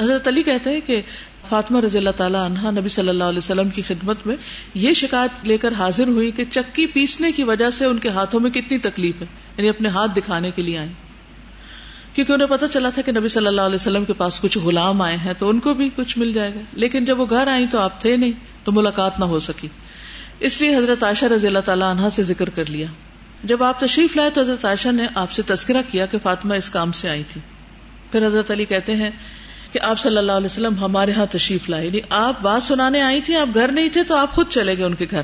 حضرت 0.00 0.28
علی 0.28 0.42
کہتے 0.42 0.70
ہیں 0.70 0.80
کہ 0.86 1.02
فاطمہ 1.48 1.80
رضی 1.80 1.98
اللہ 1.98 2.10
تعالیٰ 2.10 2.44
عنہ 2.44 2.80
نبی 2.80 2.88
صلی 2.88 3.08
اللہ 3.08 3.24
علیہ 3.24 3.38
وسلم 3.38 3.68
کی 3.68 3.82
خدمت 3.82 4.26
میں 4.26 4.36
یہ 4.74 4.92
شکایت 4.92 5.46
لے 5.46 5.58
کر 5.58 5.72
حاضر 5.72 6.08
ہوئی 6.08 6.30
کہ 6.30 6.44
چکی 6.50 6.86
پیسنے 6.86 7.32
کی 7.32 7.42
وجہ 7.42 7.70
سے 7.70 7.84
ان 7.84 7.98
کے 7.98 8.08
ہاتھوں 8.08 8.40
میں 8.40 8.50
کتنی 8.50 8.78
تکلیف 8.78 9.20
ہے 9.20 9.26
یعنی 9.56 9.68
اپنے 9.68 9.88
ہاتھ 9.88 10.10
دکھانے 10.16 10.50
کے 10.50 10.62
لیے 10.62 10.78
آئیں۔ 10.78 11.07
کیونکہ 12.18 12.32
انہیں 12.32 12.48
پتا 12.48 12.68
چلا 12.68 12.90
تھا 12.90 13.02
کہ 13.02 13.12
نبی 13.12 13.28
صلی 13.28 13.46
اللہ 13.46 13.60
علیہ 13.60 13.74
وسلم 13.74 14.04
کے 14.04 14.12
پاس 14.12 14.40
کچھ 14.40 14.58
غلام 14.58 15.02
آئے 15.02 15.16
ہیں 15.16 15.32
تو 15.38 15.48
ان 15.48 15.60
کو 15.60 15.74
بھی 15.74 15.90
کچھ 15.96 16.18
مل 16.18 16.32
جائے 16.32 16.54
گا۔ 16.54 16.60
لیکن 16.72 17.04
جب 17.04 17.20
وہ 17.20 17.26
گھر 17.30 17.48
آئی 17.48 17.66
تو 17.66 17.78
آپ 17.78 18.00
تھے 18.00 18.16
نہیں، 18.16 18.32
تو 18.64 18.72
ملاقات 18.72 19.20
نہ 19.20 19.24
ہو 19.24 19.38
سکی۔ 19.38 19.68
اس 20.40 20.60
لیے 20.60 20.76
حضرت 20.76 21.02
عائشہ 21.02 21.24
رضی 21.24 21.46
اللہ 21.46 21.58
تعالیٰ 21.58 21.90
عنہ 21.90 22.08
سے 22.12 22.22
ذکر 22.22 22.48
کر 22.48 22.70
لیا۔ 22.70 22.86
جب 23.44 23.62
آپ 23.62 23.80
تشریف 23.80 24.16
لائے 24.16 24.30
تو 24.30 24.40
حضرت 24.40 24.64
عائشہ 24.64 24.88
نے 24.88 25.06
آپ 25.14 25.32
سے 25.32 25.42
تذکرہ 25.42 25.82
کیا 25.90 26.06
کہ 26.06 26.18
فاطمہ 26.22 26.54
اس 26.54 26.70
کام 26.70 26.92
سے 26.92 27.08
آئی 27.08 27.22
تھی۔ 27.32 27.40
پھر 28.12 28.26
حضرت 28.26 28.50
علی 28.50 28.64
کہتے 28.64 28.96
ہیں 28.96 29.10
کہ 29.72 29.80
آپ 29.82 29.98
صلی 29.98 30.18
اللہ 30.18 30.32
علیہ 30.32 30.46
وسلم 30.46 30.74
ہمارے 30.74 31.12
ہاں 31.12 31.26
تشریف 31.30 31.70
لائے۔ 31.70 31.86
یعنی 31.86 32.00
آپ 32.10 32.40
بات 32.42 32.62
سنانے 32.62 33.02
آئی 33.02 33.20
تھی 33.20 33.36
آپ 33.36 33.48
گھر 33.54 33.72
نہیں 33.72 33.88
تھے 33.88 34.02
تو 34.02 34.16
آپ 34.16 34.32
خود 34.32 34.46
چلے 34.48 34.76
گئے 34.76 34.84
ان 34.84 34.94
کے 34.94 35.06
گھر۔ 35.10 35.22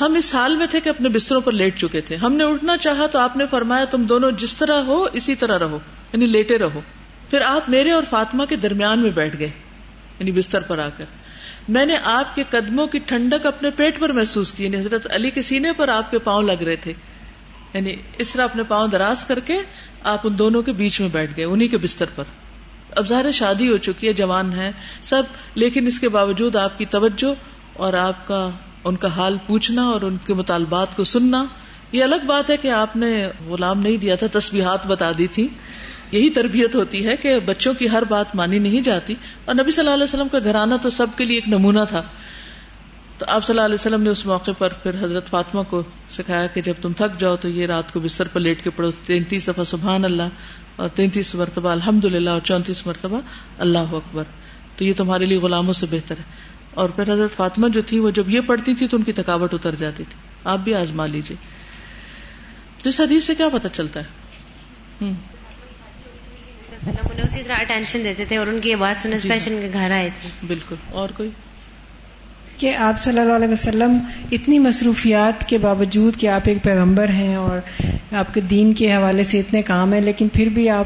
ہم 0.00 0.14
اس 0.14 0.34
حال 0.34 0.56
میں 0.56 0.66
تھے 0.66 0.80
کہ 0.80 0.88
اپنے 0.88 1.08
بستروں 1.08 1.40
پر 1.40 1.52
لیٹ 1.52 1.78
چکے 1.78 2.00
تھے۔ 2.00 2.16
ہم 2.16 2.32
نے 2.32 2.44
اٹھنا 2.44 2.76
چاہا 2.76 3.06
تو 3.06 3.18
آپ 3.18 3.36
نے 3.36 3.44
فرمایا 3.50 3.84
تم 3.84 4.02
دونوں 4.02 4.30
جس 4.30 4.56
طرح 4.56 4.80
ہو 4.80 5.06
اسی 5.12 5.34
طرح 5.34 5.58
رہو 5.58 5.78
یعنی 6.12 6.26
لیٹے 6.26 6.58
رہو۔ 6.58 6.80
پھر 7.30 7.40
آپ 7.40 7.68
میرے 7.68 7.90
اور 7.90 8.02
فاطمہ 8.10 8.44
کے 8.44 8.56
درمیان 8.56 8.98
میں 8.98 9.10
بیٹھ 9.10 9.38
گئے 9.38 9.50
یعنی 10.18 10.32
بستر 10.32 10.60
پر 10.60 10.78
آ 10.78 10.88
کر۔ 10.96 11.04
میں 11.68 11.86
نے 11.86 11.96
آپ 12.02 12.34
کے 12.34 12.44
قدموں 12.50 12.86
کی 12.86 12.98
ٹھنڈک 12.98 13.46
اپنے 13.46 13.70
پیٹ 13.70 13.98
پر 13.98 14.12
محسوس 14.12 14.52
کی 14.52 14.64
یعنی 14.64 14.76
حضرت 14.76 15.06
علی 15.10 15.30
کے 15.30 15.42
سینے 15.42 15.72
پر 15.72 15.88
آپ 15.88 16.10
کے 16.10 16.18
پاؤں 16.18 16.42
لگ 16.42 16.62
رہے 16.62 16.76
تھے۔ 16.76 16.92
یعنی 17.74 17.96
اس 18.18 18.30
طرح 18.30 18.44
اپنے 18.44 18.62
پاؤں 18.68 18.88
دراز 18.88 19.24
کر 19.24 19.40
کے 19.40 19.56
آپ 20.02 20.18
ان 20.24 20.38
دونوں 20.38 20.62
کے 20.62 20.72
بیچ 20.72 21.00
میں 21.00 21.08
بیٹھ 21.08 21.30
گئے 21.36 21.44
انہیں 21.44 21.68
کے 21.68 21.76
بستر 21.76 22.04
پر۔ 22.14 22.24
اب 22.90 23.08
ظاہر 23.08 23.30
شادی 23.30 23.70
ہو 23.70 23.76
چکی 23.76 24.08
ہے، 24.08 24.12
جوان 24.12 24.52
ہے 24.52 24.72
سب، 25.02 25.22
لیکن 25.54 25.86
اس 25.86 26.00
کے 26.00 26.08
باوجود 26.08 26.56
آپ 26.56 26.78
کی 26.78 26.84
توجہ 26.84 27.34
اور 27.72 27.92
آپ 27.92 28.26
کا 28.26 28.50
ان 28.84 28.96
کا 28.96 29.08
حال 29.08 29.36
پوچھنا 29.46 29.82
اور 29.82 30.02
ان 30.02 30.16
کے 30.26 30.34
مطالبات 30.34 30.96
کو 30.96 31.04
سننا، 31.04 31.44
یہ 31.92 32.04
الگ 32.04 32.26
بات 32.26 32.50
ہے 32.50 32.56
کہ 32.56 32.70
آپ 32.70 32.96
نے 32.96 33.28
غلام 33.46 33.80
نہیں 33.80 33.96
دیا 33.96 34.14
تھا، 34.14 34.38
تسبیحات 34.38 34.86
بتا 34.86 35.12
دی 35.18 35.26
تھی۔ 35.26 35.48
یہی 36.12 36.30
تربیت 36.30 36.74
ہوتی 36.74 37.06
ہے 37.06 37.16
کہ 37.16 37.38
بچوں 37.44 37.74
کی 37.74 37.90
ہر 37.90 38.02
بات 38.04 38.36
مانی 38.36 38.58
نہیں 38.58 38.80
جاتی۔ 38.80 39.14
اور 39.44 39.54
نبی 39.54 39.70
صلی 39.70 39.80
اللہ 39.80 39.94
علیہ 39.94 40.04
وسلم 40.04 40.28
کا 40.28 40.38
گھرانہ 40.44 40.74
تو 40.82 40.90
سب 40.90 41.06
کے 41.16 41.24
لیے 41.24 41.36
ایک 41.36 41.48
نمونہ 41.48 41.80
تھا۔ 41.88 42.02
تو 43.18 43.26
آپ 43.28 43.44
صلی 43.44 43.52
اللہ 43.52 43.64
علیہ 43.64 43.74
وسلم 43.74 44.02
نے 44.02 44.10
اس 44.10 44.26
موقع 44.26 44.50
پر 44.58 44.68
پھر 44.68 44.90
حضرت 45.00 45.28
فاطمہ 45.28 45.62
کو 45.62 45.82
سکھایا 46.10 46.46
کہ 46.46 46.62
جب 46.62 46.74
تم 46.82 46.92
تھک 46.92 47.20
جاؤ 47.20 47.36
تو 47.36 47.48
یہ 47.48 47.66
رات 47.66 47.92
کو 47.92 48.00
بستر 48.00 48.28
پر 48.28 48.40
لیٹ 48.40 48.64
کے 48.64 48.70
پڑھو۔ 48.70 48.90
تینتیس 49.06 49.46
دفعہ 49.46 49.64
سبحان 49.64 50.04
اللہ 50.04 50.22
اور 50.76 50.88
تینتیس 50.88 51.34
مرتبہ 51.34 51.70
الحمد 51.70 52.04
للہ 52.04 52.30
اور 52.30 52.40
چونتیس 52.40 52.86
مرتبہ 52.86 53.20
اللہ 53.58 53.78
اکبر۔ 53.78 54.24
تو 54.76 54.84
یہ 54.84 54.92
تمہارے 54.96 55.24
لیے 55.24 55.38
غلاموں 55.38 55.72
سے 55.72 55.86
بہتر 55.90 56.14
ہے۔ 56.18 56.53
اور 56.74 56.88
پھر 56.88 57.12
حضرت 57.12 57.36
فاطمہ 57.36 57.68
جو 57.68 57.82
تھی 57.82 57.98
وہ 57.98 58.10
جب 58.10 58.30
یہ 58.30 58.40
پڑھتی 58.40 58.74
تھی 58.74 58.88
تو 58.88 58.96
ان 58.96 59.02
کی 59.02 59.12
تھکاوٹ 59.12 59.54
اتر 59.54 59.74
جاتی 59.74 60.04
تھی۔ 60.08 60.20
آپ 60.44 60.58
بھی 60.58 60.74
آزما 60.74 61.06
لیجیے 61.06 61.36
تو 62.82 62.88
اس 62.88 63.00
حدیث 63.00 63.24
سے 63.24 63.34
کیا 63.34 63.48
پتا 63.52 63.68
چلتا 63.68 64.00
ہے؟ 64.00 64.24
اسی 67.24 67.42
طرح 67.46 67.56
اٹینشن 67.60 68.00
دیتے 68.04 68.24
تھے 68.24 68.36
اور 68.36 68.46
ان 68.46 68.58
کی 68.62 68.74
آواز 68.74 69.02
سننے 69.02 69.16
اسپیشل 69.16 69.60
جی۔ 69.62 69.68
گھر 69.72 69.90
آئے 69.90 70.10
تھے۔ 70.14 70.28
بالکل۔ 70.46 70.74
اور 70.90 71.08
کوئی؟ 71.16 71.30
کہ 72.56 72.76
آپ 72.76 73.00
صلی 73.00 73.20
اللہ 73.20 73.32
علیہ 73.32 73.48
وسلم 73.48 73.98
اتنی 74.32 74.58
مصروفیات 74.58 75.48
کے 75.48 75.58
باوجود 75.58 76.16
کہ 76.16 76.26
آپ 76.26 76.40
ایک 76.44 76.62
پیغمبر 76.62 77.08
ہیں 77.08 77.34
اور 77.34 77.84
آپ 78.14 78.34
کے 78.34 78.40
دین 78.40 78.74
کے 78.74 78.94
حوالے 78.94 79.24
سے 79.24 79.40
اتنے 79.40 79.62
کام 79.62 79.92
ہیں 79.92 80.00
لیکن 80.00 80.28
پھر 80.28 80.46
بھی 80.46 80.70
آپ 80.70 80.84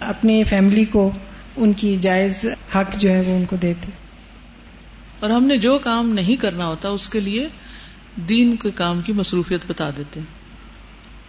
اپنی 0.00 0.44
فیملی 0.44 0.84
کو 0.84 1.10
ان 1.56 1.72
کی 1.72 1.96
جائز 1.96 2.46
حق 2.74 2.96
جو 2.96 3.10
ہے 3.10 3.20
وہ 3.20 3.36
ان 3.36 3.44
کو 3.44 3.56
دیتے۔ 3.56 4.05
اور 5.20 5.30
ہم 5.30 5.44
نے 5.44 5.56
جو 5.56 5.78
کام 5.78 6.08
نہیں 6.08 6.36
کرنا 6.36 6.66
ہوتا 6.66 6.88
اس 6.88 7.08
کے 7.08 7.20
لیے 7.20 7.48
دین 8.16 8.56
کے 8.56 8.70
کام 8.70 9.00
کی 9.00 9.12
مصروفیت 9.12 9.60
بتا 9.66 9.90
دیتے 9.96 10.20
ہیں۔ 10.20 10.46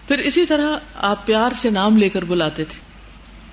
پھر 0.07 0.17
اسی 0.17 0.45
طرح 0.45 0.77
آپ 0.95 1.25
پیار 1.25 1.49
سے 1.55 1.69
نام 1.69 1.97
لے 1.97 2.09
کر 2.09 2.25
بلاتے 2.25 2.65
تھے۔ 2.65 2.87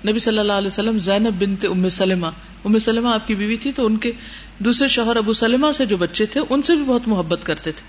نبی 0.09 0.19
صلی 0.19 0.39
اللہ 0.39 0.53
علیہ 0.53 0.67
وسلم 0.67 0.99
زینب 0.99 1.41
بنت 1.41 1.65
ام 1.65 1.89
سلمہ۔ 1.89 2.27
ام 2.65 2.77
سلمہ 2.77 3.09
آپ 3.09 3.27
کی 3.27 3.35
بیوی 3.35 3.57
تھی 3.57 3.71
تو 3.71 3.85
ان 3.85 3.97
کے 3.97 4.11
دوسرے 4.59 4.87
شوہر 4.87 5.15
ابو 5.15 5.33
سلمہ 5.33 5.71
سے 5.71 5.85
جو 5.85 5.97
بچے 5.97 6.25
تھے 6.25 6.41
ان 6.49 6.61
سے 6.61 6.75
بھی 6.75 6.83
بہت 6.83 7.07
محبت 7.07 7.39
کرتے 7.43 7.71
تھے۔ 7.71 7.87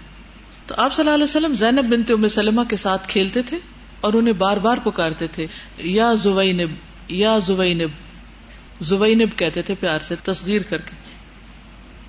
تو 0.67 0.75
آپ 0.79 0.93
صلی 0.93 1.03
اللہ 1.03 1.15
علیہ 1.15 1.25
وسلم 1.25 1.55
زینب 1.55 1.85
بنت 1.85 2.11
ام 2.11 2.29
سلمہ 2.29 2.61
کے 2.69 2.77
ساتھ 2.77 3.09
کھیلتے 3.09 3.43
تھے 3.43 3.59
اور 4.01 4.13
انہیں 4.13 4.35
بار 4.35 4.57
بار 4.57 4.77
پکارتے 4.77 5.27
تھے۔ 5.27 5.47
یا 5.79 6.15
زوینب 6.15 6.71
یا 7.09 7.39
زوینب۔ 7.39 7.91
زوینب 8.81 9.29
کہتے 9.37 9.63
تھے 9.63 9.75
پیار 9.81 10.01
سے 10.01 10.15
تصغیر 10.23 10.63
کر 10.63 10.79
کے۔ 10.79 11.06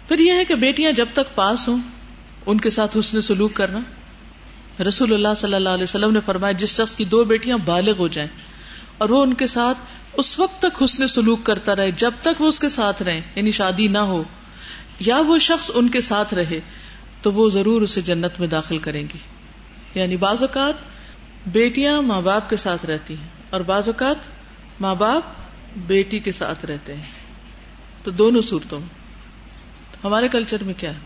پھر 0.07 0.19
یہ 0.19 0.33
ہے 0.33 0.45
کہ 0.45 0.55
بیٹیاں 0.55 0.91
جب 0.91 1.05
تک 1.13 1.35
پاس 1.35 1.67
ہوں، 1.67 1.77
ان 2.45 2.59
کے 2.59 2.69
ساتھ 2.69 2.97
حسن 2.97 3.21
سلوک 3.21 3.53
کرنا۔ 3.53 3.79
رسول 4.83 5.13
اللہ 5.13 5.27
صلی 5.37 5.53
اللہ 5.53 5.69
علیہ 5.69 5.83
وسلم 5.83 6.11
نے 6.11 6.19
فرمایا، 6.25 6.51
جس 6.51 6.69
شخص 6.69 6.95
کی 6.95 7.05
دو 7.05 7.23
بیٹیاں 7.23 7.57
بالغ 7.57 7.93
ہو 7.99 8.07
جائیں 8.07 8.29
اور 8.97 9.09
وہ 9.09 9.23
ان 9.23 9.33
کے 9.33 9.47
ساتھ 9.47 9.77
اس 10.13 10.39
وقت 10.39 10.61
تک 10.61 10.83
حسن 10.83 11.07
سلوک 11.07 11.43
کرتا 11.43 11.75
رہے، 11.75 11.91
جب 11.91 12.11
تک 12.21 12.41
وہ 12.41 12.47
اس 12.47 12.59
کے 12.59 12.69
ساتھ 12.69 13.03
رہے 13.03 13.21
یعنی 13.35 13.51
شادی 13.51 13.87
نہ 13.87 13.97
ہو، 13.97 14.23
یا 14.99 15.19
وہ 15.19 15.37
شخص 15.37 15.71
ان 15.73 15.89
کے 15.89 16.01
ساتھ 16.01 16.33
رہے، 16.33 16.59
تو 17.21 17.31
وہ 17.31 17.49
ضرور 17.49 17.81
اسے 17.81 18.01
جنت 18.01 18.39
میں 18.39 18.47
داخل 18.47 18.77
کریں 18.77 19.01
گی۔ 19.01 19.17
یعنی 19.95 20.17
بعض 20.17 20.43
اوقات 20.43 20.73
بیٹیاں 21.47 22.01
ماں 22.01 22.21
باپ 22.21 22.49
کے 22.49 22.55
ساتھ 22.57 22.85
رہتی 22.85 23.13
ہیں 23.13 23.27
اور 23.49 23.61
بعض 23.61 23.89
اوقات 23.89 24.15
ماں 24.81 24.95
باپ 24.95 25.23
بیٹی 25.77 26.19
کے 26.19 26.31
ساتھ 26.31 26.65
رہتے 26.65 26.95
ہیں۔ 26.95 27.03
تو 28.03 28.11
دونوں 28.11 28.41
صورتوں 28.41 28.79
میں۔ 28.79 29.06
ہمارے 30.03 30.27
کلچر 30.27 30.63
میں 30.63 30.73
کیا 30.77 30.89
ہے؟ 30.89 30.99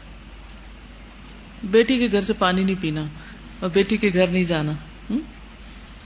بیٹی 1.63 1.97
کے 1.97 2.07
گھر 2.11 2.21
سے 2.21 2.33
پانی 2.33 2.63
نہیں 2.63 2.75
پینا 2.81 3.05
اور 3.59 3.69
بیٹی 3.69 3.97
کے 3.97 4.09
گھر 4.13 4.27
نہیں 4.27 4.43
جانا 4.43 4.71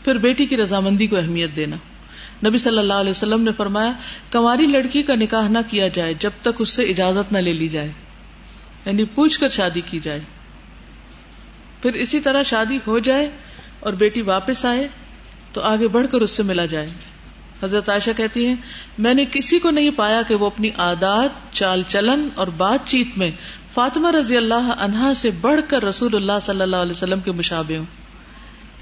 پھر 0.03 0.15
بیٹی 0.15 0.45
کی 0.45 0.57
رضامندی 0.57 1.07
کو 1.07 1.17
اہمیت 1.17 1.55
دینا۔ 1.55 1.75
نبی 2.47 2.57
صلی 2.57 2.77
اللہ 2.77 2.93
علیہ 2.93 3.09
وسلم 3.09 3.41
نے 3.41 3.51
فرمایا 3.57 3.91
کماری 4.29 4.67
لڑکی 4.67 5.03
کا 5.03 5.15
نکاح 5.15 5.47
نہ 5.47 5.57
کیا 5.69 5.87
جائے 5.87 6.13
جب 6.19 6.31
تک 6.41 6.49
اس 6.59 6.69
سے 6.69 6.83
اجازت 6.83 7.33
نہ 7.33 7.37
لے 7.37 7.53
لی 7.53 7.67
جائے۔ 7.67 7.91
یعنی 8.85 9.03
پوچھ 9.05 9.39
کر 9.39 9.49
شادی 9.49 9.81
کی 9.81 9.99
جائے۔ 9.99 10.19
پھر 11.81 11.93
اسی 11.93 12.19
طرح 12.19 12.43
شادی 12.43 12.79
ہو 12.87 12.99
جائے 12.99 13.29
اور 13.79 13.93
بیٹی 13.93 14.21
واپس 14.21 14.65
آئے 14.65 14.87
تو 15.53 15.61
آگے 15.61 15.87
بڑھ 15.87 16.07
کر 16.11 16.21
اس 16.21 16.31
سے 16.31 16.43
ملا 16.43 16.65
جائے۔ 16.65 16.87
حضرت 17.65 17.89
عائشہ 17.89 18.11
کہتی 18.17 18.47
ہیں، 18.47 18.55
میں 18.97 19.13
نے 19.13 19.25
کسی 19.31 19.59
کو 19.59 19.69
نہیں 19.69 19.89
پایا 19.89 20.21
کہ 20.21 20.35
وہ 20.35 20.45
اپنی 20.45 20.69
عادات، 20.77 21.29
چال 21.51 21.83
چلن 21.87 22.27
اور 22.35 22.47
بات 22.47 22.79
چیت 22.87 23.17
میں 23.17 23.31
فاطمہ 23.73 24.11
رضی 24.11 24.37
اللہ 24.37 24.73
عنہا 24.79 25.13
سے 25.13 25.31
بڑھ 25.41 25.59
کر 25.67 25.83
رسول 25.83 26.15
اللہ 26.15 26.39
صلی 26.41 26.61
اللہ 26.61 26.75
علیہ 26.75 26.91
وسلم 26.91 27.19
کے 27.19 27.31
مشابے 27.31 27.77
ہوں۔ 27.77 27.85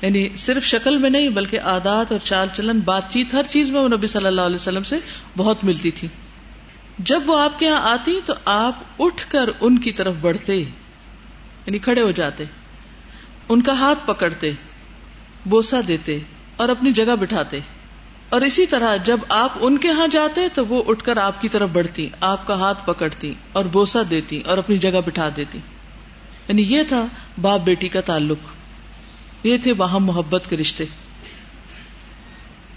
یعنی 0.01 0.29
صرف 0.35 0.63
شکل 0.63 0.97
میں 0.97 1.09
نہیں، 1.09 1.29
بلکہ 1.29 1.59
عادات 1.59 2.11
اور 2.11 2.19
چال 2.23 2.47
چلن، 2.53 2.79
بات 2.79 3.09
چیت، 3.09 3.33
ہر 3.33 3.43
چیز 3.49 3.69
میں 3.69 3.81
وہ 3.81 3.87
نبی 3.87 4.07
صلی 4.07 4.25
اللہ 4.25 4.41
علیہ 4.41 4.55
وسلم 4.55 4.83
سے 4.83 4.97
بہت 5.37 5.57
ملتی 5.63 5.91
تھی۔ 5.91 6.07
جب 6.99 7.21
وہ 7.25 7.39
آپ 7.39 7.59
کے 7.59 7.65
یہاں 7.65 7.79
آتی 7.81 8.19
تو 8.25 8.33
آپ 8.45 8.79
اٹھ 8.99 9.25
کر 9.29 9.49
ان 9.59 9.77
کی 9.77 9.91
طرف 9.91 10.15
بڑھتے 10.21 10.55
یعنی 10.55 11.77
کھڑے 11.77 12.01
ہو 12.01 12.11
جاتے، 12.11 12.43
ان 13.49 13.61
کا 13.61 13.79
ہاتھ 13.79 14.07
پکڑتے 14.07 14.51
بوسا 15.45 15.79
دیتے 15.87 16.19
اور 16.55 16.69
اپنی 16.69 16.91
جگہ 16.91 17.15
بٹھاتے۔ 17.19 17.59
اور 18.33 18.41
اسی 18.41 18.65
طرح 18.65 18.95
جب 18.95 19.17
آپ 19.29 19.51
ان 19.61 19.77
کے 19.77 19.89
ہاں 19.89 20.07
جاتے 20.07 20.41
تو 20.53 20.65
وہ 20.65 20.83
اٹھ 20.87 21.03
کر 21.03 21.17
آپ 21.17 21.41
کی 21.41 21.49
طرف 21.49 21.69
بڑھتی، 21.69 22.09
آپ 22.21 22.47
کا 22.47 22.59
ہاتھ 22.59 22.85
پکڑتی 22.85 23.33
اور 23.51 23.65
بوسا 23.65 24.01
دیتی 24.09 24.41
اور 24.41 24.57
اپنی 24.57 24.77
جگہ 24.77 25.01
بٹھا 25.05 25.29
دیتی۔ 25.35 25.57
یعنی 26.47 26.61
یہ 26.61 26.83
تھا 26.83 27.05
باپ 27.41 27.61
بیٹی 27.61 27.87
کا 27.87 28.01
تعلق۔ 28.01 28.37
یہ 29.45 29.57
تھے 29.57 29.73
وہاں 29.73 29.99
محبت 29.99 30.43
کے 30.49 30.57
رشتے۔ 30.57 30.85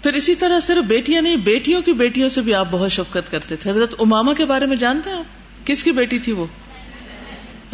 پھر 0.03 0.13
اسی 0.13 0.35
طرح 0.35 0.59
صرف 0.59 0.83
بیٹیاں 0.83 1.21
نہیں، 1.21 1.35
بیٹیوں 1.35 1.81
کی 1.81 1.93
بیٹیوں 1.93 2.29
سے 2.29 2.41
بھی 2.41 2.53
آپ 2.53 2.67
بہت 2.71 2.91
شفقت 2.91 3.31
کرتے 3.31 3.55
تھے۔ 3.55 3.69
حضرت 3.69 3.95
اماما 3.99 4.33
کے 4.33 4.45
بارے 4.45 4.65
میں 4.65 4.75
جانتے 4.75 5.09
ہیں 5.09 5.17
آپ؟ 5.17 5.67
کس 5.67 5.83
کی 5.83 5.91
بیٹی 5.91 6.19
تھی 6.19 6.31
وہ؟ 6.31 6.45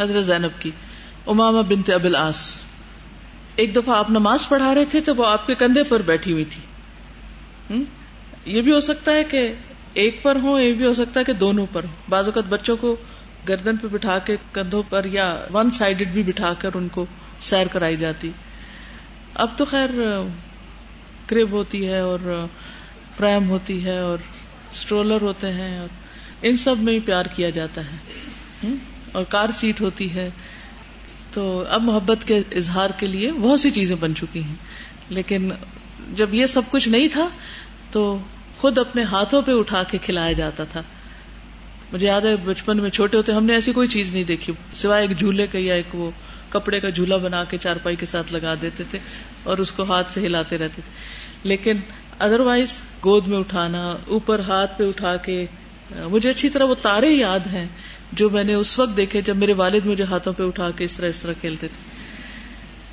حضرت 0.00 0.24
زینب 0.24 0.60
کی۔ 0.60 0.70
اماما 1.26 1.60
بنت 1.60 1.90
ابل 1.90 2.16
آس 2.16 2.60
ایک 3.56 3.76
دفعہ 3.76 3.96
آپ 3.96 4.10
نماز 4.10 4.48
پڑھا 4.48 4.74
رہے 4.74 4.84
تھے 4.84 5.00
تو 5.00 5.14
وہ 5.14 5.26
آپ 5.26 5.46
کے 5.46 5.54
کندھے 5.54 5.82
پر 5.82 6.02
بیٹھی 6.02 6.32
ہوئی 6.32 6.44
تھی۔ 6.44 6.73
یہ 8.44 8.62
بھی 8.62 8.72
ہو 8.72 8.80
سکتا 8.80 9.12
ہے 9.12 9.24
کہ 9.24 9.52
ایک 9.94 10.22
پر 10.22 10.36
ہو 10.42 10.60
یہ 10.60 10.72
بھی 10.72 10.86
ہو 10.86 10.94
سکتا 10.94 11.20
ہے 11.20 11.24
کہ 11.24 11.32
دونوں 11.32 11.66
پر 11.72 11.84
ہو 11.84 11.88
بعض 12.08 12.24
اوقات 12.24 12.44
بچوں 12.48 12.76
کو 12.76 12.96
گردن 13.48 13.76
پہ 13.76 13.86
بٹھا 13.86 14.18
کے 14.18 14.36
کندھوں 14.52 14.82
پر 14.88 15.04
یا 15.04 15.44
ون 15.52 15.70
سائڈڈ 15.70 16.08
بھی 16.08 16.22
بٹھا 16.22 16.52
کر 16.58 16.70
ان 16.74 16.88
کو 16.88 17.06
سیر 17.40 17.66
کرائی 17.66 17.96
جاتی۔ 17.96 18.30
اب 19.34 19.58
تو 19.58 19.64
خیر 19.64 19.90
کرب 21.26 21.50
ہوتی 21.50 21.88
ہے 21.88 21.98
اور 21.98 22.46
پرائم 23.16 23.48
ہوتی 23.48 23.84
ہے 23.84 23.98
اور 23.98 24.18
اسٹرولر 24.72 25.20
ہوتے 25.20 25.52
ہیں 25.52 25.78
اور 25.78 25.88
ان 26.42 26.56
سب 26.56 26.78
میں 26.78 26.92
ہی 26.94 27.00
پیار 27.00 27.24
کیا 27.24 27.50
جاتا 27.50 27.80
ہے۔ 27.80 27.96
اور 29.12 29.24
کار 29.24 29.48
سیٹ 29.54 29.80
ہوتی 29.80 30.14
ہے۔ 30.14 30.30
تو 31.32 31.64
اب 31.68 31.82
محبت 31.82 32.18
کے 32.26 32.40
اظہار 32.52 32.90
کے 32.90 33.06
لیے 33.06 33.32
بہت 33.32 33.60
سی 33.60 33.70
چیزیں 33.70 33.96
بن 34.00 34.14
چکی 34.14 34.42
ہیں۔ 34.42 34.54
لیکن 35.08 35.50
جب 36.12 36.34
یہ 36.34 36.46
سب 36.46 36.62
کچھ 36.70 36.88
نہیں 36.88 37.08
تھا 37.08 37.28
تو 37.90 38.18
خود 38.56 38.78
اپنے 38.78 39.02
ہاتھوں 39.02 39.42
پہ 39.42 39.52
اٹھا 39.52 39.82
کے 39.82 39.98
کھلایا 39.98 40.32
جاتا 40.32 40.64
تھا۔ 40.64 40.82
مجھے 41.92 42.06
یاد 42.06 42.20
ہے 42.20 42.36
بچپن 42.36 42.76
میں 42.76 42.90
چھوٹے 42.90 43.16
ہوتے 43.16 43.32
ہم 43.32 43.44
نے 43.44 43.52
ایسی 43.52 43.72
کوئی 43.72 43.88
چیز 43.88 44.12
نہیں 44.12 44.24
دیکھی، 44.24 44.52
سوائے 44.74 45.06
ایک 45.06 45.18
جھولے 45.18 45.46
کا 45.46 45.58
یا 45.58 45.74
ایک 45.74 45.94
وہ 45.94 46.10
کپڑے 46.48 46.80
کا 46.80 46.88
جھولا 46.88 47.16
بنا 47.16 47.44
کے 47.44 47.58
چارپائی 47.58 47.96
کے 47.96 48.06
ساتھ 48.06 48.32
لگا 48.32 48.54
دیتے 48.62 48.84
تھے 48.90 48.98
اور 49.42 49.58
اس 49.58 49.72
کو 49.72 49.82
ہاتھ 49.82 50.12
سے 50.12 50.20
ہلاتے 50.20 50.58
رہتے 50.58 50.82
تھے۔ 50.84 50.92
لیکن 51.42 51.76
ادر 52.18 52.40
وائز 52.40 52.82
گود 53.04 53.26
میں 53.26 53.38
اٹھانا، 53.38 53.96
اوپر 54.06 54.38
ہاتھ 54.38 54.78
پہ 54.78 54.88
اٹھا 54.88 55.16
کے، 55.16 55.46
مجھے 55.96 56.30
اچھی 56.30 56.48
طرح 56.48 56.64
وہ 56.64 56.74
تارے 56.82 57.10
یاد 57.10 57.46
ہیں 57.52 57.68
جو 58.12 58.30
میں 58.30 58.44
نے 58.44 58.54
اس 58.54 58.78
وقت 58.78 58.96
دیکھے 58.96 59.20
جب 59.20 59.36
میرے 59.36 59.52
والد 59.52 59.86
مجھے 59.86 60.04
ہاتھوں 60.04 60.32
پہ 60.32 60.42
اٹھا 60.42 60.70
کے 60.76 60.84
اس 60.84 60.94
طرح 60.94 61.08
اس 61.08 61.20
طرح 61.20 61.32
کھیلتے 61.40 61.68
تھے۔ 61.68 61.90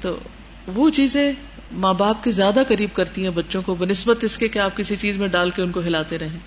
تو 0.01 0.19
وہ 0.67 0.89
چیزیں 0.89 1.33
ماں 1.71 1.93
باپ 1.93 2.23
کے 2.23 2.31
زیادہ 2.31 2.63
قریب 2.67 2.89
کرتی 2.93 3.23
ہیں 3.23 3.29
بچوں 3.29 3.61
کو، 3.61 3.75
بنسبت 3.75 4.23
اس 4.23 4.37
کے 4.37 4.47
کہ 4.47 4.59
آپ 4.59 4.77
کسی 4.77 4.95
چیز 4.95 5.17
میں 5.17 5.27
ڈال 5.27 5.49
کے 5.49 5.61
ان 5.61 5.71
کو 5.71 5.79
ہلاتے 5.79 6.17
رہیں 6.19 6.39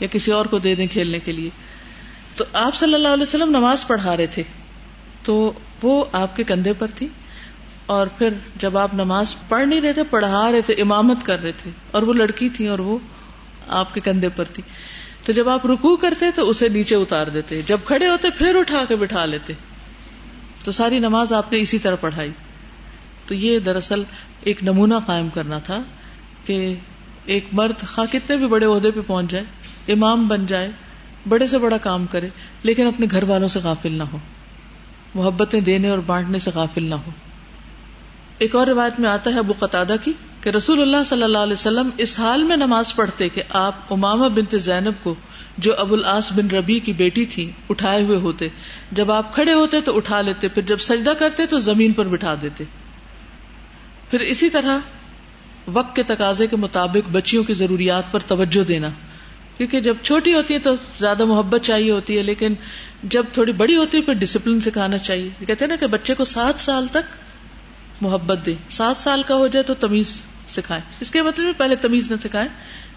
یا 0.00 0.08
کسی 0.10 0.30
اور 0.30 0.46
کو 0.46 0.58
دے 0.58 0.74
دیں 0.74 0.86
کھیلنے 0.86 1.18
کے 1.18 1.32
لیے۔ 1.32 1.50
تو 2.36 2.44
آپ 2.52 2.74
صلی 2.74 2.94
اللہ 2.94 3.08
علیہ 3.08 3.22
وسلم 3.22 3.48
نماز 3.48 3.86
پڑھا 3.86 4.16
رہے 4.16 4.26
تھے، 4.26 4.42
تو 5.22 5.52
وہ 5.82 6.04
آپ 6.12 6.36
کے 6.36 6.44
کندھے 6.44 6.72
پر 6.72 6.86
تھی۔ 6.94 7.08
اور 7.86 8.06
پھر 8.06 8.32
جب 8.56 8.78
آپ 8.78 8.94
نماز 8.94 9.34
پڑھ 9.48 9.68
نہیں 9.68 9.80
رہے 9.80 9.92
تھے، 9.92 10.02
پڑھا 10.04 10.52
رہے 10.52 10.60
تھے، 10.60 10.74
امامت 10.74 11.16
کر 11.24 11.42
رہے 11.42 11.52
تھے، 11.52 11.70
اور 11.90 12.02
وہ 12.02 12.12
لڑکی 12.12 12.48
تھی 12.48 12.68
اور 12.68 12.78
وہ 12.78 12.98
آپ 13.68 13.94
کے 13.94 14.00
کندھے 14.00 14.28
پر 14.28 14.44
تھی۔ 14.44 14.62
تو 15.24 15.32
جب 15.32 15.48
آپ 15.48 15.66
رکو 15.66 15.96
کرتے 15.96 16.26
تو 16.34 16.48
اسے 16.48 16.68
نیچے 16.68 16.94
اتار 16.94 17.26
دیتے، 17.26 17.62
جب 17.66 17.78
کھڑے 17.84 18.08
ہوتے 18.08 18.28
پھر 18.38 18.54
اٹھا 18.54 18.84
کے 18.88 18.96
بٹھا 18.96 19.24
لیتے۔ 19.24 19.52
تو 20.64 20.70
ساری 20.70 20.98
نماز 20.98 21.32
آپ 21.32 21.52
نے 21.52 21.60
اسی 21.60 21.78
طرح 21.78 21.96
پڑھائی۔ 22.00 22.30
تو 23.26 23.34
یہ 23.34 23.58
دراصل 23.58 24.02
ایک 24.40 24.62
نمونہ 24.62 24.94
قائم 25.06 25.28
کرنا 25.28 25.58
تھا 25.58 25.82
کہ 26.46 26.74
ایک 27.24 27.44
مرد 27.52 27.86
خواہ 27.86 28.12
کتنے 28.12 28.36
بھی 28.36 28.46
بڑے 28.46 28.66
عہدے 28.66 28.90
پہ 28.90 29.00
پہنچ 29.06 29.30
جائے، 29.30 29.44
امام 29.92 30.28
بن 30.28 30.46
جائے، 30.46 30.70
بڑے 31.28 31.46
سے 31.46 31.58
بڑا 31.58 31.76
کام 31.76 32.06
کرے، 32.06 32.28
لیکن 32.62 32.86
اپنے 32.86 33.06
گھر 33.10 33.22
والوں 33.22 33.48
سے 33.48 33.58
غافل 33.62 33.92
نہ 33.92 34.02
ہو، 34.02 34.18
محبتیں 35.14 35.60
دینے 35.60 35.88
اور 35.88 35.98
بانٹنے 35.98 36.38
سے 36.38 36.50
غافل 36.54 36.84
نہ 36.84 36.94
ہو۔ 36.94 37.10
ایک 38.38 38.54
اور 38.54 38.66
روایت 38.66 39.00
میں 39.00 39.08
آتا 39.08 39.30
ہے 39.30 39.38
ابو 39.38 39.52
قطع 39.58 39.82
کی 40.04 40.12
کہ 40.40 40.50
رسول 40.50 40.82
اللہ 40.82 41.04
صلی 41.06 41.22
اللہ 41.22 41.38
علیہ 41.38 41.52
وسلم 41.52 41.90
اس 41.96 42.18
حال 42.18 42.42
میں 42.42 42.56
نماز 42.56 42.94
پڑھتے 42.94 43.28
کہ 43.28 43.42
آپ 43.50 43.74
اماما 43.90 44.28
بنت 44.28 44.54
زینب 44.60 44.92
کو 45.02 45.14
جو 45.58 45.76
ابو 45.76 45.94
العاص 45.94 46.32
بن 46.32 46.50
ربی 46.50 46.78
کی 46.80 46.92
بیٹی 46.92 47.24
تھی 47.24 47.50
اٹھائے 47.70 48.02
ہوئے 48.02 48.18
ہوتے۔ 48.18 48.48
جب 48.92 49.12
آپ 49.12 49.34
کھڑے 49.34 49.52
ہوتے 49.52 49.80
تو 49.80 49.96
اٹھا 49.96 50.20
لیتے، 50.20 50.48
پھر 50.48 50.62
جب 50.62 50.78
سجدہ 50.78 51.12
کرتے 51.18 51.46
تو 51.46 51.58
زمین 51.58 51.92
پر 51.92 52.08
بٹھا 52.08 52.34
دیتے۔ 52.42 52.64
پھر 54.10 54.20
اسی 54.20 54.50
طرح 54.50 54.78
وقت 55.72 55.96
کے 55.96 56.02
تقاضے 56.02 56.46
کے 56.46 56.56
مطابق 56.56 57.08
بچیوں 57.12 57.44
کی 57.44 57.54
ضروریات 57.54 58.12
پر 58.12 58.20
توجہ 58.26 58.64
دینا، 58.64 58.88
کیونکہ 59.56 59.80
جب 59.80 59.96
چھوٹی 60.02 60.34
ہوتی 60.34 60.54
ہے 60.54 60.58
تو 60.58 60.74
زیادہ 60.98 61.24
محبت 61.24 61.60
چاہیے 61.62 61.90
ہوتی 61.90 62.18
ہے، 62.18 62.22
لیکن 62.22 62.54
جب 63.02 63.24
تھوڑی 63.32 63.52
بڑی 63.52 63.76
ہوتی 63.76 63.98
ہے 63.98 64.02
پھر 64.02 64.14
ڈسپلن 64.14 64.60
سکھانا 64.60 64.98
چاہیے۔ 64.98 65.28
کہتے 65.38 65.64
ہیں 65.64 65.68
نا 65.68 65.76
کہ 65.76 65.86
بچے 65.86 66.14
کو 66.14 66.24
سات 66.24 66.60
سال 66.60 66.86
تک 66.86 67.14
محبت 68.00 68.46
دے 68.46 68.54
سات 68.70 68.96
سال 68.96 69.22
کا 69.22 69.34
ہو 69.34 69.46
جائے 69.46 69.62
تو 69.62 69.74
تمیز 69.74 70.22
سکھائے 70.48 70.80
اس 71.00 71.10
کے 71.10 71.22
مطلب 71.22 71.56
پہلے 71.56 71.76
تمیز 71.76 72.10
نہ 72.10 72.16
سکھائے 72.22 72.48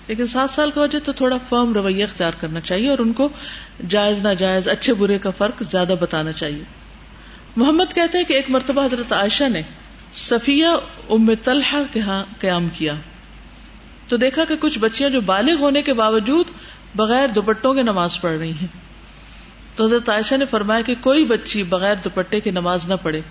لیکن 0.08 0.28
سات 0.28 0.50
سال 0.50 0.72
کا 0.72 0.82
ہو 0.82 0.86
جائے 0.86 1.06
تو 1.06 1.12
تھوڑا 1.12 1.38
فرم 1.50 1.74
رویہ 1.74 2.04
اختیار 2.04 2.32
کرنا 2.40 2.60
چاہیے 2.62 2.90
اور 2.90 3.00
ان 3.00 3.14
کو 3.14 3.30
جائز 3.88 4.22
ناجائز، 4.22 4.68
اچھے 4.68 4.94
برے 4.94 5.18
کا 5.18 5.30
فرق 5.30 5.64
زیادہ 5.72 5.94
بتانا 6.00 6.32
چاہیے۔ 6.32 6.64
محمد 7.56 7.94
کہتے 7.96 8.18
ہیں 8.18 8.26
کہ 8.26 8.34
ایک 8.34 8.50
مرتبہ 8.50 8.86
حضرت 8.86 9.14
عائشہ 9.14 9.50
نے 9.50 9.62
صفیہ 10.14 10.66
ام 11.10 11.36
طلحہ 11.44 11.78
کے 11.94 12.00
ہاں 12.00 12.24
قیام 12.40 12.68
کیا۔ 12.74 12.94
تو 14.08 14.18
دیکھا 14.18 14.46
کہ 14.46 14.56
کچھ 14.60 14.80
بچیاں 14.80 15.10
جو 15.10 15.22
بالغ 15.22 15.56
ہونے 15.60 15.82
کے 15.82 15.94
باوجود 15.94 16.46
بغیر 16.96 17.28
دوپٹوں 17.28 17.74
کے 17.74 17.84
نماز 17.84 18.22
پڑھ 18.22 18.38
رہی 18.38 18.52
ہیں۔ 18.52 18.68
تو 19.76 19.84
حضرت 19.86 20.10
عائشہ 20.10 20.36
نے 20.36 20.46
فرمایا 20.46 20.82
کہ 20.82 20.96
کوئی 21.02 21.26
بچی 21.26 21.64
بغیر 21.64 21.96
دوپٹے 22.04 22.40
کی 22.40 22.52
نماز 22.52 22.90
نہ 22.90 22.94
پڑھے۔ 23.04 23.22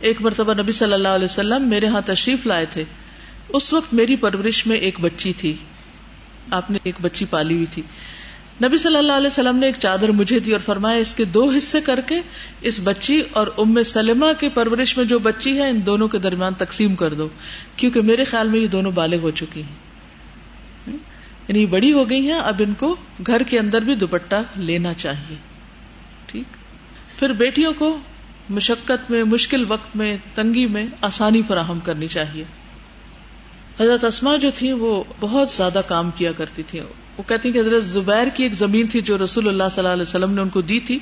ایک 0.00 0.22
مرتبہ 0.22 0.54
نبی 0.54 0.72
صلی 0.72 0.92
اللہ 0.92 1.08
علیہ 1.08 1.24
وسلم 1.24 1.62
میرے 1.62 1.86
ہاں 1.86 2.00
تشریف 2.06 2.46
لائے 2.46 2.66
تھے۔ 2.66 2.84
اس 3.48 3.72
وقت 3.72 3.94
میری 3.94 4.16
پرورش 4.16 4.66
میں 4.66 4.76
ایک 4.76 5.00
بچی 5.00 5.32
تھی۔ 5.32 5.56
آپ 6.50 6.70
نے 6.70 6.78
ایک 6.82 6.94
بچی 7.02 7.24
پالی 7.24 7.54
ہوئی 7.54 7.66
تھی۔ 7.66 7.82
نبی 8.62 8.78
صلی 8.78 8.96
اللہ 8.96 9.12
علیہ 9.12 9.26
وسلم 9.26 9.56
نے 9.56 9.66
ایک 9.66 9.74
چادر 9.78 10.08
مجھے 10.08 10.38
دی 10.38 10.52
اور 10.52 10.60
فرمایا، 10.60 10.98
اس 10.98 11.14
کے 11.14 11.24
دو 11.24 11.50
حصے 11.50 11.80
کر 11.80 12.00
کے 12.00 12.20
اس 12.60 12.80
بچی 12.84 13.22
اور 13.32 13.46
ام 13.58 13.82
سلمہ 13.82 14.26
کی 14.40 14.48
پرورش 14.48 14.96
میں 14.96 15.04
جو 15.04 15.18
بچی 15.18 15.58
ہے، 15.58 15.70
ان 15.70 15.86
دونوں 15.86 16.08
کے 16.08 16.18
درمیان 16.18 16.54
تقسیم 16.54 16.94
کر 16.94 17.14
دو، 17.14 17.28
کیونکہ 17.76 18.00
میرے 18.00 18.24
خیال 18.24 18.48
میں 18.48 18.60
یہ 18.60 18.66
دونوں 18.66 18.92
بالغ 18.92 19.16
ہو 19.16 19.30
چکی 19.30 19.62
ہیں۔ 19.62 19.84
یعنی 21.48 21.66
بڑی 21.66 21.92
ہو 21.92 22.10
گئی 22.10 22.30
ہیں، 22.30 22.38
اب 22.38 22.62
ان 22.66 22.74
کو 22.74 22.96
گھر 23.26 23.42
کے 23.42 23.58
اندر 23.58 23.82
بھی 23.82 23.94
دوپٹہ 23.94 24.34
لینا 24.56 24.94
چاہیے۔ 24.94 25.36
ٹھیک؟ 26.26 26.56
پھر 27.18 27.32
بیٹیوں 27.32 27.72
کو 27.72 27.98
مشقت 28.50 29.10
میں، 29.10 29.24
مشکل 29.24 29.64
وقت 29.68 29.96
میں، 29.96 30.16
تنگی 30.34 30.66
میں 30.66 30.86
آسانی 31.00 31.42
فراہم 31.48 31.80
کرنی 31.80 32.08
چاہیے۔ 32.08 32.44
حضرت 33.80 34.04
اسما 34.04 34.36
جو 34.36 34.50
تھی 34.54 34.72
وہ 34.72 35.04
بہت 35.20 35.50
زیادہ 35.50 35.80
کام 35.88 36.10
کیا 36.10 36.32
کرتی 36.32 36.62
تھی 36.62 36.80
وہ 37.18 37.22
کہتی 37.26 37.52
کہ 37.52 37.58
حضرت 37.58 37.84
زبیر 37.84 38.26
کی 38.26 38.42
ایک 38.42 38.54
زمین 38.54 38.86
تھی 38.86 39.02
جو 39.02 39.18
رسول 39.18 39.48
اللہ 39.48 39.64
صلی 39.72 39.80
اللہ 39.80 39.92
علیہ 39.92 40.02
وسلم 40.02 40.30
نے 40.30 40.42
ان 40.42 40.48
کو 40.48 40.60
دی 40.60 40.80
تھی 40.80 40.98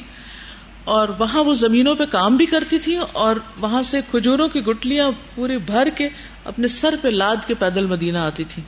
اور 0.85 1.09
وہاں 1.19 1.45
وہ 1.45 1.55
زمینوں 1.55 1.95
پہ 1.95 2.05
کام 2.05 2.37
بھی 2.37 2.47
کرتی 2.47 2.79
تھی 2.79 2.97
اور 3.13 3.37
وہاں 3.61 3.83
سے 3.83 4.01
کھجوروں 4.11 4.49
کی 4.49 4.61
گٹلیاں 4.61 5.11
پوری 5.35 5.59
بھر 5.59 5.89
کے 5.97 6.09
اپنے 6.45 6.69
سر 6.69 6.95
پہ 7.03 7.09
لاد 7.09 7.37
کے 7.47 7.55
پیدل 7.55 7.87
مدینہ 7.87 8.19
آتی 8.19 8.45
تھی 8.45 8.63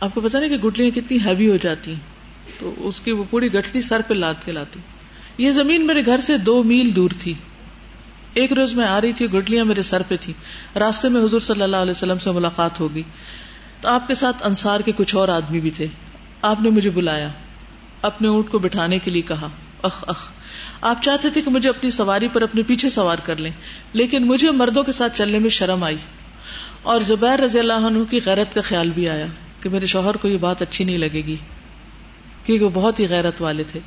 آپ 0.00 0.10
کو 0.14 0.20
پتا 0.20 0.38
نہیں 0.38 0.48
کہ 0.48 0.56
گٹلیاں 0.56 0.90
کتنی 0.90 1.18
ہیوی 1.24 1.50
ہو 1.50 1.56
جاتی 1.56 1.92
ہیں۔ 1.92 2.00
تو 2.60 2.74
اس 2.78 3.00
کی 3.00 3.12
وہ 3.12 3.24
پوری 3.30 3.52
گٹھلی 3.54 3.82
سر 3.82 4.00
پہ 4.08 4.14
لاد 4.14 4.34
کے 4.44 4.52
لاتی۔ 4.52 4.80
یہ 5.38 5.50
زمین 5.50 5.86
میرے 5.86 6.06
گھر 6.06 6.20
سے 6.20 6.38
دو 6.38 6.62
میل 6.62 6.96
دور 6.96 7.10
تھی۔ 7.18 7.34
ایک 8.34 8.52
روز 8.52 8.74
میں 8.74 8.84
آ 8.84 9.00
رہی 9.00 9.12
تھی 9.12 9.26
گٹلیاں 9.26 9.64
میرے 9.64 9.82
سر 9.82 10.02
پہ 10.08 10.16
تھی 10.20 10.32
راستے 10.78 11.08
میں 11.08 11.24
حضور 11.24 11.40
صلی 11.40 11.62
اللہ 11.62 11.76
علیہ 11.76 11.90
وسلم 11.90 12.18
سے 12.18 12.30
ملاقات 12.30 12.80
ہوگی۔ 12.80 13.02
تو 13.80 13.88
آپ 13.88 14.08
کے 14.08 14.14
ساتھ 14.14 14.36
انصار 14.40 14.80
کے 14.80 14.92
کچھ 14.96 15.16
اور 15.16 15.28
آدمی 15.28 15.60
بھی 15.60 15.70
تھے۔ 15.70 15.86
آپ 16.42 16.60
نے 16.60 16.70
مجھے 16.70 16.90
بلایا، 16.90 17.28
اپنے 18.02 18.28
اونٹ 18.28 18.50
کو 18.50 18.58
بٹھانے 18.58 18.98
کے 18.98 19.10
لیے 19.10 19.22
کہا۔ 19.22 19.48
اخ 19.82 20.04
اخ۔ 20.06 20.30
آپ 20.80 21.02
چاہتے 21.02 21.30
تھے 21.30 21.42
کہ 21.42 21.50
مجھے 21.50 21.68
اپنی 21.68 21.90
سواری 21.90 22.28
پر 22.32 22.42
اپنے 22.42 22.62
پیچھے 22.62 22.90
سوار 22.90 23.16
کر 23.24 23.36
لیں، 23.36 23.50
لیکن 23.92 24.26
مجھے 24.26 24.50
مردوں 24.50 24.82
کے 24.82 24.92
ساتھ 24.92 25.18
چلنے 25.18 25.38
میں 25.38 25.50
شرم 25.50 25.84
آئی۔ 25.84 25.96
اور 26.82 27.00
زبیر 27.00 27.40
رضی 27.40 27.58
اللہ 27.58 27.72
عنہ 27.72 28.04
کی 28.10 28.20
غیرت 28.26 28.54
کا 28.54 28.60
خیال 28.60 28.90
بھی 28.90 29.08
آیا 29.08 29.26
کہ 29.60 29.68
میرے 29.68 29.86
شوہر 29.86 30.16
کو 30.16 30.28
یہ 30.28 30.38
بات 30.38 30.62
اچھی 30.62 30.84
نہیں 30.84 30.98
لگے 30.98 31.22
گی، 31.26 31.36
کیونکہ 32.46 32.64
وہ 32.64 32.70
بہت 32.74 33.00
ہی 33.00 33.08
غیرت 33.08 33.42
والے 33.42 33.64
تھے۔ 33.64 33.80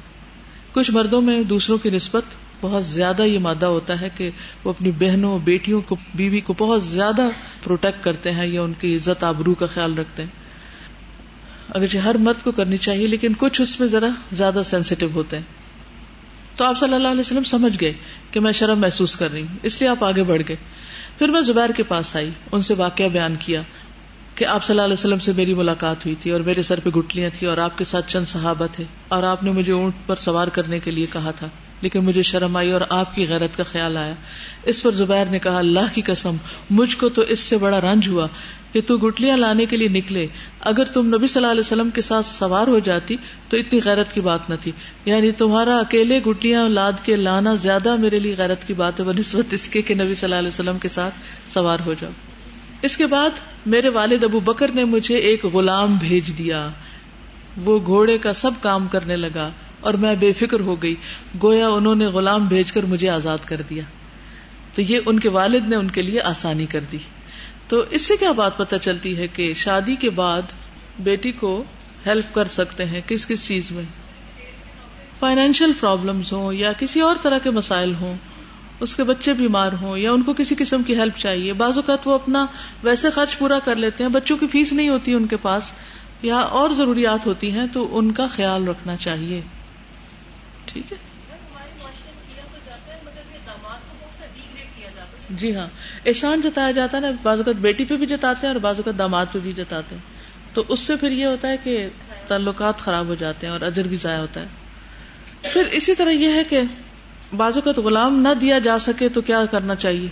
کچھ 0.71 0.91
مردوں 0.91 1.21
میں 1.21 1.43
دوسروں 1.43 1.77
کی 1.77 1.89
نسبت 1.89 2.23
بہت 2.61 2.85
زیادہ 2.85 3.23
یہ 3.23 3.39
مادہ 3.39 3.65
ہوتا 3.65 4.01
ہے 4.01 4.09
کہ 4.17 4.29
وہ 4.63 4.69
اپنی 4.69 4.91
بہنوں، 4.99 5.39
بیٹیوں 5.39 5.81
کو، 5.81 5.95
بیوی 6.15 6.39
کو 6.39 6.53
بہت 6.57 6.83
زیادہ 6.83 7.29
پروٹیکٹ 7.63 8.03
کرتے 8.03 8.31
ہیں 8.31 8.47
یا 8.47 8.61
ان 8.61 8.73
کی 8.79 8.95
عزت 8.95 9.23
آبرو 9.23 9.53
کا 9.53 9.65
خیال 9.65 9.97
رکھتے 9.97 10.23
ہیں۔ 10.23 10.44
اگرچہ 11.69 11.97
ہر 11.97 12.17
مرد 12.17 12.43
کو 12.43 12.51
کرنی 12.51 12.77
چاہیے، 12.77 13.07
لیکن 13.07 13.33
کچھ 13.37 13.61
اس 13.61 13.79
میں 13.79 13.87
ذرا 13.87 14.07
زیادہ 14.31 14.61
سینسیٹیو 14.65 15.09
ہوتے 15.15 15.37
ہیں۔ 15.37 15.43
تو 16.55 16.65
آپ 16.65 16.77
صلی 16.77 16.93
اللہ 16.93 17.07
علیہ 17.07 17.19
وسلم 17.19 17.43
سمجھ 17.43 17.77
گئے 17.81 17.93
کہ 18.31 18.39
میں 18.39 18.51
شرم 18.51 18.79
محسوس 18.79 19.15
کر 19.15 19.31
رہی 19.31 19.41
ہوں، 19.41 19.57
اس 19.63 19.79
لیے 19.81 19.89
آپ 19.89 20.03
آگے 20.03 20.23
بڑھ 20.23 20.41
گئے۔ 20.47 20.55
پھر 21.17 21.29
میں 21.29 21.41
زبیر 21.41 21.71
کے 21.75 21.83
پاس 21.83 22.15
آئی، 22.15 22.29
ان 22.51 22.61
سے 22.61 22.73
واقعہ 22.73 23.07
بیان 23.07 23.35
کیا 23.39 23.61
کہ 24.35 24.45
آپ 24.45 24.63
صلی 24.63 24.73
اللہ 24.73 24.85
علیہ 24.85 24.93
وسلم 24.93 25.19
سے 25.19 25.31
میری 25.35 25.53
ملاقات 25.53 26.05
ہوئی 26.05 26.15
تھی 26.15 26.31
اور 26.31 26.39
میرے 26.39 26.61
سر 26.61 26.79
پہ 26.79 26.89
گٹلیاں 26.89 27.29
تھی 27.33 27.47
اور 27.47 27.57
آپ 27.57 27.77
کے 27.77 27.83
ساتھ 27.83 28.09
چند 28.09 28.25
صحابہ 28.25 28.67
تھے 28.71 28.83
اور 29.07 29.23
آپ 29.23 29.43
نے 29.43 29.51
مجھے 29.51 29.73
اونٹ 29.73 30.07
پر 30.07 30.15
سوار 30.15 30.47
کرنے 30.47 30.79
کے 30.79 30.91
لیے 30.91 31.05
کہا 31.05 31.31
تھا، 31.31 31.47
لیکن 31.81 32.03
مجھے 32.03 32.21
شرم 32.21 32.57
آئی 32.57 32.71
اور 32.71 32.81
آپ 32.89 33.15
کی 33.15 33.27
غیرت 33.27 33.57
کا 33.57 33.63
خیال 33.63 33.97
آیا۔ 33.97 34.13
اس 34.63 34.83
پر 34.83 34.91
زبیر 34.91 35.25
نے 35.25 35.39
کہا، 35.39 35.57
اللہ 35.57 35.93
کی 35.93 36.01
قسم، 36.01 36.35
مجھ 36.69 36.97
کو 36.97 37.09
تو 37.09 37.21
اس 37.21 37.39
سے 37.39 37.57
بڑا 37.57 37.81
رنج 37.81 38.09
ہوا 38.09 38.27
کہ 38.75 38.81
تو 38.81 38.97
گٹلیاں 38.97 39.37
لانے 39.37 39.65
کے 39.65 39.77
لیے 39.77 39.87
نکلے۔ 39.87 40.27
اگر 40.59 40.85
تم 40.85 41.07
نبی 41.07 41.27
صلی 41.27 41.39
اللہ 41.39 41.51
علیہ 41.51 41.59
وسلم 41.59 41.89
کے 41.89 42.01
ساتھ 42.01 42.25
سوار 42.25 42.67
ہو 42.67 42.79
جاتی 42.79 43.15
تو 43.49 43.57
اتنی 43.57 43.79
غیرت 43.85 44.13
کی 44.13 44.21
بات 44.21 44.49
نہ 44.49 44.55
تھی۔ 44.61 44.71
یعنی 45.05 45.31
تمہارا 45.31 45.77
اکیلے 45.77 46.19
گٹلیاں 46.19 46.69
لاد 46.69 46.91
کے 47.03 47.15
لانا 47.15 47.53
زیادہ 47.53 47.95
میرے 47.95 48.19
لیے 48.19 48.35
غیرت 48.37 48.67
کی 48.67 48.73
بات 48.73 48.99
ہے 48.99 49.05
بنسبت 49.05 49.53
اس 49.53 49.69
کے 49.69 49.81
کہ 49.81 49.93
نبی 49.95 50.15
صلی 50.15 50.23
اللہ 50.23 50.35
علیہ 50.35 50.47
وسلم 50.47 50.77
کے 50.77 50.87
ساتھ 50.87 51.13
سوار 51.49 51.77
ہو 51.85 51.93
جاؤ۔ 51.93 52.11
اس 52.81 52.97
کے 52.97 53.05
بعد 53.05 53.29
میرے 53.65 53.89
والد 53.89 54.23
ابو 54.23 54.39
بکر 54.39 54.71
نے 54.71 54.83
مجھے 54.83 55.15
ایک 55.15 55.45
غلام 55.45 55.95
بھیج 55.95 56.37
دیا۔ 56.37 56.69
وہ 57.63 57.79
گھوڑے 57.85 58.17
کا 58.17 58.33
سب 58.33 58.51
کام 58.61 58.87
کرنے 58.87 59.17
لگا 59.17 59.49
اور 59.79 59.93
میں 59.93 60.15
بے 60.15 60.33
فکر 60.33 60.59
ہو 60.59 60.81
گئی۔ 60.81 60.95
گویا 61.43 61.67
انہوں 61.67 61.95
نے 61.95 62.05
غلام 62.05 62.47
بھیج 62.47 62.71
کر 62.71 62.83
مجھے 62.83 63.09
آزاد 63.09 63.37
کر 63.45 63.61
دیا۔ 63.69 63.83
تو 64.75 64.81
یہ 64.81 64.99
ان 65.05 65.19
کے 65.19 65.29
والد 65.29 65.67
نے 65.67 65.75
ان 65.75 65.91
کے 65.91 66.01
لیے 66.01 66.21
آسانی 66.21 66.65
کر 66.65 66.79
دی۔ 66.91 66.97
تو 67.67 67.83
اس 67.89 68.01
سے 68.01 68.17
کیا 68.17 68.31
بات 68.31 68.57
پتہ 68.57 68.75
چلتی 68.81 69.17
ہے 69.17 69.27
کہ 69.27 69.53
شادی 69.53 69.95
کے 69.95 70.09
بعد 70.09 70.41
بیٹی 70.99 71.31
کو 71.31 71.63
ہیلپ 72.05 72.35
کر 72.35 72.45
سکتے 72.45 72.85
ہیں 72.85 73.01
کس 73.07 73.25
کس 73.27 73.47
چیز 73.47 73.71
میں؟ 73.71 73.83
فائنینشیل 75.19 75.71
پرابلمس 75.79 76.33
ہوں 76.33 76.53
یا 76.53 76.73
کسی 76.73 77.01
اور 77.01 77.15
طرح 77.21 77.37
کے 77.37 77.49
مسائل 77.49 77.93
ہوں 77.95 78.15
اس 78.79 78.95
کے 78.95 79.03
بچے 79.03 79.33
بیمار 79.33 79.71
ہوں 79.81 79.97
یا 79.97 80.11
ان 80.11 80.23
کو 80.23 80.33
کسی 80.33 80.55
قسم 80.57 80.83
کی 80.83 80.95
ہیلپ 80.95 81.17
چاہیے۔ 81.17 81.53
بعض 81.53 81.77
اوقات 81.77 82.07
وہ 82.07 82.13
اپنا 82.13 82.45
ویسے 82.83 83.09
خرچ 83.09 83.37
پورا 83.37 83.59
کر 83.59 83.75
لیتے 83.75 84.03
ہیں 84.03 84.11
بچوں 84.11 84.37
کی 84.37 84.47
فیس 84.47 84.73
نہیں 84.73 84.89
ہوتی 84.89 85.13
ان 85.13 85.27
کے 85.27 85.37
پاس 85.37 85.71
یا 86.21 86.37
اور 86.37 86.69
ضروریات 86.69 87.25
ہوتی 87.25 87.51
ہیں 87.51 87.65
تو 87.73 87.97
ان 87.97 88.11
کا 88.11 88.27
خیال 88.27 88.67
رکھنا 88.67 88.95
چاہیے۔ 88.97 89.41
ٹھیک 90.65 90.91
ہے۔ 90.91 90.97
جی 95.29 95.55
ہاں۔ 95.55 95.67
احسان 96.05 96.41
جتایا 96.41 96.71
جاتا 96.71 96.97
ہے 96.97 97.01
نا، 97.01 97.11
بعض 97.23 97.37
اوقات 97.37 97.55
بیٹی 97.55 97.85
پہ 97.85 97.97
بھی 97.97 98.05
جتاتے 98.05 98.47
ہیں 98.47 98.53
اور 98.53 98.61
بعض 98.61 98.77
اوقات 98.77 98.97
داماد 98.97 99.25
پہ 99.31 99.39
بھی 99.39 99.51
جتاتے 99.51 99.95
ہیں۔ 99.95 100.01
تو 100.53 100.63
اس 100.67 100.79
سے 100.79 100.95
پھر 100.95 101.11
یہ 101.11 101.25
ہوتا 101.25 101.47
ہے 101.47 101.57
کہ 101.63 101.89
تعلقات 102.27 102.77
خراب 102.77 103.05
ہو 103.07 103.15
جاتے 103.15 103.47
ہیں 103.47 103.53
اور 103.53 103.61
اجر 103.61 103.83
بھی 103.83 103.97
ضائع 103.97 104.19
ہوتا 104.19 104.41
ہے۔ 104.41 104.45
پھر 105.41 105.65
اسی 105.71 105.95
طرح 105.95 106.09
یہ 106.09 106.27
ہے 106.27 106.43
کہ 106.43 106.61
بعض 107.35 107.55
اوقات 107.55 107.77
غلام 107.77 108.19
نہ 108.19 108.33
دیا 108.41 108.59
جا 108.59 108.79
سکے 108.79 109.09
تو 109.09 109.21
کیا 109.21 109.45
کرنا 109.45 109.75
چاہیے؟ 109.75 110.07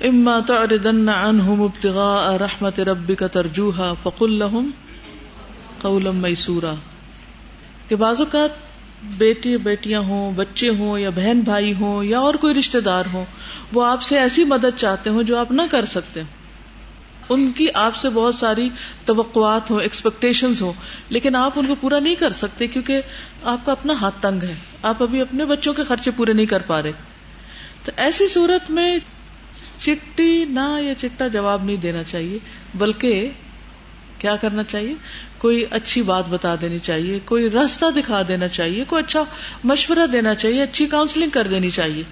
اما 0.00 0.38
تعرضن 0.38 1.08
عنهم 1.08 1.62
ابتغاء 1.62 2.36
رحمت 2.36 2.80
ربك 2.80 3.22
ترجوها 3.32 3.92
فقل 4.02 4.38
لهم 4.38 4.70
قولا 5.80 6.10
میسورا 6.10 6.74
کہ 7.88 7.96
بعض 7.96 8.20
اوقات 8.20 8.65
بیٹی 9.02 9.56
بیٹیاں 9.56 10.00
ہوں، 10.00 10.32
بچے 10.32 10.68
ہوں 10.68 10.98
یا 10.98 11.10
بہن 11.10 11.40
بھائی 11.40 11.74
ہوں 11.80 12.04
یا 12.04 12.18
اور 12.18 12.34
کوئی 12.34 12.54
رشتے 12.54 12.80
دار 12.80 13.04
ہوں، 13.12 13.24
وہ 13.72 13.84
آپ 13.84 14.02
سے 14.02 14.18
ایسی 14.18 14.44
مدد 14.44 14.76
چاہتے 14.76 15.10
ہوں 15.10 15.22
جو 15.22 15.38
آپ 15.38 15.52
نہ 15.52 15.62
کر 15.70 15.84
سکتے 15.84 16.22
ان 17.28 17.50
کی 17.50 17.66
آپ 17.74 17.96
سے 17.96 18.08
بہت 18.10 18.34
ساری 18.34 18.68
توقعات 19.04 19.70
ہوں 19.70 19.80
ایکسپیکٹیشن 19.80 20.52
ہوں، 20.60 20.72
لیکن 21.08 21.36
آپ 21.36 21.52
ان 21.56 21.66
کو 21.66 21.74
پورا 21.80 21.98
نہیں 21.98 22.14
کر 22.14 22.30
سکتے 22.30 22.66
کیونکہ 22.66 23.00
آپ 23.42 23.66
کا 23.66 23.72
اپنا 23.72 23.94
ہاتھ 24.00 24.14
تنگ 24.20 24.42
ہے۔ 24.42 24.54
آپ 24.82 25.02
ابھی 25.02 25.20
اپنے 25.20 25.44
بچوں 25.44 25.74
کے 25.74 25.84
خرچے 25.84 26.10
پورے 26.16 26.32
نہیں 26.32 26.46
کر 26.46 26.60
پا 26.60 26.82
رہے۔ 26.82 26.92
تو 27.84 27.92
ایسی 27.96 28.28
صورت 28.28 28.70
میں 28.70 28.98
چٹی 29.78 30.44
نہ 30.44 30.78
یا 30.80 30.94
چٹا 30.94 31.28
جواب 31.28 31.64
نہیں 31.64 31.76
دینا 31.76 32.02
چاہیے، 32.02 32.38
بلکہ 32.74 33.30
کیا 34.18 34.36
کرنا 34.36 34.62
چاہیے؟ 34.62 34.94
کوئی 35.38 35.64
اچھی 35.70 36.02
بات 36.02 36.24
بتا 36.28 36.54
دینی 36.60 36.78
چاہیے، 36.78 37.18
کوئی 37.24 37.50
راستہ 37.50 37.86
دکھا 37.96 38.22
دینا 38.28 38.48
چاہیے، 38.48 38.84
کوئی 38.88 39.04
اچھا 39.04 39.24
مشورہ 39.64 40.06
دینا 40.06 40.34
چاہیے، 40.34 40.62
اچھی 40.62 40.86
کاؤنسلنگ 40.86 41.30
کر 41.30 41.46
دینی 41.46 41.70
چاہیے۔ 41.70 42.02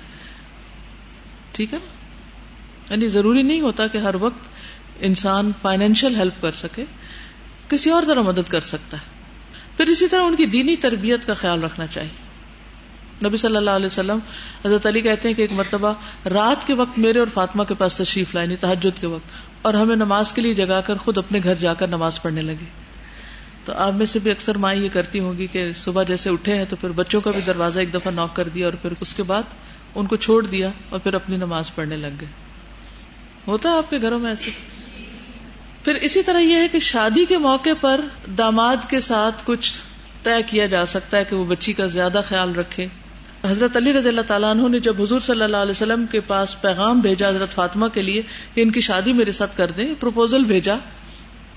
ٹھیک 1.53 1.75
ہے؟ 1.75 1.79
یعنی 2.91 3.09
ضروری 3.09 3.43
نہیں 3.43 3.61
ہوتا 3.61 3.87
کہ 3.87 3.99
ہر 3.99 4.14
وقت 4.14 4.41
انسان 5.01 5.53
فائنینشیل 5.62 6.16
ہیلپ 6.16 6.43
کر 6.43 6.51
سکے، 6.51 6.85
کسی 7.68 7.91
اور 7.91 8.03
طرح 8.07 8.20
مدد 8.20 8.49
کر 8.49 8.61
سکتا 8.61 8.97
ہے۔ 8.97 9.03
پھر 9.77 9.87
اسی 9.87 10.09
طرح 10.09 10.22
ان 10.22 10.37
کی 10.37 10.47
دینی 10.47 10.77
تربیت 10.77 11.27
کا 11.27 11.35
خیال 11.35 11.64
رکھنا 11.64 11.87
چاہیے۔ 11.87 12.25
نبی 13.27 13.37
صلی 13.37 13.57
اللہ 13.57 13.70
علیہ 13.70 13.87
وسلم، 13.87 14.18
حضرت 14.64 14.87
علی 14.87 15.01
کہتے 15.01 15.29
ہیں 15.29 15.35
کہ 15.35 15.43
ایک 15.43 15.53
مرتبہ 15.53 15.93
رات 16.29 16.66
کے 16.66 16.75
وقت 16.75 16.99
میرے 16.99 17.18
اور 17.18 17.29
فاطمہ 17.35 17.64
کے 17.64 17.75
پاس 17.75 17.97
تشریف 17.97 18.35
لائنی 18.35 18.55
یعنی 18.55 18.75
تحجد 18.75 19.01
کے 19.01 19.07
وقت، 19.07 19.31
اور 19.62 19.75
ہمیں 19.75 19.97
نماز 19.97 20.33
کے 20.33 20.43
لیے 20.43 20.55
جگا 20.55 20.81
کر 20.81 20.97
خود 20.97 21.18
اپنے 21.18 21.41
گھر 21.45 21.55
جا 21.55 21.75
کر 21.75 21.89
نماز 21.89 22.22
پڑھنے 22.22 22.41
لگے۔ 22.41 22.84
تو 23.65 23.73
آپ 23.77 23.93
میں 23.93 24.07
سے 24.07 24.19
بھی 24.19 24.31
اکثر 24.31 24.57
مائیں 24.57 24.83
یہ 24.83 24.89
کرتی 24.89 25.21
ہوں 25.21 25.39
گی 25.39 25.47
کہ 25.47 25.73
صبح 25.73 26.03
جیسے 26.03 26.31
اٹھے 26.31 26.55
ہیں 26.55 26.65
تو 26.69 26.77
پھر 26.77 26.89
بچوں 26.89 27.21
کا 27.21 27.31
بھی 27.31 27.41
دروازہ 27.41 27.79
ایک 27.79 27.95
دفعہ 27.95 28.12
نوک 28.12 28.37
کر 28.37 28.49
دیا 28.49 28.67
اور 28.67 28.73
پھر 28.73 28.93
اس 29.01 29.15
کے 29.15 29.23
بعد 29.23 29.43
ان 29.95 30.07
کو 30.07 30.17
چھوڑ 30.17 30.47
دیا 30.47 30.71
اور 30.89 31.01
پھر 31.01 31.15
اپنی 31.15 31.37
نماز 31.37 31.75
پڑھنے 31.75 31.97
لگ 31.97 32.17
گئے۔ 32.21 32.29
ہوتا 33.47 33.71
ہے 33.71 33.77
آپ 33.77 33.91
کے 33.91 34.01
گھروں 34.01 34.19
میں 34.19 34.31
ایسے؟ 34.31 34.51
پھر 35.85 35.95
اسی 35.95 36.23
طرح 36.23 36.39
یہ 36.39 36.57
ہے 36.57 36.69
کہ 36.69 36.79
شادی 36.79 37.25
کے 37.25 37.39
موقع 37.39 37.71
پر 37.81 38.01
داماد 38.39 38.77
کے 38.89 39.01
ساتھ 39.01 39.43
کچھ 39.45 39.73
طے 40.23 40.43
کیا 40.47 40.67
جا 40.67 40.87
سکتا 40.87 41.19
ہے 41.19 41.25
کہ 41.25 41.37
وہ 41.37 41.45
بچی 41.45 41.73
کا 41.73 41.87
زیادہ 41.87 42.21
خیال 42.29 42.55
رکھے۔ 42.55 42.87
حضرت 43.45 43.77
علی 43.77 43.93
رضی 43.93 44.09
اللہ 44.09 44.21
تعالیٰ 44.21 44.51
عنہ 44.51 44.69
نے 44.69 44.81
جب 44.81 45.03
حضور 45.03 45.21
صلی 45.21 45.43
اللہ 45.43 45.57
علیہ 45.57 45.71
وسلم 45.71 46.07
کے 46.11 46.21
پاس 46.21 46.62
پیغام 46.62 47.01
بھیجا 47.01 47.29
حضرت 47.29 47.55
فاطمہ 47.55 47.89
کے 47.89 48.03
لیے 48.03 48.23
کہ 48.55 48.61
ان 48.61 48.71
کی 48.71 48.81
شادی 48.81 49.12
میرے 49.12 49.33
ساتھ 49.33 49.57
کر 49.57 49.71
دیں 49.71 49.95
پروپوزل 50.01 50.45
بھیجا۔ 50.45 50.75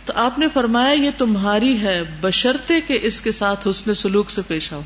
تو 0.07 0.13
آپ 0.15 0.39
نے 0.39 0.47
فرمایا 0.53 0.93
یہ 0.93 1.11
تمہاری 1.17 1.81
ہے 1.81 2.01
بشرتے 2.21 2.81
کہ 2.81 2.99
اس 3.01 3.21
کے 3.21 3.31
ساتھ 3.31 3.67
حسن 3.67 3.93
سلوک 3.93 4.31
سے 4.31 4.41
پیش 4.47 4.73
آؤ۔ 4.73 4.81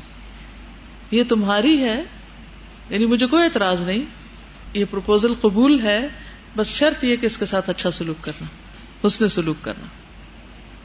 یہ 1.10 1.24
تمہاری 1.24 1.82
ہے 1.82 2.02
یعنی 2.90 3.06
مجھے 3.06 3.26
کوئی 3.26 3.42
اعتراض 3.42 3.82
نہیں، 3.82 4.02
یہ 4.74 4.84
پروپوزل 4.90 5.34
قبول 5.40 5.80
ہے، 5.80 6.08
بس 6.56 6.66
شرط 6.66 7.04
یہ 7.04 7.16
کہ 7.16 7.26
اس 7.26 7.38
کے 7.38 7.44
ساتھ 7.44 7.70
اچھا 7.70 7.90
سلوک 7.90 8.24
کرنا، 8.24 8.46
حسن 9.06 9.28
سلوک 9.28 9.64
کرنا۔ 9.64 9.86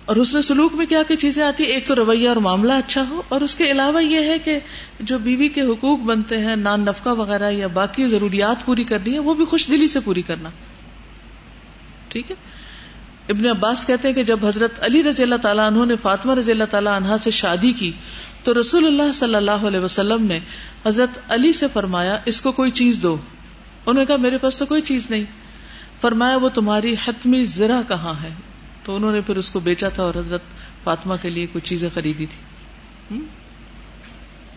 اور 0.06 0.16
حسن 0.22 0.42
سلوک 0.42 0.76
میں 0.76 0.86
کیا 0.86 1.04
کیا 1.04 1.18
چیزیں 1.18 1.44
آتی؟ 1.44 1.66
ہیں 1.66 1.72
ایک 1.72 1.88
تو 1.88 1.96
رویہ 1.96 2.28
اور 2.28 2.36
معاملہ 2.36 2.74
اچھا 2.74 3.04
ہو، 3.10 3.22
اور 3.30 3.42
اس 3.42 3.56
کے 3.56 3.72
علاوہ 3.72 4.04
یہ 4.04 4.20
ہے 4.20 4.40
کہ 4.40 4.60
جو 5.00 5.18
بیوی 5.18 5.50
کے 5.50 5.62
حقوق 5.62 6.00
بنتے 6.00 6.38
ہیں، 6.38 6.56
نان 6.56 6.82
نفقہ 6.82 7.10
وغیرہ 7.10 7.52
یا 7.52 7.68
باقی 7.68 8.08
ضروریات 8.08 8.66
پوری 8.66 8.84
کرنی 8.84 9.14
ہے، 9.14 9.20
وہ 9.20 9.34
بھی 9.34 9.46
خوش 9.46 9.68
دلی 9.68 9.88
سے 9.88 10.00
پوری 10.00 10.22
کرنا۔ 10.22 10.50
ٹھیک 12.08 12.32
ہے؟ 12.32 12.36
ابن 13.30 13.46
عباس 13.46 13.88
کہتے 13.88 14.08
ہیں 14.08 14.16
کہ 14.16 14.24
جب 14.24 14.46
حضرت 14.46 14.84
علی 14.84 15.04
رضی 15.04 15.24
اللہ 15.24 15.36
تعالیٰ 15.36 15.68
عنہ 15.68 15.86
نے 15.86 15.96
فاطمہ 16.02 16.34
رضی 16.34 16.52
اللہ 16.52 16.64
تعالیٰ 16.64 16.96
عنہ 16.96 17.18
سے 17.20 17.32
شادی 17.32 17.72
کی، 17.72 17.92
تو 18.44 18.60
رسول 18.60 18.88
اللہ 18.88 19.12
صلی 19.12 19.36
اللہ 19.36 19.52
علیہ 19.52 19.80
وسلم 19.80 20.26
نے 20.26 20.40
حضرت 20.86 21.20
علی 21.30 21.54
سے 21.54 21.66
فرمایا، 21.74 22.18
اس 22.26 22.42
کو 22.42 22.52
کوئی 22.52 22.72
چیز 22.72 23.00
دو۔ 23.04 23.14
انہوں 23.86 24.04
نے 24.04 24.06
کہا، 24.06 24.16
میرے 24.16 24.38
پاس 24.38 24.58
تو 24.58 24.66
کوئی 24.66 24.82
چیز 24.82 25.08
نہیں۔ 25.10 25.24
فرمایا، 26.02 26.36
وہ 26.36 26.50
تمہاری 26.50 26.96
حتمی 27.08 27.44
زرا 27.44 27.82
کہاں 27.88 28.14
ہے؟ 28.24 28.30
تو 28.84 28.96
انہوں 28.96 29.12
نے 29.12 29.22
پھر 29.22 29.36
اس 29.36 29.50
کو 29.50 29.60
بیچا 29.60 29.90
تھا 29.90 30.04
اور 30.04 30.16
حضرت 30.16 30.42
فاطمہ 30.84 31.16
کے 31.22 31.30
لیے 31.30 31.48
کچھ 31.54 31.66
چیزیں 31.66 31.90
خریدی 31.94 32.26
تھی 32.26 33.20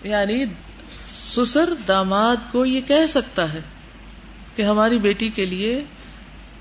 یعنی 0.04 0.44
سسر، 1.10 1.74
داماد 1.88 2.36
کو 2.52 2.66
یہ 2.66 2.80
کہہ 2.80 3.06
سکتا 3.08 3.52
ہے 3.52 3.60
کہ 4.56 4.62
ہماری 4.62 4.98
بیٹی 4.98 5.28
کے 5.28 5.46
لیے 5.46 5.84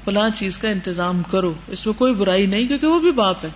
فلاں 0.06 0.30
چیز 0.36 0.58
کا 0.58 0.70
انتظام 0.70 1.24
کرو۔ 1.24 1.54
اس 1.68 1.86
میں 1.86 1.94
کوئی 1.94 2.14
برائی 2.14 2.46
نہیں 2.46 2.68
کیونکہ 2.68 2.88
وہ 2.88 3.00
بھی 3.00 3.12
باپ 3.12 3.46
ہے۔ 3.46 3.50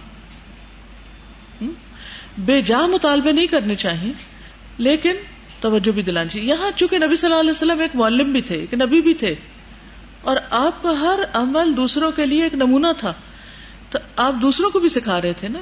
بے 2.37 2.61
جا 2.61 2.85
مطالبے 2.85 3.31
نہیں 3.31 3.47
کرنے 3.47 3.75
چاہیے۔ 3.75 4.13
لیکن 4.77 5.15
توجہ 5.59 5.91
بھی 5.91 6.01
دلانی 6.01 6.29
چاہیے۔ 6.29 6.47
یہاں 6.47 6.71
چونکہ 6.75 6.97
نبی 6.97 7.15
صلی 7.15 7.29
اللہ 7.29 7.39
علیہ 7.39 7.51
وسلم 7.51 7.79
ایک 7.79 7.95
معلم 7.95 8.31
بھی 8.31 8.41
تھے، 8.41 8.55
ایک 8.55 8.73
نبی 8.73 9.01
بھی 9.01 9.13
تھے، 9.13 9.35
اور 10.21 10.37
آپ 10.49 10.83
کا 10.83 11.01
ہر 11.01 11.19
عمل 11.33 11.77
دوسروں 11.77 12.11
کے 12.11 12.25
لیے 12.25 12.43
ایک 12.43 12.53
نمونہ 12.53 12.87
تھا۔ 12.97 13.13
تو 13.89 13.99
آپ 14.15 14.33
دوسروں 14.41 14.69
کو 14.69 14.79
بھی 14.79 14.89
سکھا 14.89 15.21
رہے 15.21 15.33
تھے 15.33 15.47
نا 15.47 15.59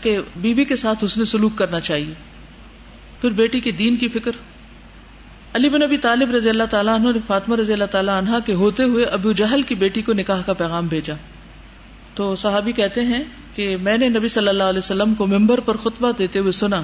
کہ 0.00 0.18
بیوی 0.36 0.64
کے 0.64 0.76
ساتھ 0.76 1.04
اس 1.04 1.18
نے 1.18 1.24
سلوک 1.24 1.52
کرنا 1.56 1.80
چاہیے۔ 1.80 2.14
پھر 3.20 3.30
بیٹی 3.30 3.60
کے 3.60 3.70
دین 3.70 3.96
کی 3.96 4.08
فکر۔ 4.08 4.30
علی 5.54 5.68
بن 5.68 5.82
ابی 5.82 5.98
طالب 5.98 6.34
رضی 6.34 6.48
اللہ 6.48 6.64
تعالیٰ 6.70 6.94
عنہ 6.94 7.12
نے 7.12 7.18
فاطمہ 7.26 7.56
رضی 7.56 7.72
اللہ 7.72 7.84
تعالیٰ 7.84 8.18
عنہ 8.18 8.36
کے 8.46 8.54
ہوتے 8.54 8.82
ہوئے 8.82 9.04
ابو 9.04 9.32
جہل 9.32 9.62
کی 9.62 9.74
بیٹی 9.74 10.02
کو 10.02 10.12
نکاح 10.12 10.42
کا 10.46 10.52
پیغام 10.52 10.86
بھیجا۔ 10.86 11.14
تو 12.14 12.34
صحابی 12.34 12.72
کہتے 12.72 13.04
ہیں 13.04 13.22
کہ 13.54 13.76
میں 13.76 13.98
نے 13.98 14.08
نبی 14.08 14.28
صلی 14.28 14.48
اللہ 14.48 14.62
علیہ 14.62 14.78
وسلم 14.78 15.14
کو 15.14 15.26
ممبر 15.26 15.60
پر 15.60 15.76
خطبہ 15.76 16.12
دیتے 16.18 16.38
ہوئے 16.38 16.52
سنا 16.52 16.82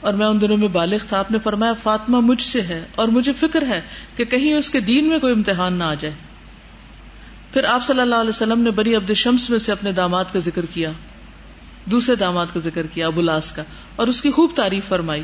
اور 0.00 0.14
میں 0.14 0.26
ان 0.26 0.40
دنوں 0.40 0.56
میں 0.56 0.68
بالغ 0.68 0.96
تھا۔ 1.08 1.18
آپ 1.18 1.30
نے 1.30 1.38
فرمایا، 1.38 1.72
فاطمہ 1.72 2.20
مجھ 2.20 2.42
سے 2.42 2.62
ہے 2.62 2.84
اور 2.94 3.08
مجھے 3.08 3.32
فکر 3.32 3.66
ہے 3.66 3.80
کہ 4.16 4.24
کہیں 4.24 4.54
اس 4.54 4.70
کے 4.70 4.80
دین 4.80 5.08
میں 5.08 5.18
کوئی 5.18 5.32
امتحان 5.32 5.74
نہ 5.74 5.84
آ 5.84 5.94
جائے۔ 5.94 6.14
پھر 7.52 7.64
آپ 7.64 7.84
صلی 7.84 8.00
اللہ 8.00 8.14
علیہ 8.14 8.28
وسلم 8.28 8.60
نے 8.60 8.70
بری 8.70 8.94
عبد 8.94 9.12
شمس 9.14 9.50
میں 9.50 9.58
سے 9.58 9.72
اپنے 9.72 9.92
داماد 9.92 10.24
کا 10.32 10.38
ذکر 10.38 10.66
کیا، 10.66 10.90
دوسرے 11.84 12.14
داماد 12.14 12.46
کا 12.54 12.60
ذکر 12.60 12.86
کیا 12.86 13.06
ابولاس 13.06 13.52
کا، 13.52 13.62
اور 13.96 14.06
اس 14.06 14.22
کی 14.22 14.30
خوب 14.30 14.50
تعریف 14.54 14.84
فرمائی۔ 14.84 15.22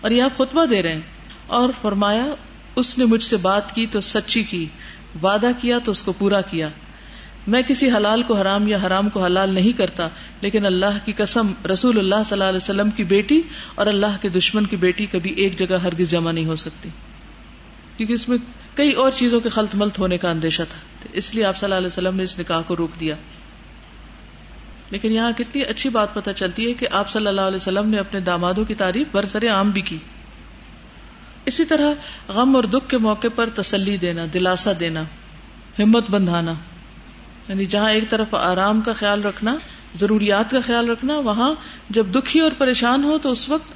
اور 0.00 0.10
یہ 0.10 0.22
آپ 0.22 0.38
خطبہ 0.38 0.64
دے 0.64 0.82
رہے 0.82 0.92
ہیں۔ 0.92 1.21
اور 1.52 1.70
فرمایا، 1.82 2.26
اس 2.76 2.98
نے 2.98 3.04
مجھ 3.04 3.22
سے 3.22 3.36
بات 3.36 3.74
کی 3.74 3.86
تو 3.86 4.00
سچی 4.00 4.42
کی، 4.42 4.66
وعدہ 5.22 5.50
کیا 5.60 5.78
تو 5.78 5.90
اس 5.90 6.02
کو 6.02 6.12
پورا 6.12 6.40
کیا۔ 6.40 6.68
میں 7.46 7.62
کسی 7.62 7.90
حلال 7.90 8.22
کو 8.22 8.34
حرام 8.34 8.68
یا 8.68 8.78
حرام 8.86 9.08
کو 9.08 9.24
حلال 9.24 9.54
نہیں 9.54 9.78
کرتا، 9.78 10.08
لیکن 10.40 10.66
اللہ 10.66 10.98
کی 11.04 11.12
قسم، 11.12 11.52
رسول 11.72 11.98
اللہ 11.98 12.14
صلی 12.14 12.32
اللہ 12.32 12.44
علیہ 12.44 12.56
وسلم 12.56 12.90
کی 12.90 13.04
بیٹی 13.04 13.40
اور 13.74 13.86
اللہ 13.86 14.16
کے 14.20 14.28
دشمن 14.28 14.66
کی 14.66 14.76
بیٹی 14.76 15.06
کبھی 15.06 15.32
ایک 15.32 15.58
جگہ 15.58 15.74
ہرگز 15.74 16.10
جمع 16.10 16.32
نہیں 16.32 16.44
ہو 16.44 16.56
سکتی۔ 16.56 16.88
کیونکہ 17.96 18.12
اس 18.12 18.28
میں 18.28 18.38
کئی 18.74 18.92
اور 18.92 19.10
چیزوں 19.10 19.40
کے 19.40 19.48
خلط 19.48 19.74
ملت 19.74 19.98
ہونے 19.98 20.18
کا 20.18 20.30
اندیشہ 20.30 20.62
تھا۔ 20.70 21.06
اس 21.12 21.34
لیے 21.34 21.44
آپ 21.44 21.56
صلی 21.56 21.66
اللہ 21.66 21.74
علیہ 21.74 21.86
وسلم 21.86 22.16
نے 22.16 22.22
اس 22.22 22.38
نکاح 22.38 22.60
کو 22.60 22.76
روک 22.76 23.00
دیا۔ 23.00 23.14
لیکن 24.90 25.12
یہاں 25.12 25.32
کتنی 25.36 25.62
اچھی 25.62 25.90
بات 25.90 26.14
پتہ 26.14 26.30
چلتی 26.30 26.68
ہے 26.68 26.74
کہ 26.74 26.86
آپ 26.90 27.10
صلی 27.10 27.26
اللہ 27.26 27.40
علیہ 27.40 27.56
وسلم 27.56 27.88
نے 27.88 27.98
اپنے 27.98 28.20
دامادوں 28.20 28.64
کی 28.64 28.74
تعریف 28.74 29.06
برسر 29.12 29.48
عام 29.48 29.70
بھی 29.70 29.80
کی۔ 29.80 29.98
اسی 31.46 31.64
طرح 31.64 31.92
غم 32.28 32.56
اور 32.56 32.64
دکھ 32.64 32.88
کے 32.88 32.98
موقع 32.98 33.26
پر 33.34 33.48
تسلی 33.54 33.96
دینا، 33.96 34.24
دلاسا 34.34 34.72
دینا، 34.80 35.02
ہمت 35.78 36.10
بندھانا۔ 36.10 36.54
یعنی 37.48 37.64
جہاں 37.64 37.90
ایک 37.90 38.10
طرف 38.10 38.34
آرام 38.34 38.80
کا 38.80 38.92
خیال 38.92 39.22
رکھنا، 39.22 39.56
ضروریات 39.94 40.50
کا 40.50 40.58
خیال 40.66 40.90
رکھنا، 40.90 41.18
وہاں 41.18 41.54
جب 41.90 42.06
دکھی 42.14 42.40
اور 42.40 42.50
پریشان 42.58 43.04
ہو 43.04 43.18
تو 43.18 43.30
اس 43.30 43.48
وقت 43.48 43.72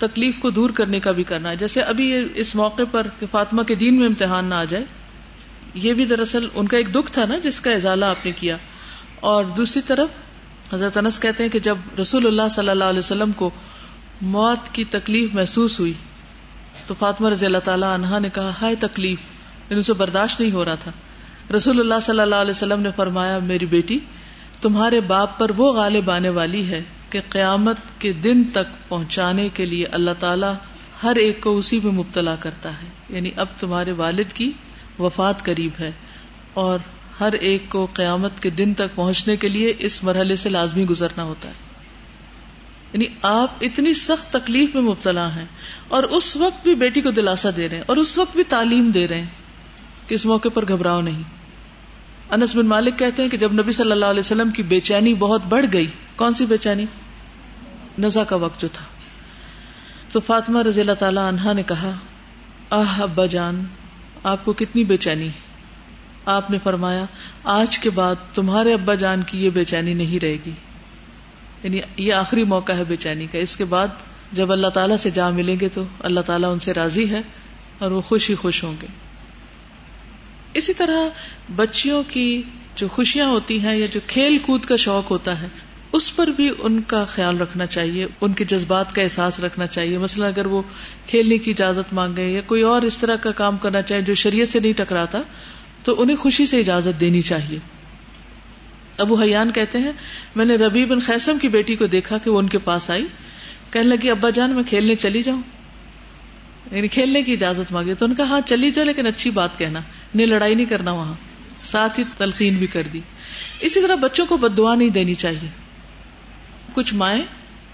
تکلیف 0.00 0.38
کو 0.38 0.50
دور 0.50 0.70
کرنے 0.70 1.00
کا 1.00 1.12
بھی 1.12 1.24
کرنا۔ 1.24 1.50
ہے 1.50 1.56
جیسے 1.56 1.80
ابھی 1.80 2.28
اس 2.34 2.54
موقع 2.54 2.82
پر 2.90 3.06
کہ 3.20 3.26
فاطمہ 3.30 3.62
کے 3.62 3.74
دین 3.74 3.98
میں 3.98 4.06
امتحان 4.06 4.44
نہ 4.44 4.54
آ 4.54 4.64
جائے، 4.64 4.84
یہ 5.74 5.92
بھی 5.92 6.04
دراصل 6.04 6.48
ان 6.54 6.68
کا 6.68 6.76
ایک 6.76 6.94
دکھ 6.94 7.12
تھا 7.12 7.24
نا 7.24 7.38
جس 7.38 7.60
کا 7.60 7.70
اضالہ 7.70 8.04
آپ 8.04 8.26
نے 8.26 8.32
کیا۔ 8.32 8.56
اور 9.20 9.44
دوسری 9.44 9.82
طرف 9.86 10.08
حضرت 10.72 10.96
انس 10.96 11.20
کہتے 11.20 11.42
ہیں 11.42 11.50
کہ 11.50 11.58
جب 11.58 11.76
رسول 12.00 12.26
اللہ 12.26 12.48
صلی 12.50 12.68
اللہ 12.68 12.84
علیہ 12.84 12.98
وسلم 12.98 13.32
کو 13.32 13.50
موت 14.20 14.74
کی 14.74 14.84
تکلیف 14.84 15.34
محسوس 15.34 15.80
ہوئی 15.80 15.92
تو 16.88 16.94
فاطمہ 16.98 17.28
رضی 17.28 17.46
اللہ 17.46 17.58
تعالیٰ 17.58 17.94
عنہا 17.94 18.18
نے 18.18 18.28
کہا، 18.30 18.50
ہائے 18.62 18.74
تکلیف 18.76 19.18
ان 19.70 19.82
سے 19.82 19.92
برداشت 19.92 20.40
نہیں 20.40 20.52
ہو 20.52 20.64
رہا 20.64 20.74
تھا۔ 20.74 20.90
رسول 21.56 21.80
اللہ 21.80 21.94
صلی 22.02 22.20
اللہ 22.20 22.34
علیہ 22.34 22.50
وسلم 22.50 22.80
نے 22.80 22.88
فرمایا، 22.96 23.38
میری 23.38 23.66
بیٹی، 23.66 23.98
تمہارے 24.62 25.00
باپ 25.00 25.38
پر 25.38 25.50
وہ 25.56 25.72
غالب 25.72 26.10
آنے 26.10 26.28
والی 26.28 26.68
ہے 26.68 26.82
کہ 27.10 27.20
قیامت 27.28 27.76
کے 27.98 28.12
دن 28.12 28.44
تک 28.44 28.88
پہنچانے 28.88 29.48
کے 29.54 29.66
لیے 29.66 29.86
اللہ 29.86 30.10
تعالیٰ 30.20 30.54
ہر 31.02 31.16
ایک 31.16 31.40
کو 31.40 31.58
اسی 31.58 31.80
میں 31.84 31.92
مبتلا 31.92 32.36
کرتا 32.36 32.70
ہے۔ 32.70 32.86
یعنی 33.08 33.30
اب 33.36 33.46
تمہارے 33.58 33.92
والد 33.92 34.32
کی 34.34 34.52
وفات 34.98 35.44
قریب 35.44 35.70
ہے 35.80 35.90
اور 36.54 36.78
ہر 37.20 37.32
ایک 37.32 37.62
کو 37.68 37.86
قیامت 37.92 38.40
کے 38.40 38.50
دن 38.50 38.74
تک 38.74 38.94
پہنچنے 38.94 39.36
کے 39.36 39.48
لیے 39.48 39.74
اس 39.78 40.04
مرحلے 40.04 40.36
سے 40.36 40.48
لازمی 40.48 40.84
گزرنا 40.84 41.22
ہوتا 41.22 41.48
ہے۔ 41.48 41.54
یعنی 42.92 43.04
آپ 43.22 43.50
اتنی 43.60 43.94
سخت 43.94 44.32
تکلیف 44.32 44.74
میں 44.74 44.82
مبتلا 44.82 45.34
ہیں 45.34 45.44
اور 45.88 46.02
اس 46.02 46.36
وقت 46.36 46.64
بھی 46.64 46.74
بیٹی 46.74 47.00
کو 47.00 47.10
دلاسا 47.10 47.48
دے 47.56 47.68
رہے 47.68 47.76
ہیں 47.76 47.84
اور 47.86 47.96
اس 47.96 48.18
وقت 48.18 48.36
بھی 48.36 48.44
تعلیم 48.44 48.90
دے 48.90 49.08
رہے 49.08 49.18
ہیں 49.18 49.26
کہ 50.06 50.14
اس 50.14 50.26
موقع 50.26 50.48
پر 50.54 50.68
گھبراؤ 50.68 51.00
نہیں۔ 51.00 51.22
انس 52.30 52.56
بن 52.56 52.66
مالک 52.66 52.98
کہتے 52.98 53.22
ہیں 53.22 53.28
کہ 53.28 53.36
جب 53.36 53.52
نبی 53.52 53.72
صلی 53.72 53.92
اللہ 53.92 54.04
علیہ 54.04 54.20
وسلم 54.20 54.50
کی 54.50 54.62
بے 54.62 54.80
چینی 54.80 55.14
بہت 55.14 55.42
بڑھ 55.48 55.66
گئی، 55.72 55.86
کون 56.16 56.34
سی 56.34 56.46
بے 56.46 56.58
چینی؟ 56.58 56.84
نزا 57.98 58.24
کا 58.24 58.36
وقت 58.36 58.60
جو 58.60 58.68
تھا۔ 58.72 58.84
تو 60.12 60.20
فاطمہ 60.20 60.62
رضی 60.62 60.80
اللہ 60.80 60.92
تعالی 60.92 61.20
عنہا 61.28 61.52
نے 61.52 61.62
کہا، 61.62 61.90
آہ 62.70 63.00
ابا 63.00 63.26
جان، 63.26 63.64
آپ 64.24 64.44
کو 64.44 64.52
کتنی 64.52 64.84
بے 64.84 64.96
چینی۔ 64.96 65.28
آپ 66.24 66.50
نے 66.50 66.58
فرمایا، 66.62 67.04
آج 67.44 67.78
کے 67.78 67.90
بعد 67.90 68.14
تمہارے 68.34 68.74
ابا 68.74 68.94
جان 68.94 69.22
کی 69.22 69.44
یہ 69.44 69.50
بے 69.50 69.64
چینی 69.64 69.94
نہیں 69.94 70.20
رہے 70.20 70.36
گی۔ 70.46 70.50
یعنی 71.62 71.80
یہ 71.96 72.14
آخری 72.14 72.44
موقع 72.44 72.72
ہے 72.72 72.84
بے 72.88 72.96
چینی 72.96 73.26
کا۔ 73.32 73.38
اس 73.38 73.56
کے 73.56 73.64
بعد 73.64 73.88
جب 74.32 74.52
اللہ 74.52 74.68
تعالیٰ 74.68 74.96
سے 74.96 75.10
جا 75.10 75.30
ملیں 75.30 75.56
گے 75.60 75.68
تو 75.74 75.82
اللہ 76.00 76.20
تعالیٰ 76.20 76.52
ان 76.52 76.58
سے 76.58 76.74
راضی 76.74 77.10
ہے 77.10 77.20
اور 77.78 77.90
وہ 77.90 78.00
خوش 78.00 78.30
ہی 78.30 78.34
خوش 78.34 78.64
ہوں 78.64 78.74
گے۔ 78.82 78.86
اسی 80.54 80.74
طرح 80.74 81.08
بچیوں 81.56 82.02
کی 82.08 82.42
جو 82.76 82.88
خوشیاں 82.88 83.28
ہوتی 83.28 83.60
ہیں 83.60 83.76
یا 83.76 83.86
جو 83.92 84.00
کھیل 84.06 84.38
کود 84.38 84.64
کا 84.64 84.76
شوق 84.76 85.10
ہوتا 85.10 85.42
ہے، 85.42 85.48
اس 85.92 86.16
پر 86.16 86.26
بھی 86.26 86.50
ان 86.58 86.82
کا 86.82 87.04
خیال 87.04 87.38
رکھنا 87.38 87.66
چاہیے، 87.66 88.06
ان 88.20 88.32
کے 88.32 88.44
جذبات 88.44 88.94
کا 88.94 89.02
احساس 89.02 89.40
رکھنا 89.40 89.66
چاہیے۔ 89.66 89.98
مثلا 89.98 90.26
اگر 90.26 90.46
وہ 90.46 90.62
کھیلنے 91.06 91.38
کی 91.38 91.50
اجازت 91.50 91.92
مانگے 91.92 92.28
یا 92.28 92.40
کوئی 92.40 92.62
اور 92.62 92.82
اس 92.82 92.98
طرح 92.98 93.16
کا 93.16 93.30
کام 93.30 93.56
کرنا 93.56 93.82
چاہے 93.82 94.02
جو 94.02 94.14
شریعت 94.14 94.48
سے 94.48 94.60
نہیں 94.60 94.72
ٹکراتا، 94.72 95.22
تو 95.84 96.02
انہیں 96.02 96.16
خوشی 96.16 96.46
سے 96.46 96.60
اجازت 96.60 97.00
دینی 97.00 97.22
چاہیے۔ 97.22 97.58
ابو 98.98 99.14
حیان 99.14 99.52
کہتے 99.52 99.78
ہیں، 99.78 99.92
میں 100.36 100.44
نے 100.44 100.56
ربی 100.56 100.86
بن 100.86 101.00
خیسم 101.00 101.38
کی 101.38 101.48
بیٹی 101.48 101.76
کو 101.76 101.86
دیکھا 101.86 102.18
کہ 102.18 102.30
وہ 102.30 102.38
ان 102.38 102.48
کے 102.48 102.58
پاس 102.58 102.90
آئی۔ 102.90 103.06
کہنے 103.70 103.96
لگی، 103.96 104.10
ابا 104.10 104.30
جان، 104.30 104.50
میں 104.50 104.62
کھیلنے 104.62 104.94
چلی 104.94 105.22
جاؤں۔ 105.22 105.42
یعنی 106.72 106.88
کھیلنے 106.88 107.22
کی 107.22 107.32
اجازت 107.32 107.72
مانگی۔ 107.72 107.94
تو 107.94 108.04
ان 108.04 108.14
کا 108.14 108.22
ہاں 108.22 108.40
چلی 108.46 108.70
جاؤ 108.70 108.84
لیکن 108.84 109.06
اچھی 109.06 109.30
بات 109.30 109.58
کہنا۔ 109.58 109.78
انہیں 110.14 110.26
لڑائی 110.26 110.54
نہیں 110.54 110.66
کرنا 110.66 110.92
وہاں۔ 110.92 111.14
ساتھ 111.62 111.98
ہی 111.98 112.04
تلقین 112.16 112.54
بھی 112.54 112.66
کر 112.66 112.82
دی۔ 112.92 113.00
اسی 113.60 113.82
طرح 113.82 113.94
بچوں 113.94 114.26
کو 114.26 114.36
بد 114.36 114.56
دعا 114.56 114.74
نہیں 114.74 114.88
دینی 114.88 115.14
چاہیے۔ 115.14 115.48
کچھ 116.72 116.94
مائیں 116.94 117.22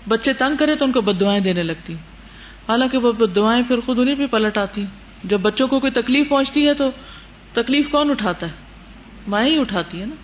بچے 0.08 0.32
تنگ 0.32 0.56
کرے 0.56 0.76
تو 0.76 0.84
ان 0.84 0.92
کو 0.92 1.00
بد 1.00 1.20
دعائیں 1.20 1.40
دینے 1.40 1.62
لگتی۔ 1.62 1.94
حالانکہ 2.68 2.98
وہ 2.98 3.12
بد 3.12 3.36
دعائیں 3.36 3.62
پھر 3.68 3.80
خود 3.80 3.98
انہیں 3.98 4.14
بھی 4.14 4.26
پلٹ 4.26 4.58
آتی۔ 4.58 4.84
جب 5.24 5.40
بچوں 5.40 5.68
کو 5.68 5.80
کوئی 5.80 5.92
تکلیف 5.92 6.28
پہنچتی 6.28 6.68
ہے 6.68 6.74
تو 6.74 6.90
تکلیف 7.52 7.88
کون 7.88 8.10
اٹھاتا 8.10 8.46
ہے؟ 8.46 8.52
مائیں 9.26 9.54
ہی 9.54 9.60
اٹھاتی 9.60 10.00
ہے 10.00 10.06
نا۔ 10.06 10.14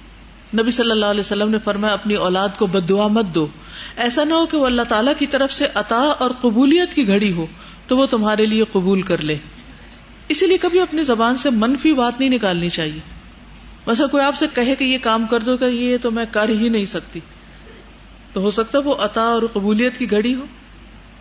نبی 0.59 0.71
صلی 0.71 0.91
اللہ 0.91 1.07
علیہ 1.07 1.21
وسلم 1.21 1.51
نے 1.51 1.59
فرمایا، 1.65 1.95
اپنی 1.95 2.15
اولاد 2.15 2.49
کو 2.59 2.67
بد 2.67 2.89
دعا 2.89 3.07
مت 3.07 3.27
دو۔ 3.35 3.47
ایسا 3.97 4.25
نہ 4.25 4.35
ہو 4.35 4.47
کہ 4.47 4.57
وہ 4.57 4.67
اللہ 4.67 4.83
تعالیٰ 4.83 5.13
کی 5.19 5.27
طرف 5.27 5.53
سے 5.53 5.67
عطا 5.75 6.13
اور 6.19 6.31
قبولیت 6.41 6.95
کی 6.95 7.07
گھڑی 7.07 7.33
ہو، 7.33 7.47
تو 7.87 7.97
وہ 7.97 8.07
تمہارے 8.07 8.47
لیے 8.47 8.65
قبول 8.73 9.03
کر 9.03 9.23
لے۔ 9.23 9.37
اسی 10.29 10.47
لیے 10.47 10.59
کبھی 10.59 10.81
اپنی 10.81 11.03
زبان 11.03 11.37
سے 11.37 11.51
منفی 11.51 11.93
بات 11.93 12.21
نہیں 12.21 12.31
نکالنی 12.31 12.69
چاہیے۔ 12.69 13.01
ویسا 13.87 14.07
کوئی 14.07 14.25
آپ 14.25 14.37
سے 14.37 14.47
کہے 14.55 14.75
کہ 14.75 14.85
یہ 14.85 14.99
کام 14.99 15.27
کر 15.27 15.41
دو 15.41 15.57
کہ 15.57 15.65
یہ 15.65 15.97
تو 16.03 16.11
میں 16.11 16.25
کر 16.31 16.49
ہی 16.49 16.69
نہیں 16.69 16.85
سکتی۔ 16.85 17.21
تو 18.33 18.41
ہو 18.41 18.51
سکتا 18.51 18.79
وہ 18.79 18.95
عطا 18.95 19.23
اور 19.23 19.43
قبولیت 19.53 19.99
کی 19.99 20.11
گھڑی 20.11 20.35
ہو۔ 20.35 20.47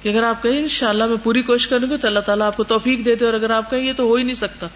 کہ 0.01 0.09
اگر 0.09 0.23
آپ 0.23 0.43
کہیں 0.43 0.59
ان 0.59 0.67
شاء 0.67 0.89
اللہ 0.89 1.05
میں 1.05 1.17
پوری 1.23 1.41
کوشش 1.41 1.67
کروں 1.67 1.89
گی 1.89 1.97
تو 1.97 2.07
اللہ 2.07 2.19
تعالیٰ 2.19 2.47
آپ 2.47 2.57
کو 2.57 2.63
توفیق 2.63 3.05
دے 3.05 3.15
دے 3.15 3.25
اور 3.25 3.33
اگر 3.33 3.49
آپ 3.49 3.71
کہیں، 3.71 3.81
یہ 3.81 3.93
تو 3.97 4.03
ہو 4.03 4.15
ہی 4.15 4.23
نہیں 4.23 4.35
سکتا۔ 4.35 4.67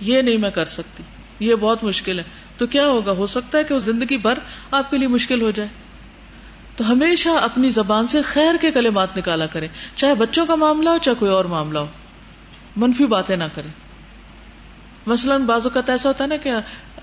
یہ 0.00 0.22
نہیں 0.22 0.36
میں 0.36 0.50
کر 0.50 0.64
سکتی۔ 0.64 1.02
یہ 1.42 1.54
بہت 1.54 1.84
مشکل 1.84 2.18
ہے۔ 2.18 2.24
تو 2.58 2.66
کیا 2.66 2.86
ہوگا؟ 2.86 3.12
ہو 3.12 3.26
سکتا 3.26 3.58
ہے 3.58 3.64
کہ 3.64 3.74
وہ 3.74 3.78
زندگی 3.78 4.16
بھر 4.16 4.34
آپ 4.70 4.90
کے 4.90 4.98
لیے 4.98 5.08
مشکل 5.08 5.42
ہو 5.42 5.50
جائے۔ 5.50 5.68
تو 6.76 6.92
ہمیشہ 6.92 7.28
اپنی 7.28 7.70
زبان 7.70 8.06
سے 8.06 8.22
خیر 8.22 8.54
کے 8.60 8.70
کلمات 8.70 9.18
نکالا 9.18 9.46
کرے 9.46 9.68
چاہے 9.94 10.14
بچوں 10.14 10.46
کا 10.46 10.54
معاملہ 10.54 10.90
ہو، 10.90 10.98
چاہے 10.98 11.16
کوئی 11.18 11.30
اور 11.30 11.44
معاملہ 11.44 11.78
ہو۔ 11.78 11.86
منفی 12.76 13.06
باتیں 13.06 13.36
نہ 13.36 13.44
کرے 13.54 13.68
مثلاً 15.06 15.42
بازو 15.42 15.68
کا 15.70 15.80
ایسا 15.86 16.08
ہوتا 16.08 16.24
ہے 16.24 16.28
نا 16.28 16.36
کہ 16.36 16.48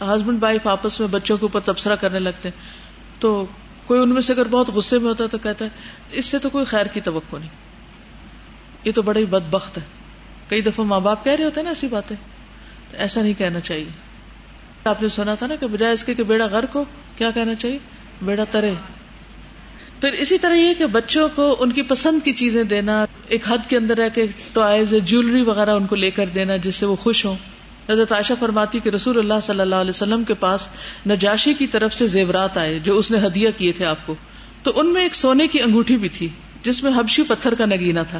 ہسبینڈ، 0.03 0.43
وائف 0.43 0.67
آپس 0.67 0.99
میں 0.99 1.07
بچوں 1.07 1.37
کے 1.37 1.41
اوپر 1.41 1.59
تبصرہ 1.59 1.95
کرنے 1.95 2.19
لگتے 2.19 2.49
تو 3.19 3.45
کوئی 3.85 4.01
ان 4.01 4.09
میں 4.09 4.21
سے 4.21 4.33
اگر 4.33 4.47
بہت 4.47 4.69
غصے 4.69 4.99
میں 4.99 5.09
ہوتا 5.09 5.23
ہے 5.23 5.29
تو 5.29 5.37
کہتا 5.37 5.65
ہے، 5.65 5.69
اس 6.11 6.25
سے 6.25 6.39
تو 6.39 6.49
کوئی 6.49 6.65
خیر 6.65 6.85
کی 6.85 7.01
توقع 7.01 7.35
نہیں۔ 7.37 7.49
یہ 8.83 8.91
تو 8.91 9.01
بڑا 9.01 9.19
ہی 9.19 9.25
بد 9.25 9.49
بخت 9.49 9.77
ہے۔ 9.77 9.83
کئی 10.49 10.61
دفعہ 10.61 10.85
ماں 10.85 10.99
باپ 10.99 11.23
کہہ 11.23 11.33
رہے 11.33 11.45
ہوتے 11.45 11.59
ہیں 11.59 11.65
نا 11.65 11.71
ایسی 11.71 11.87
باتیں۔ 11.87 12.15
تو 12.91 12.97
ایسا 12.97 13.21
نہیں 13.21 13.33
کہنا 13.37 13.59
چاہیے۔ 13.59 14.08
آپ 14.89 15.01
نے 15.01 15.07
سنا 15.07 15.35
تھا 15.35 15.47
نا 15.47 15.55
کہ 15.55 15.67
بجائے 15.67 15.93
اس 15.93 16.03
کے 16.03 16.13
کہ 16.13 16.23
بیڑا 16.23 16.47
گھر 16.51 16.65
کو 16.65 16.85
کیا 17.17 17.31
کہنا 17.31 17.55
چاہیے؟ 17.55 17.77
بیڑا 18.21 18.43
ترے۔ 18.43 18.73
پھر 20.01 20.11
اسی 20.11 20.37
طرح 20.37 20.53
یہ 20.53 20.73
کہ 20.73 20.85
بچوں 20.85 21.29
کو 21.35 21.55
ان 21.59 21.71
کی 21.71 21.81
پسند 21.81 22.25
کی 22.25 22.33
چیزیں 22.33 22.63
دینا، 22.63 23.05
ایک 23.27 23.41
حد 23.47 23.57
کے 23.67 23.77
اندر 23.77 23.97
رہ 23.97 24.09
کے 24.09 24.27
ٹوائز 24.53 24.93
جیولری 25.03 25.41
وغیرہ 25.41 25.69
ان 25.69 25.85
کو 25.85 25.95
لے 25.95 26.11
کر 26.11 26.25
دینا 26.25 26.57
جس 26.57 26.75
سے 26.75 26.85
وہ 26.85 26.95
خوش 26.95 27.25
ہوں۔ 27.25 27.35
حضرت 27.89 28.11
عائشہ 28.11 28.33
فرماتی 28.39 28.79
کہ 28.79 28.89
رسول 28.89 29.17
اللہ 29.17 29.33
صلی 29.41 29.59
اللہ 29.59 29.75
علیہ 29.75 29.89
وسلم 29.89 30.23
کے 30.23 30.33
پاس 30.33 30.69
نجاشی 31.09 31.53
کی 31.53 31.67
طرف 31.67 31.93
سے 31.93 32.07
زیورات 32.07 32.57
آئے، 32.57 32.79
جو 32.79 32.95
اس 32.95 33.11
نے 33.11 33.27
ہدیہ 33.27 33.49
کیے 33.57 33.71
تھے 33.71 33.85
آپ 33.85 34.05
کو۔ 34.05 34.15
تو 34.63 34.71
ان 34.75 34.87
میں 34.87 35.03
ایک 35.03 35.15
سونے 35.15 35.47
کی 35.47 35.61
انگوٹھی 35.61 35.97
بھی 35.97 36.09
تھی، 36.09 36.27
جس 36.63 36.83
میں 36.83 36.91
حبشی 36.99 37.23
پتھر 37.27 37.55
کا 37.55 37.65
نگینا 37.65 38.03
تھا۔ 38.03 38.19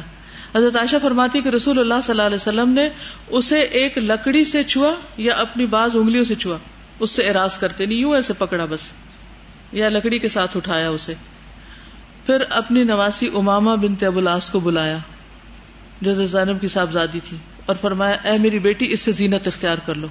حضرت 0.56 0.76
عائشہ 0.76 0.96
فرماتی 1.02 1.40
کہ 1.40 1.48
رسول 1.48 1.78
اللہ 1.78 2.00
صلی 2.02 2.12
اللہ 2.12 2.22
علیہ 2.22 2.34
وسلم 2.34 2.68
نے 2.68 2.88
اسے 3.28 3.60
ایک 3.60 3.98
لکڑی 3.98 4.44
سے 4.44 4.62
چھوا 4.62 4.92
یا 5.16 5.34
اپنی 5.34 5.66
بعض 5.66 5.96
انگلیوں 5.96 6.24
سے 6.24 6.34
چھوا؟ 6.34 6.56
اس 6.98 7.10
سے 7.10 7.28
اراض 7.28 7.58
کرتے 7.58 7.86
نہیں، 7.86 7.98
یوں 7.98 8.14
ایسے 8.14 8.32
پکڑا 8.32 8.64
بس، 8.64 8.92
یا 9.72 9.88
لکڑی 9.88 10.18
کے 10.18 10.28
ساتھ 10.28 10.56
اٹھایا 10.56 10.88
اسے۔ 10.88 11.14
پھر 12.26 12.40
اپنی 12.50 12.84
نواسی 12.84 13.28
اماما 13.34 13.74
بنت 13.74 14.04
ابولاس 14.04 14.50
کو 14.50 14.60
بلایا، 14.60 14.98
جو 16.00 16.12
زینب 16.12 16.60
کی 16.60 16.68
صاحبزادی 16.68 17.20
تھی، 17.24 17.36
اور 17.66 17.76
فرمایا، 17.80 18.16
اے 18.24 18.38
میری 18.38 18.58
بیٹی، 18.58 18.86
اس 18.90 19.00
سے 19.00 19.12
زینت 19.12 19.46
اختیار 19.46 19.78
کر 19.86 19.94
لو۔ 19.94 20.06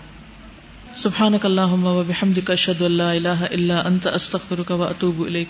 سبحانک 0.95 1.45
اللہم 1.45 1.85
و 1.85 2.03
بحمدک، 2.07 2.51
اشہد 2.51 2.81
اللہ 2.81 3.03
الہ 3.03 3.41
الا 3.51 3.81
انت، 3.81 4.07
استغفرک 4.07 4.71
و 4.71 4.83
اتوب 4.83 5.25
الیک۔ 5.25 5.47